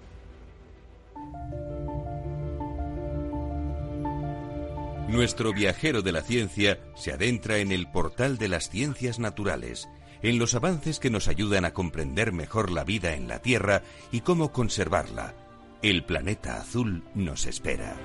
Nuestro 5.08 5.54
viajero 5.54 6.02
de 6.02 6.12
la 6.12 6.20
ciencia 6.20 6.80
se 6.94 7.12
adentra 7.12 7.58
en 7.58 7.72
el 7.72 7.90
portal 7.90 8.36
de 8.36 8.48
las 8.48 8.68
ciencias 8.68 9.18
naturales, 9.18 9.88
en 10.20 10.38
los 10.38 10.54
avances 10.54 10.98
que 10.98 11.08
nos 11.08 11.28
ayudan 11.28 11.64
a 11.64 11.72
comprender 11.72 12.32
mejor 12.32 12.70
la 12.70 12.84
vida 12.84 13.14
en 13.14 13.26
la 13.26 13.38
Tierra 13.38 13.82
y 14.12 14.20
cómo 14.20 14.52
conservarla. 14.52 15.34
El 15.80 16.04
planeta 16.04 16.60
azul 16.60 17.04
nos 17.14 17.46
espera. 17.46 17.96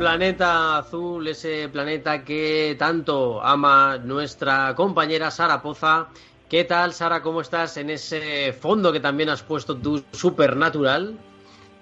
Planeta 0.00 0.78
azul, 0.78 1.28
ese 1.28 1.68
planeta 1.68 2.24
que 2.24 2.74
tanto 2.78 3.42
ama 3.42 3.98
nuestra 3.98 4.74
compañera 4.74 5.30
Sara 5.30 5.60
Poza. 5.60 6.06
¿Qué 6.48 6.64
tal, 6.64 6.94
Sara? 6.94 7.20
¿Cómo 7.20 7.42
estás 7.42 7.76
en 7.76 7.90
ese 7.90 8.54
fondo 8.54 8.94
que 8.94 9.00
también 9.00 9.28
has 9.28 9.42
puesto 9.42 9.76
tú 9.76 10.02
supernatural? 10.12 11.18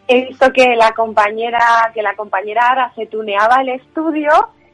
He 0.09 0.27
visto 0.27 0.53
que 0.53 0.75
la 0.75 0.91
compañera, 0.95 1.93
que 1.95 2.03
la 2.03 2.17
compañera 2.17 2.69
Ara 2.69 2.93
se 2.97 3.07
tuneaba 3.07 3.63
el 3.63 3.69
estudio 3.69 4.31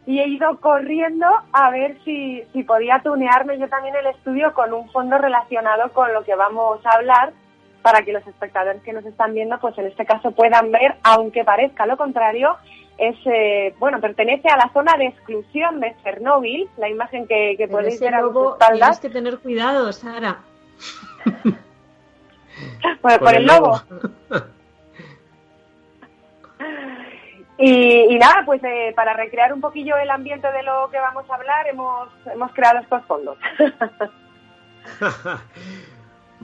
y 0.06 0.20
he 0.20 0.26
ido 0.26 0.58
corriendo 0.60 1.26
a 1.52 1.70
ver 1.70 1.98
si, 2.02 2.42
si 2.54 2.62
podía 2.62 3.00
tunearme 3.04 3.58
yo 3.58 3.68
también 3.68 3.94
el 3.94 4.06
estudio 4.06 4.54
con 4.54 4.72
un 4.72 4.90
fondo 4.90 5.18
relacionado 5.18 5.92
con 5.92 6.14
lo 6.14 6.24
que 6.24 6.34
vamos 6.34 6.80
a 6.86 6.94
hablar 6.94 7.34
para 7.82 8.00
que 8.00 8.14
los 8.14 8.26
espectadores 8.26 8.82
que 8.82 8.94
nos 8.94 9.04
están 9.04 9.34
viendo, 9.34 9.60
pues 9.60 9.76
en 9.76 9.84
este 9.84 10.06
caso 10.06 10.30
puedan 10.30 10.72
ver, 10.72 10.94
aunque 11.02 11.44
parezca 11.44 11.84
lo 11.84 11.98
contrario, 11.98 12.56
es 12.98 13.16
eh, 13.26 13.74
bueno 13.78 14.00
pertenece 14.00 14.48
a 14.48 14.56
la 14.56 14.70
zona 14.72 14.96
de 14.96 15.06
exclusión 15.06 15.80
de 15.80 15.94
Chernóbil. 16.02 16.68
La 16.76 16.88
imagen 16.88 17.26
que, 17.26 17.54
que 17.56 17.68
podéis 17.68 18.00
ver 18.00 18.14
a 18.14 18.20
espaldas. 18.20 18.68
tienes 18.68 19.00
que 19.00 19.10
tener 19.10 19.38
cuidado 19.38 19.92
Sara. 19.92 20.40
Por, 23.02 23.18
por, 23.18 23.34
el 23.34 23.46
lobo, 23.46 23.82
y, 27.58 28.14
y, 28.14 28.18
nada 28.18 28.42
pues 28.46 28.62
eh, 28.62 28.92
para 28.94 29.12
recrear 29.14 29.52
un 29.52 29.60
poquillo 29.60 29.96
el 29.96 30.08
ambiente 30.08 30.50
de 30.52 30.62
lo 30.62 30.88
que 30.90 30.98
vamos 30.98 31.28
a 31.28 31.34
hablar 31.34 31.66
hemos 31.66 32.08
hemos 32.32 32.52
creado 32.52 32.78
estos 32.78 33.04
fondos. 33.06 33.36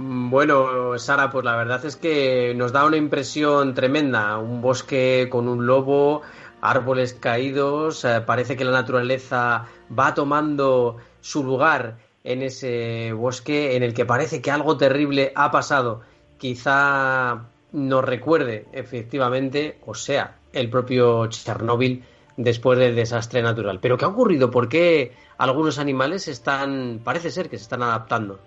Bueno, 0.03 0.99
Sara, 0.99 1.31
pues 1.31 1.45
la 1.45 1.57
verdad 1.57 1.85
es 1.85 1.97
que 1.97 2.55
nos 2.57 2.73
da 2.73 2.87
una 2.87 2.97
impresión 2.97 3.75
tremenda. 3.75 4.39
Un 4.39 4.63
bosque 4.63 5.29
con 5.31 5.47
un 5.47 5.67
lobo, 5.67 6.23
árboles 6.61 7.15
caídos, 7.15 8.05
eh, 8.05 8.21
parece 8.25 8.57
que 8.57 8.65
la 8.65 8.73
naturaleza 8.73 9.67
va 9.97 10.15
tomando 10.15 10.99
su 11.21 11.45
lugar 11.45 11.97
en 12.25 12.43
ese 12.43 13.13
bosque 13.13 13.77
en 13.77 13.83
el 13.83 13.95
que 13.95 14.05
parece 14.05 14.43
que 14.43 14.51
algo 14.51 14.77
terrible 14.77 15.33
ha 15.35 15.51
pasado. 15.51 16.03
Quizá 16.39 17.43
nos 17.73 18.05
recuerde 18.05 18.67
efectivamente, 18.73 19.79
o 19.87 19.95
sea, 19.95 20.37
el 20.53 20.69
propio 20.69 21.27
Chernóbil 21.29 22.05
después 22.37 22.79
del 22.79 22.97
desastre 22.97 23.43
natural. 23.43 23.79
Pero 23.81 23.97
¿qué 23.97 24.05
ha 24.05 24.09
ocurrido? 24.09 24.51
¿Por 24.51 24.69
qué 24.69 25.13
algunos 25.39 25.79
animales 25.79 26.29
están, 26.29 27.01
parece 27.05 27.31
ser 27.31 27.49
que 27.49 27.57
se 27.57 27.65
están 27.65 27.83
adaptando? 27.83 28.39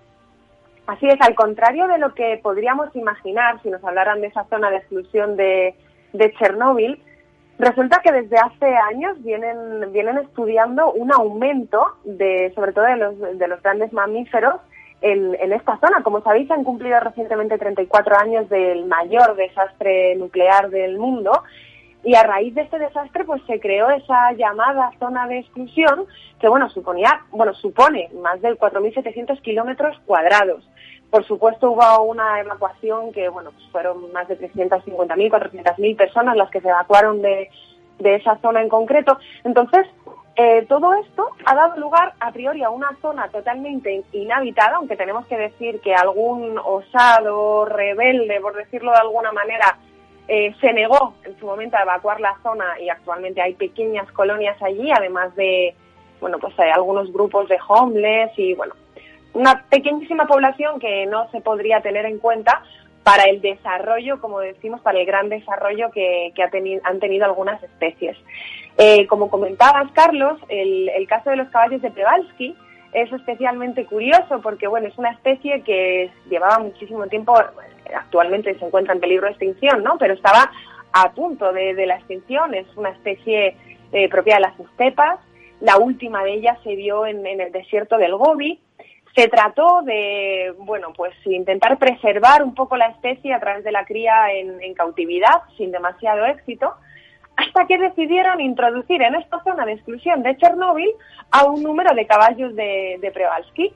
Así 0.88 1.08
es, 1.08 1.20
al 1.22 1.36
contrario 1.36 1.88
de 1.88 1.98
lo 1.98 2.14
que 2.14 2.40
podríamos 2.44 2.94
imaginar 2.96 3.62
si 3.62 3.70
nos 3.70 3.84
hablaran 3.84 4.20
de 4.20 4.28
esa 4.28 4.44
zona 4.46 4.70
de 4.70 4.78
exclusión 4.78 5.38
de, 5.38 5.76
de 6.12 6.34
Chernóbil, 6.34 7.02
resulta 7.60 8.02
que 8.04 8.12
desde 8.12 8.38
hace 8.38 8.76
años 8.76 9.22
vienen, 9.24 9.92
vienen 9.92 10.18
estudiando 10.18 10.92
un 10.92 11.12
aumento 11.14 11.84
de, 12.04 12.52
sobre 12.56 12.74
todo 12.74 12.86
de 12.86 12.98
los, 12.98 13.20
de 13.38 13.48
los 13.48 13.62
grandes 13.62 13.94
mamíferos 13.94 14.56
en, 15.02 15.36
en, 15.40 15.54
esta 15.54 15.78
zona. 15.78 16.02
Como 16.04 16.22
sabéis, 16.22 16.50
han 16.52 16.64
cumplido 16.64 17.00
recientemente 17.00 17.58
34 17.58 18.18
años 18.18 18.50
del 18.50 18.86
mayor 18.86 19.36
desastre 19.36 20.16
nuclear 20.16 20.70
del 20.70 20.98
mundo 20.98 21.44
y 22.04 22.16
a 22.16 22.24
raíz 22.24 22.54
de 22.54 22.62
este 22.62 22.80
desastre 22.80 23.24
pues 23.24 23.42
se 23.48 23.60
creó 23.60 23.90
esa 23.90 24.34
llamada 24.34 24.92
zona 25.00 25.28
de 25.28 25.40
exclusión 25.40 26.06
que 26.40 26.50
bueno 26.50 26.70
suponía 26.70 27.22
bueno 27.32 27.54
supone 27.54 28.10
más 28.22 28.42
de 28.42 28.58
4.700 28.58 29.42
kilómetros 29.42 29.98
cuadrados 30.06 30.68
por 31.14 31.28
supuesto 31.28 31.70
hubo 31.70 32.02
una 32.06 32.40
evacuación 32.40 33.14
que 33.14 33.30
bueno 33.30 33.52
pues 33.52 33.66
fueron 33.72 34.12
más 34.12 34.28
de 34.28 34.40
350.000 34.40 35.30
400.000 35.30 35.96
personas 35.96 36.36
las 36.36 36.50
que 36.50 36.60
se 36.60 36.70
evacuaron 36.70 37.22
de, 37.22 37.52
de 38.00 38.16
esa 38.16 38.40
zona 38.40 38.64
en 38.64 38.68
concreto. 38.68 39.20
Entonces 39.44 39.86
eh, 40.36 40.66
todo 40.68 40.92
esto 40.96 41.28
ha 41.46 41.54
dado 41.54 41.78
lugar 41.78 42.14
a 42.20 42.32
priori 42.32 42.64
a 42.64 42.72
una 42.72 42.98
zona 43.00 43.28
totalmente 43.28 44.04
inhabitada, 44.12 44.78
aunque 44.78 44.96
tenemos 44.96 45.28
que 45.28 45.38
decir 45.38 45.82
que 45.82 45.94
algún 45.94 46.58
osado, 46.58 47.66
rebelde, 47.66 48.42
por 48.42 48.56
decirlo 48.56 48.90
de 48.90 48.98
alguna 48.98 49.32
manera, 49.32 49.78
eh, 50.28 50.56
se 50.60 50.74
negó 50.74 51.14
en 51.26 51.38
su 51.38 51.46
momento 51.46 51.78
a 51.78 51.84
evacuar 51.84 52.20
la 52.22 52.36
zona 52.42 52.80
y 52.80 52.90
actualmente 52.90 53.40
hay 53.40 53.54
pequeñas 53.54 54.12
colonias 54.14 54.60
allí, 54.64 54.90
además 54.92 55.36
de, 55.36 55.76
bueno, 56.20 56.40
pues 56.40 56.60
hay 56.60 56.72
algunos 56.72 57.14
grupos 57.14 57.48
de 57.50 57.60
homeless 57.68 58.32
y, 58.36 58.56
bueno, 58.56 58.74
una 59.34 59.64
pequeñísima 59.70 60.28
población 60.28 60.80
que 60.80 61.06
no 61.06 61.30
se 61.32 61.42
podría 61.42 61.82
tener 61.82 62.06
en 62.06 62.20
cuenta 62.20 62.64
para 63.04 63.24
el 63.26 63.42
desarrollo, 63.42 64.22
como 64.22 64.40
decimos, 64.40 64.80
para 64.82 65.00
el 65.00 65.06
gran 65.06 65.28
desarrollo 65.30 65.92
que, 65.92 66.34
ha 66.38 66.90
han 66.90 67.00
tenido 67.00 67.26
algunas 67.26 67.62
especies. 67.62 68.18
Eh, 68.78 69.06
como 69.08 69.30
comentabas, 69.30 69.92
Carlos, 69.92 70.40
el, 70.48 71.06
caso 71.08 71.30
de 71.30 71.36
los 71.36 71.50
caballos 71.50 71.82
de 71.82 71.92
Przewalski 71.92 72.56
es 72.94 73.12
especialmente 73.12 73.86
curioso 73.86 74.40
porque, 74.42 74.68
bueno, 74.68 74.88
es 74.88 74.98
una 74.98 75.12
especie 75.12 75.62
que 75.64 76.12
llevaba 76.30 76.60
muchísimo 76.60 77.08
tiempo 77.08 77.36
actualmente 77.94 78.58
se 78.58 78.66
encuentra 78.66 78.94
en 78.94 79.02
peligro 79.02 79.26
de 79.26 79.32
extinción, 79.32 79.84
¿no? 79.84 79.98
Pero 79.98 80.14
estaba 80.14 80.52
a 80.94 81.12
punto 81.12 81.52
de, 81.52 81.74
la 81.86 81.96
extinción, 81.96 82.54
es 82.54 82.68
una 82.76 82.90
especie 82.90 83.58
eh, 83.92 84.10
propia 84.10 84.36
de 84.36 84.42
las 84.42 84.60
estepas, 84.60 85.20
la 85.60 85.78
última 85.78 86.24
de 86.24 86.34
ellas 86.34 86.58
se 86.64 86.76
vio 86.76 87.06
en, 87.06 87.26
el 87.26 87.52
desierto 87.52 87.98
del 87.98 88.16
Gobi, 88.16 88.60
se 89.16 89.28
trató 89.28 89.82
de, 89.84 90.54
bueno, 90.58 90.92
pues 90.96 91.14
intentar 91.26 91.78
preservar 91.78 92.44
un 92.44 92.56
poco 92.56 92.78
la 92.78 92.88
especie 92.88 93.34
a 93.34 93.40
través 93.40 93.64
de 93.64 93.72
la 93.72 93.86
cría 93.86 94.32
en, 94.34 94.74
cautividad, 94.74 95.44
sin 95.56 95.72
demasiado 95.72 96.26
éxito, 96.26 96.74
hasta 97.36 97.68
que 97.68 97.78
decidieron 97.78 98.42
introducir 98.42 99.02
en 99.04 99.16
esta 99.16 99.44
zona 99.44 99.66
de 99.66 99.74
exclusión 99.74 100.24
de 100.24 100.36
Chernóbil 100.38 100.90
a 101.32 101.46
un 101.46 101.62
número 101.62 101.94
de 101.94 102.08
caballos 102.08 102.56
de, 102.56 102.98
de 103.02 103.12
Przewalski. 103.12 103.74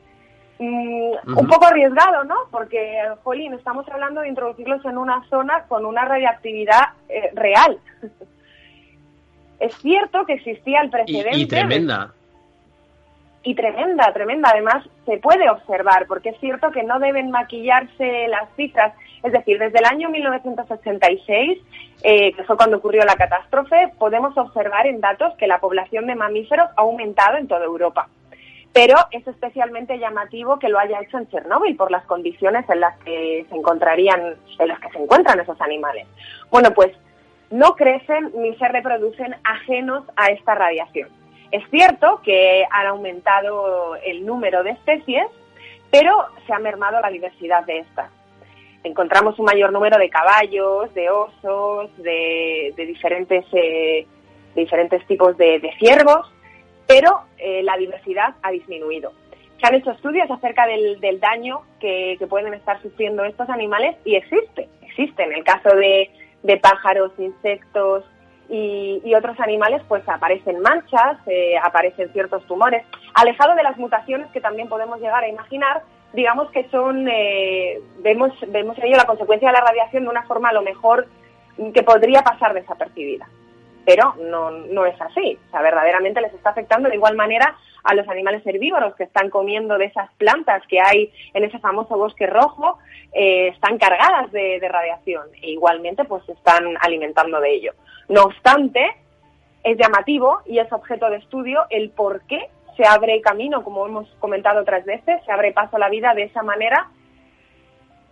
Mm, 0.59 1.37
un 1.37 1.47
poco 1.47 1.67
arriesgado, 1.67 2.23
¿no? 2.23 2.35
Porque, 2.49 2.99
jolín, 3.23 3.53
estamos 3.53 3.87
hablando 3.89 4.21
de 4.21 4.29
introducirlos 4.29 4.83
en 4.85 4.97
una 4.97 5.23
zona 5.29 5.65
con 5.67 5.85
una 5.85 6.03
radiactividad 6.03 6.93
eh, 7.09 7.29
real. 7.35 7.77
es 9.59 9.75
cierto 9.75 10.25
que 10.25 10.33
existía 10.33 10.81
el 10.81 10.89
precedente. 10.89 11.37
Y, 11.37 11.47
tremenda. 11.47 12.13
Y 13.43 13.55
tremenda, 13.55 14.11
tremenda. 14.13 14.49
Además, 14.51 14.87
se 15.05 15.17
puede 15.17 15.49
observar, 15.49 16.05
porque 16.07 16.29
es 16.29 16.39
cierto 16.39 16.71
que 16.71 16.83
no 16.83 16.99
deben 16.99 17.31
maquillarse 17.31 18.27
las 18.27 18.49
cifras. 18.55 18.93
Es 19.23 19.31
decir, 19.31 19.57
desde 19.59 19.79
el 19.79 19.85
año 19.85 20.09
1986, 20.09 21.59
eh, 22.03 22.33
que 22.33 22.43
fue 22.43 22.57
cuando 22.57 22.77
ocurrió 22.77 23.03
la 23.05 23.15
catástrofe, 23.15 23.91
podemos 23.97 24.37
observar 24.37 24.87
en 24.87 25.01
datos 25.01 25.33
que 25.35 25.47
la 25.47 25.59
población 25.59 26.07
de 26.07 26.15
mamíferos 26.15 26.69
ha 26.75 26.81
aumentado 26.81 27.37
en 27.37 27.47
toda 27.47 27.65
Europa 27.65 28.09
pero 28.77 28.95
es 29.09 29.25
especialmente 29.27 29.97
llamativo 29.97 30.59
que 30.59 30.69
lo 30.69 30.77
haya 30.77 31.01
hecho 31.01 31.17
en 31.17 31.27
Chernóbil 31.29 31.75
por 31.75 31.89
las 31.89 32.05
condiciones 32.05 32.69
en 32.69 32.79
las 32.79 32.95
que 32.99 33.43
se 33.49 33.55
encontrarían, 33.55 34.35
en 34.59 34.67
las 34.67 34.79
que 34.79 34.91
se 34.91 34.99
encuentran 34.99 35.39
esos 35.39 35.59
animales. 35.61 36.05
Bueno, 36.51 36.69
pues 36.75 36.91
no 37.49 37.75
crecen 37.75 38.31
ni 38.35 38.55
se 38.57 38.67
reproducen 38.67 39.35
ajenos 39.43 40.03
a 40.15 40.27
esta 40.27 40.53
radiación. 40.53 41.09
Es 41.51 41.63
cierto 41.69 42.21
que 42.23 42.65
han 42.69 42.87
aumentado 42.87 43.95
el 43.97 44.25
número 44.25 44.63
de 44.63 44.71
especies, 44.71 45.27
pero 45.89 46.25
se 46.45 46.53
ha 46.53 46.59
mermado 46.59 46.99
la 46.99 47.09
diversidad 47.09 47.65
de 47.65 47.79
estas. 47.79 48.11
Encontramos 48.83 49.39
un 49.39 49.45
mayor 49.45 49.71
número 49.71 49.97
de 49.97 50.09
caballos, 50.09 50.93
de 50.93 51.09
osos, 51.09 51.89
de, 51.97 52.73
diferentes 52.77 53.45
eh, 53.53 54.05
diferentes 54.55 55.05
tipos 55.07 55.37
de, 55.37 55.71
ciervos, 55.79 56.31
pero 56.85 57.21
eh, 57.37 57.63
la 57.63 57.77
diversidad 57.77 58.35
ha 58.41 58.51
disminuido. 58.51 59.13
Se 59.59 59.67
han 59.67 59.75
hecho 59.75 59.91
estudios 59.91 60.29
acerca 60.29 60.67
del, 60.67 61.19
daño 61.19 61.61
que, 61.79 62.17
pueden 62.29 62.53
estar 62.53 62.81
sufriendo 62.81 63.23
estos 63.23 63.49
animales 63.49 63.95
y 64.03 64.15
existe, 64.15 64.67
existe. 64.81 65.23
En 65.23 65.33
el 65.33 65.43
caso 65.43 65.69
de, 65.75 66.09
pájaros, 66.61 67.11
insectos 67.17 68.03
y, 68.49 69.13
otros 69.15 69.39
animales, 69.39 69.81
pues 69.87 70.07
aparecen 70.07 70.59
manchas, 70.61 71.17
eh, 71.27 71.55
aparecen 71.61 72.11
ciertos 72.13 72.45
tumores. 72.45 72.85
Alejado 73.13 73.55
de 73.55 73.63
las 73.63 73.77
mutaciones 73.77 74.31
que 74.31 74.41
también 74.41 74.69
podemos 74.69 74.99
llegar 74.99 75.23
a 75.23 75.27
imaginar, 75.27 75.81
digamos 76.13 76.49
que 76.51 76.69
son, 76.69 77.07
eh, 77.09 77.79
vemos, 77.99 78.31
vemos 78.49 78.77
en 78.77 78.85
ello 78.85 78.97
la 78.97 79.05
consecuencia 79.05 79.49
de 79.49 79.53
la 79.53 79.65
radiación 79.65 80.03
de 80.03 80.09
una 80.09 80.23
forma 80.23 80.49
a 80.49 80.53
lo 80.53 80.61
mejor 80.61 81.07
que 81.73 81.83
podría 81.83 82.21
pasar 82.21 82.53
desapercibida. 82.53 83.27
Pero 83.85 84.15
no, 84.19 84.51
no 84.51 84.85
es 84.85 84.99
así. 85.01 85.37
O 85.47 85.51
sea, 85.51 85.61
verdaderamente 85.61 86.21
les 86.21 86.33
está 86.33 86.51
afectando 86.51 86.89
de 86.89 86.95
igual 86.95 87.15
manera 87.15 87.55
a 87.83 87.93
los 87.93 88.07
animales 88.07 88.45
herbívoros 88.45 88.95
que 88.95 89.03
están 89.03 89.29
comiendo 89.29 89.77
de 89.77 89.85
esas 89.85 90.11
plantas 90.13 90.65
que 90.67 90.79
hay 90.79 91.11
en 91.33 91.43
ese 91.43 91.59
famoso 91.59 91.97
bosque 91.97 92.27
rojo, 92.27 92.77
eh, 93.13 93.49
están 93.49 93.77
cargadas 93.77 94.31
de, 94.31 94.59
de 94.59 94.69
radiación 94.69 95.27
e 95.41 95.51
igualmente 95.51 96.05
pues 96.05 96.25
se 96.25 96.33
están 96.33 96.75
alimentando 96.81 97.39
de 97.39 97.53
ello. 97.53 97.73
No 98.09 98.23
obstante, 98.23 98.95
es 99.63 99.77
llamativo 99.77 100.39
y 100.45 100.59
es 100.59 100.71
objeto 100.71 101.09
de 101.09 101.17
estudio 101.17 101.65
el 101.69 101.89
por 101.89 102.21
qué 102.21 102.49
se 102.77 102.85
abre 102.85 103.19
camino, 103.21 103.63
como 103.63 103.85
hemos 103.85 104.07
comentado 104.19 104.61
otras 104.61 104.85
veces, 104.85 105.19
se 105.25 105.31
abre 105.31 105.51
paso 105.51 105.75
a 105.75 105.79
la 105.79 105.89
vida 105.89 106.13
de 106.13 106.23
esa 106.23 106.43
manera 106.43 106.89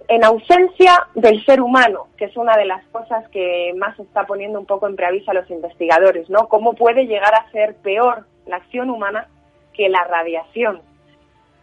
en 0.08 0.24
ausencia 0.24 1.08
del 1.16 1.44
ser 1.46 1.62
humano, 1.62 2.08
que 2.18 2.26
es 2.26 2.38
una 2.38 2.58
de 2.58 2.66
las 2.66 2.84
cosas 2.88 3.28
que 3.30 3.74
más 3.78 3.98
está 4.00 4.26
poniendo 4.26 4.60
un 4.60 4.66
poco 4.66 4.88
en 4.88 4.96
preaviso 4.96 5.32
a 5.32 5.34
los 5.34 5.50
investigadores, 5.50 6.30
¿no? 6.30 6.48
¿Cómo 6.48 6.74
puede 6.74 7.06
llegar 7.06 7.34
a 7.34 7.50
ser 7.52 7.76
peor 7.78 8.26
la 8.46 8.58
acción 8.58 8.90
humana 8.90 9.28
que 9.76 9.90
la 9.90 10.04
radiación? 10.04 10.82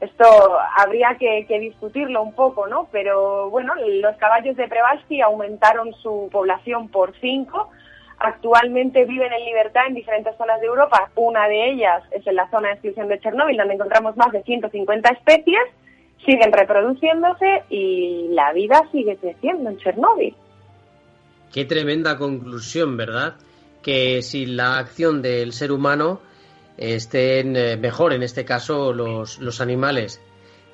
Esto 0.02 0.24
habría 0.76 1.16
que, 1.16 1.46
discutirlo 1.60 2.22
un 2.22 2.34
poco, 2.34 2.66
¿no? 2.66 2.88
Pero 2.90 3.48
bueno, 3.50 3.72
los 3.76 4.16
caballos 4.16 4.56
de 4.56 4.66
Prevalsky 4.66 5.20
aumentaron 5.20 5.92
su 6.02 6.28
población 6.32 6.88
por 6.88 7.14
cinco, 7.20 7.70
actualmente 8.18 9.04
viven 9.04 9.32
en 9.32 9.44
libertad 9.44 9.86
en 9.86 9.94
diferentes 9.94 10.36
zonas 10.36 10.60
de 10.60 10.66
Europa. 10.66 11.08
Una 11.14 11.46
de 11.46 11.70
ellas 11.70 12.02
es 12.10 12.26
en 12.26 12.34
la 12.34 12.50
zona 12.50 12.68
de 12.68 12.74
exclusión 12.74 13.06
de 13.06 13.20
Chernóbil, 13.20 13.56
donde 13.56 13.74
encontramos 13.74 14.16
más 14.16 14.32
de 14.32 14.42
150 14.42 15.08
especies, 15.08 15.62
siguen 16.26 16.50
reproduciéndose 16.50 17.62
y 17.70 18.26
la 18.30 18.52
vida 18.52 18.82
sigue 18.90 19.16
creciendo 19.18 19.70
en 19.70 19.78
Chernóbil. 19.78 20.34
Qué 21.52 21.64
tremenda 21.64 22.18
conclusión, 22.18 22.96
¿verdad? 22.96 23.34
Que 23.84 24.22
si 24.22 24.46
la 24.46 24.78
acción 24.78 25.22
del 25.22 25.52
ser 25.52 25.70
humano 25.70 26.20
estén 26.76 27.56
eh, 27.56 27.76
mejor, 27.76 28.12
en 28.12 28.22
este 28.22 28.44
caso, 28.44 28.92
los, 28.92 29.38
los 29.38 29.60
animales. 29.60 30.20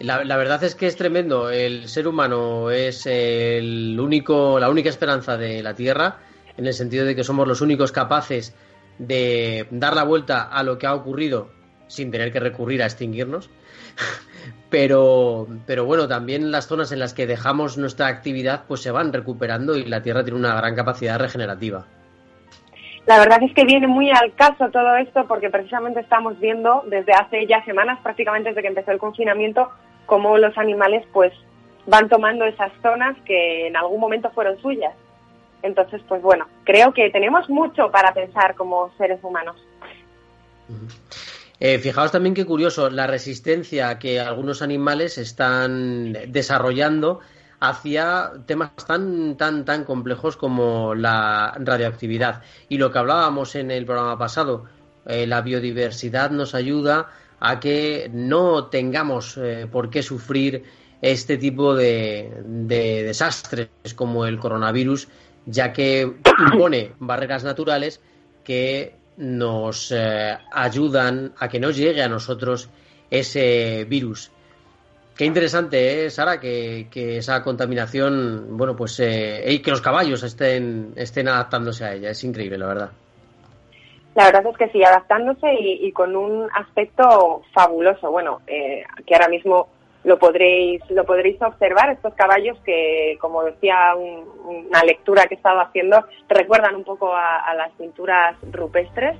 La, 0.00 0.24
la, 0.24 0.36
verdad 0.36 0.62
es 0.64 0.74
que 0.74 0.86
es 0.86 0.96
tremendo. 0.96 1.50
El 1.50 1.88
ser 1.88 2.06
humano 2.06 2.70
es 2.70 3.06
el 3.06 3.98
único, 3.98 4.60
la 4.60 4.70
única 4.70 4.88
esperanza 4.88 5.36
de 5.36 5.62
la 5.62 5.74
Tierra 5.74 6.18
en 6.56 6.66
el 6.66 6.74
sentido 6.74 7.04
de 7.04 7.16
que 7.16 7.24
somos 7.24 7.48
los 7.48 7.60
únicos 7.60 7.92
capaces 7.92 8.54
de 8.98 9.66
dar 9.70 9.94
la 9.94 10.04
vuelta 10.04 10.42
a 10.42 10.62
lo 10.62 10.78
que 10.78 10.86
ha 10.86 10.94
ocurrido 10.94 11.50
sin 11.86 12.10
tener 12.10 12.32
que 12.32 12.40
recurrir 12.40 12.82
a 12.82 12.86
extinguirnos. 12.86 13.50
pero, 14.70 15.48
pero 15.66 15.84
bueno, 15.84 16.06
también 16.06 16.50
las 16.50 16.66
zonas 16.66 16.92
en 16.92 16.98
las 16.98 17.14
que 17.14 17.26
dejamos 17.26 17.78
nuestra 17.78 18.08
actividad 18.08 18.64
pues 18.68 18.82
se 18.82 18.90
van 18.90 19.12
recuperando 19.12 19.76
y 19.76 19.84
la 19.84 20.02
Tierra 20.02 20.22
tiene 20.22 20.38
una 20.38 20.54
gran 20.54 20.74
capacidad 20.74 21.18
regenerativa. 21.18 21.86
La 23.08 23.18
verdad 23.18 23.42
es 23.42 23.52
que 23.54 23.64
viene 23.64 23.88
muy 23.88 24.10
al 24.10 24.32
caso 24.34 24.70
todo 24.70 24.94
esto 24.96 25.26
porque 25.26 25.50
precisamente 25.50 25.98
estamos 25.98 26.38
viendo 26.38 26.84
desde 26.86 27.12
hace 27.12 27.44
ya 27.48 27.64
semanas, 27.64 27.98
prácticamente 28.04 28.50
desde 28.50 28.62
que 28.62 28.68
empezó 28.68 28.92
el 28.92 28.98
confinamiento, 28.98 29.68
cómo 30.06 30.38
los 30.38 30.56
animales 30.56 31.04
pues 31.12 31.32
van 31.86 32.08
tomando 32.08 32.44
esas 32.44 32.70
zonas 32.82 33.16
que 33.24 33.66
en 33.66 33.76
algún 33.76 33.98
momento 33.98 34.30
fueron 34.30 34.56
suyas 34.60 34.94
entonces, 35.62 36.00
pues 36.08 36.22
bueno, 36.22 36.46
creo 36.64 36.92
que 36.92 37.10
tenemos 37.10 37.48
mucho 37.48 37.90
para 37.90 38.12
pensar 38.14 38.54
como 38.54 38.92
seres 38.96 39.18
humanos. 39.22 39.56
Eh, 41.60 41.78
fijaos 41.78 42.12
también 42.12 42.34
qué 42.34 42.44
curioso 42.46 42.90
la 42.90 43.06
resistencia 43.06 43.98
que 43.98 44.20
algunos 44.20 44.62
animales 44.62 45.18
están 45.18 46.12
desarrollando 46.28 47.20
hacia 47.60 48.32
temas 48.46 48.70
tan 48.86 49.36
tan 49.36 49.64
tan 49.64 49.84
complejos 49.84 50.36
como 50.36 50.94
la 50.94 51.54
radioactividad 51.58 52.42
y 52.68 52.78
lo 52.78 52.92
que 52.92 52.98
hablábamos 52.98 53.54
en 53.54 53.70
el 53.70 53.84
programa 53.84 54.16
pasado 54.16 54.64
eh, 55.06 55.26
la 55.26 55.40
biodiversidad 55.40 56.30
nos 56.30 56.54
ayuda 56.54 57.08
a 57.40 57.58
que 57.60 58.10
no 58.12 58.66
tengamos 58.66 59.36
eh, 59.38 59.66
por 59.70 59.90
qué 59.90 60.02
sufrir 60.02 60.64
este 61.02 61.36
tipo 61.36 61.74
de 61.74 62.30
desastres 63.06 63.68
como 63.94 64.26
el 64.26 64.38
coronavirus 64.38 65.08
ya 65.46 65.72
que 65.72 66.02
impone 66.52 66.92
barreras 66.98 67.44
naturales 67.44 68.00
que 68.44 68.94
nos 69.16 69.92
eh, 69.92 70.38
ayudan 70.52 71.32
a 71.38 71.48
que 71.48 71.58
no 71.58 71.70
llegue 71.70 72.02
a 72.02 72.08
nosotros 72.08 72.68
ese 73.10 73.84
virus. 73.88 74.30
Qué 75.18 75.24
interesante, 75.24 76.06
¿eh, 76.06 76.10
Sara, 76.10 76.38
que, 76.38 76.86
esa 76.94 77.42
contaminación, 77.42 78.56
bueno, 78.56 78.76
pues, 78.76 79.00
eh, 79.00 79.42
y 79.48 79.58
que 79.58 79.72
los 79.72 79.80
caballos 79.80 80.22
estén, 80.22 80.92
estén 80.94 81.26
adaptándose 81.26 81.84
a 81.84 81.92
ella. 81.94 82.10
Es 82.10 82.22
increíble, 82.22 82.56
la 82.56 82.68
verdad. 82.68 82.90
La 84.14 84.26
verdad 84.26 84.46
es 84.46 84.56
que 84.56 84.68
sí, 84.68 84.84
adaptándose 84.84 85.52
y, 85.58 85.90
con 85.90 86.14
un 86.14 86.48
aspecto 86.54 87.42
fabuloso. 87.52 88.12
Bueno, 88.12 88.42
eh, 88.46 88.84
que 89.04 89.14
ahora 89.16 89.26
mismo 89.26 89.66
lo 90.04 90.20
podréis, 90.20 90.88
lo 90.88 91.04
podréis 91.04 91.42
observar, 91.42 91.90
estos 91.90 92.14
caballos 92.14 92.56
que, 92.64 93.18
como 93.20 93.42
decía 93.42 93.96
una 93.96 94.84
lectura 94.84 95.26
que 95.26 95.34
he 95.34 95.36
estado 95.36 95.60
haciendo, 95.60 96.04
recuerdan 96.28 96.76
un 96.76 96.84
poco 96.84 97.12
a, 97.12 97.52
las 97.56 97.72
pinturas 97.72 98.36
rupestres. 98.52 99.16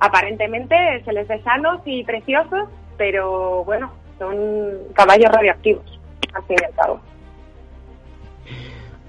Aparentemente 0.00 0.74
se 1.04 1.12
les 1.12 1.28
ve 1.28 1.40
sanos 1.44 1.82
y 1.84 2.02
preciosos, 2.02 2.68
pero 2.98 3.62
bueno, 3.62 3.92
son 4.18 4.36
caballos 4.94 5.30
radioactivos, 5.30 5.84
al 6.32 6.42
fin 6.44 6.56
y 6.60 6.64
al 6.64 6.74
cabo. 6.74 7.00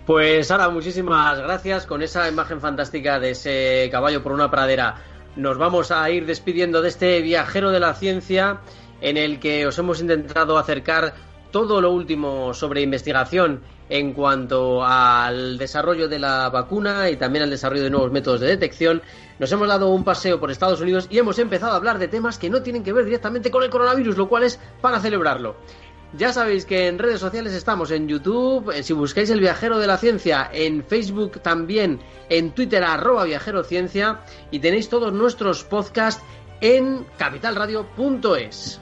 Pues 0.06 0.48
Sara, 0.48 0.70
muchísimas 0.70 1.38
gracias 1.40 1.86
con 1.86 2.02
esa 2.02 2.30
imagen 2.30 2.62
fantástica 2.62 3.20
de 3.20 3.32
ese 3.32 3.90
caballo 3.92 4.24
por 4.24 4.32
una 4.32 4.50
pradera. 4.50 4.96
Nos 5.36 5.58
vamos 5.58 5.92
a 5.92 6.10
ir 6.10 6.26
despidiendo 6.26 6.82
de 6.82 6.90
este 6.90 7.22
viajero 7.22 7.72
de 7.72 7.82
la 7.82 7.94
ciencia 7.94 8.62
en 9.02 9.18
el 9.18 9.40
que 9.40 9.68
os 9.68 9.78
hemos 9.78 10.00
intentado 10.00 10.58
acercar 10.58 11.14
todo 11.52 11.82
lo 11.82 11.92
último 11.92 12.54
sobre 12.54 12.82
investigación 12.82 13.62
en 13.90 14.14
cuanto 14.14 14.84
al 14.84 15.58
desarrollo 15.58 16.08
de 16.08 16.20
la 16.20 16.50
vacuna 16.50 17.10
y 17.10 17.18
también 17.18 17.44
al 17.44 17.50
desarrollo 17.50 17.84
de 17.84 17.90
nuevos 17.90 18.12
métodos 18.12 18.42
de 18.42 18.48
detección. 18.48 19.02
Nos 19.40 19.52
hemos 19.52 19.68
dado 19.68 19.90
un 19.90 20.04
paseo 20.04 20.40
por 20.40 20.52
Estados 20.52 20.82
Unidos 20.82 21.08
y 21.10 21.18
hemos 21.18 21.38
empezado 21.40 21.74
a 21.74 21.76
hablar 21.76 22.00
de 22.00 22.08
temas 22.08 22.38
que 22.38 22.50
no 22.50 22.62
tienen 22.62 22.84
que 22.84 22.94
ver 22.94 23.06
directamente 23.06 23.52
con 23.52 23.64
el 23.64 23.70
coronavirus, 23.70 24.18
lo 24.18 24.28
cual 24.28 24.44
es 24.44 24.60
para 24.82 25.00
celebrarlo. 25.00 25.56
Ya 26.14 26.32
sabéis 26.32 26.66
que 26.66 26.88
en 26.88 27.00
redes 27.00 27.20
sociales 27.20 27.54
estamos 27.54 27.92
en 27.92 28.08
YouTube, 28.08 28.72
eh, 28.72 28.82
si 28.82 28.94
buscáis 28.94 29.30
el 29.30 29.42
viajero 29.42 29.78
de 29.78 29.88
la 29.88 29.98
ciencia, 29.98 30.50
en 30.54 30.84
Facebook 30.84 31.42
también, 31.42 32.00
en 32.30 32.52
Twitter 32.52 32.84
arroba 32.84 33.26
viajero 33.26 33.64
ciencia 33.64 34.22
y 34.50 34.60
tenéis 34.60 34.88
todos 34.88 35.12
nuestros 35.12 35.66
podcasts 35.66 36.24
en 36.62 37.06
capitalradio.es. 37.18 38.82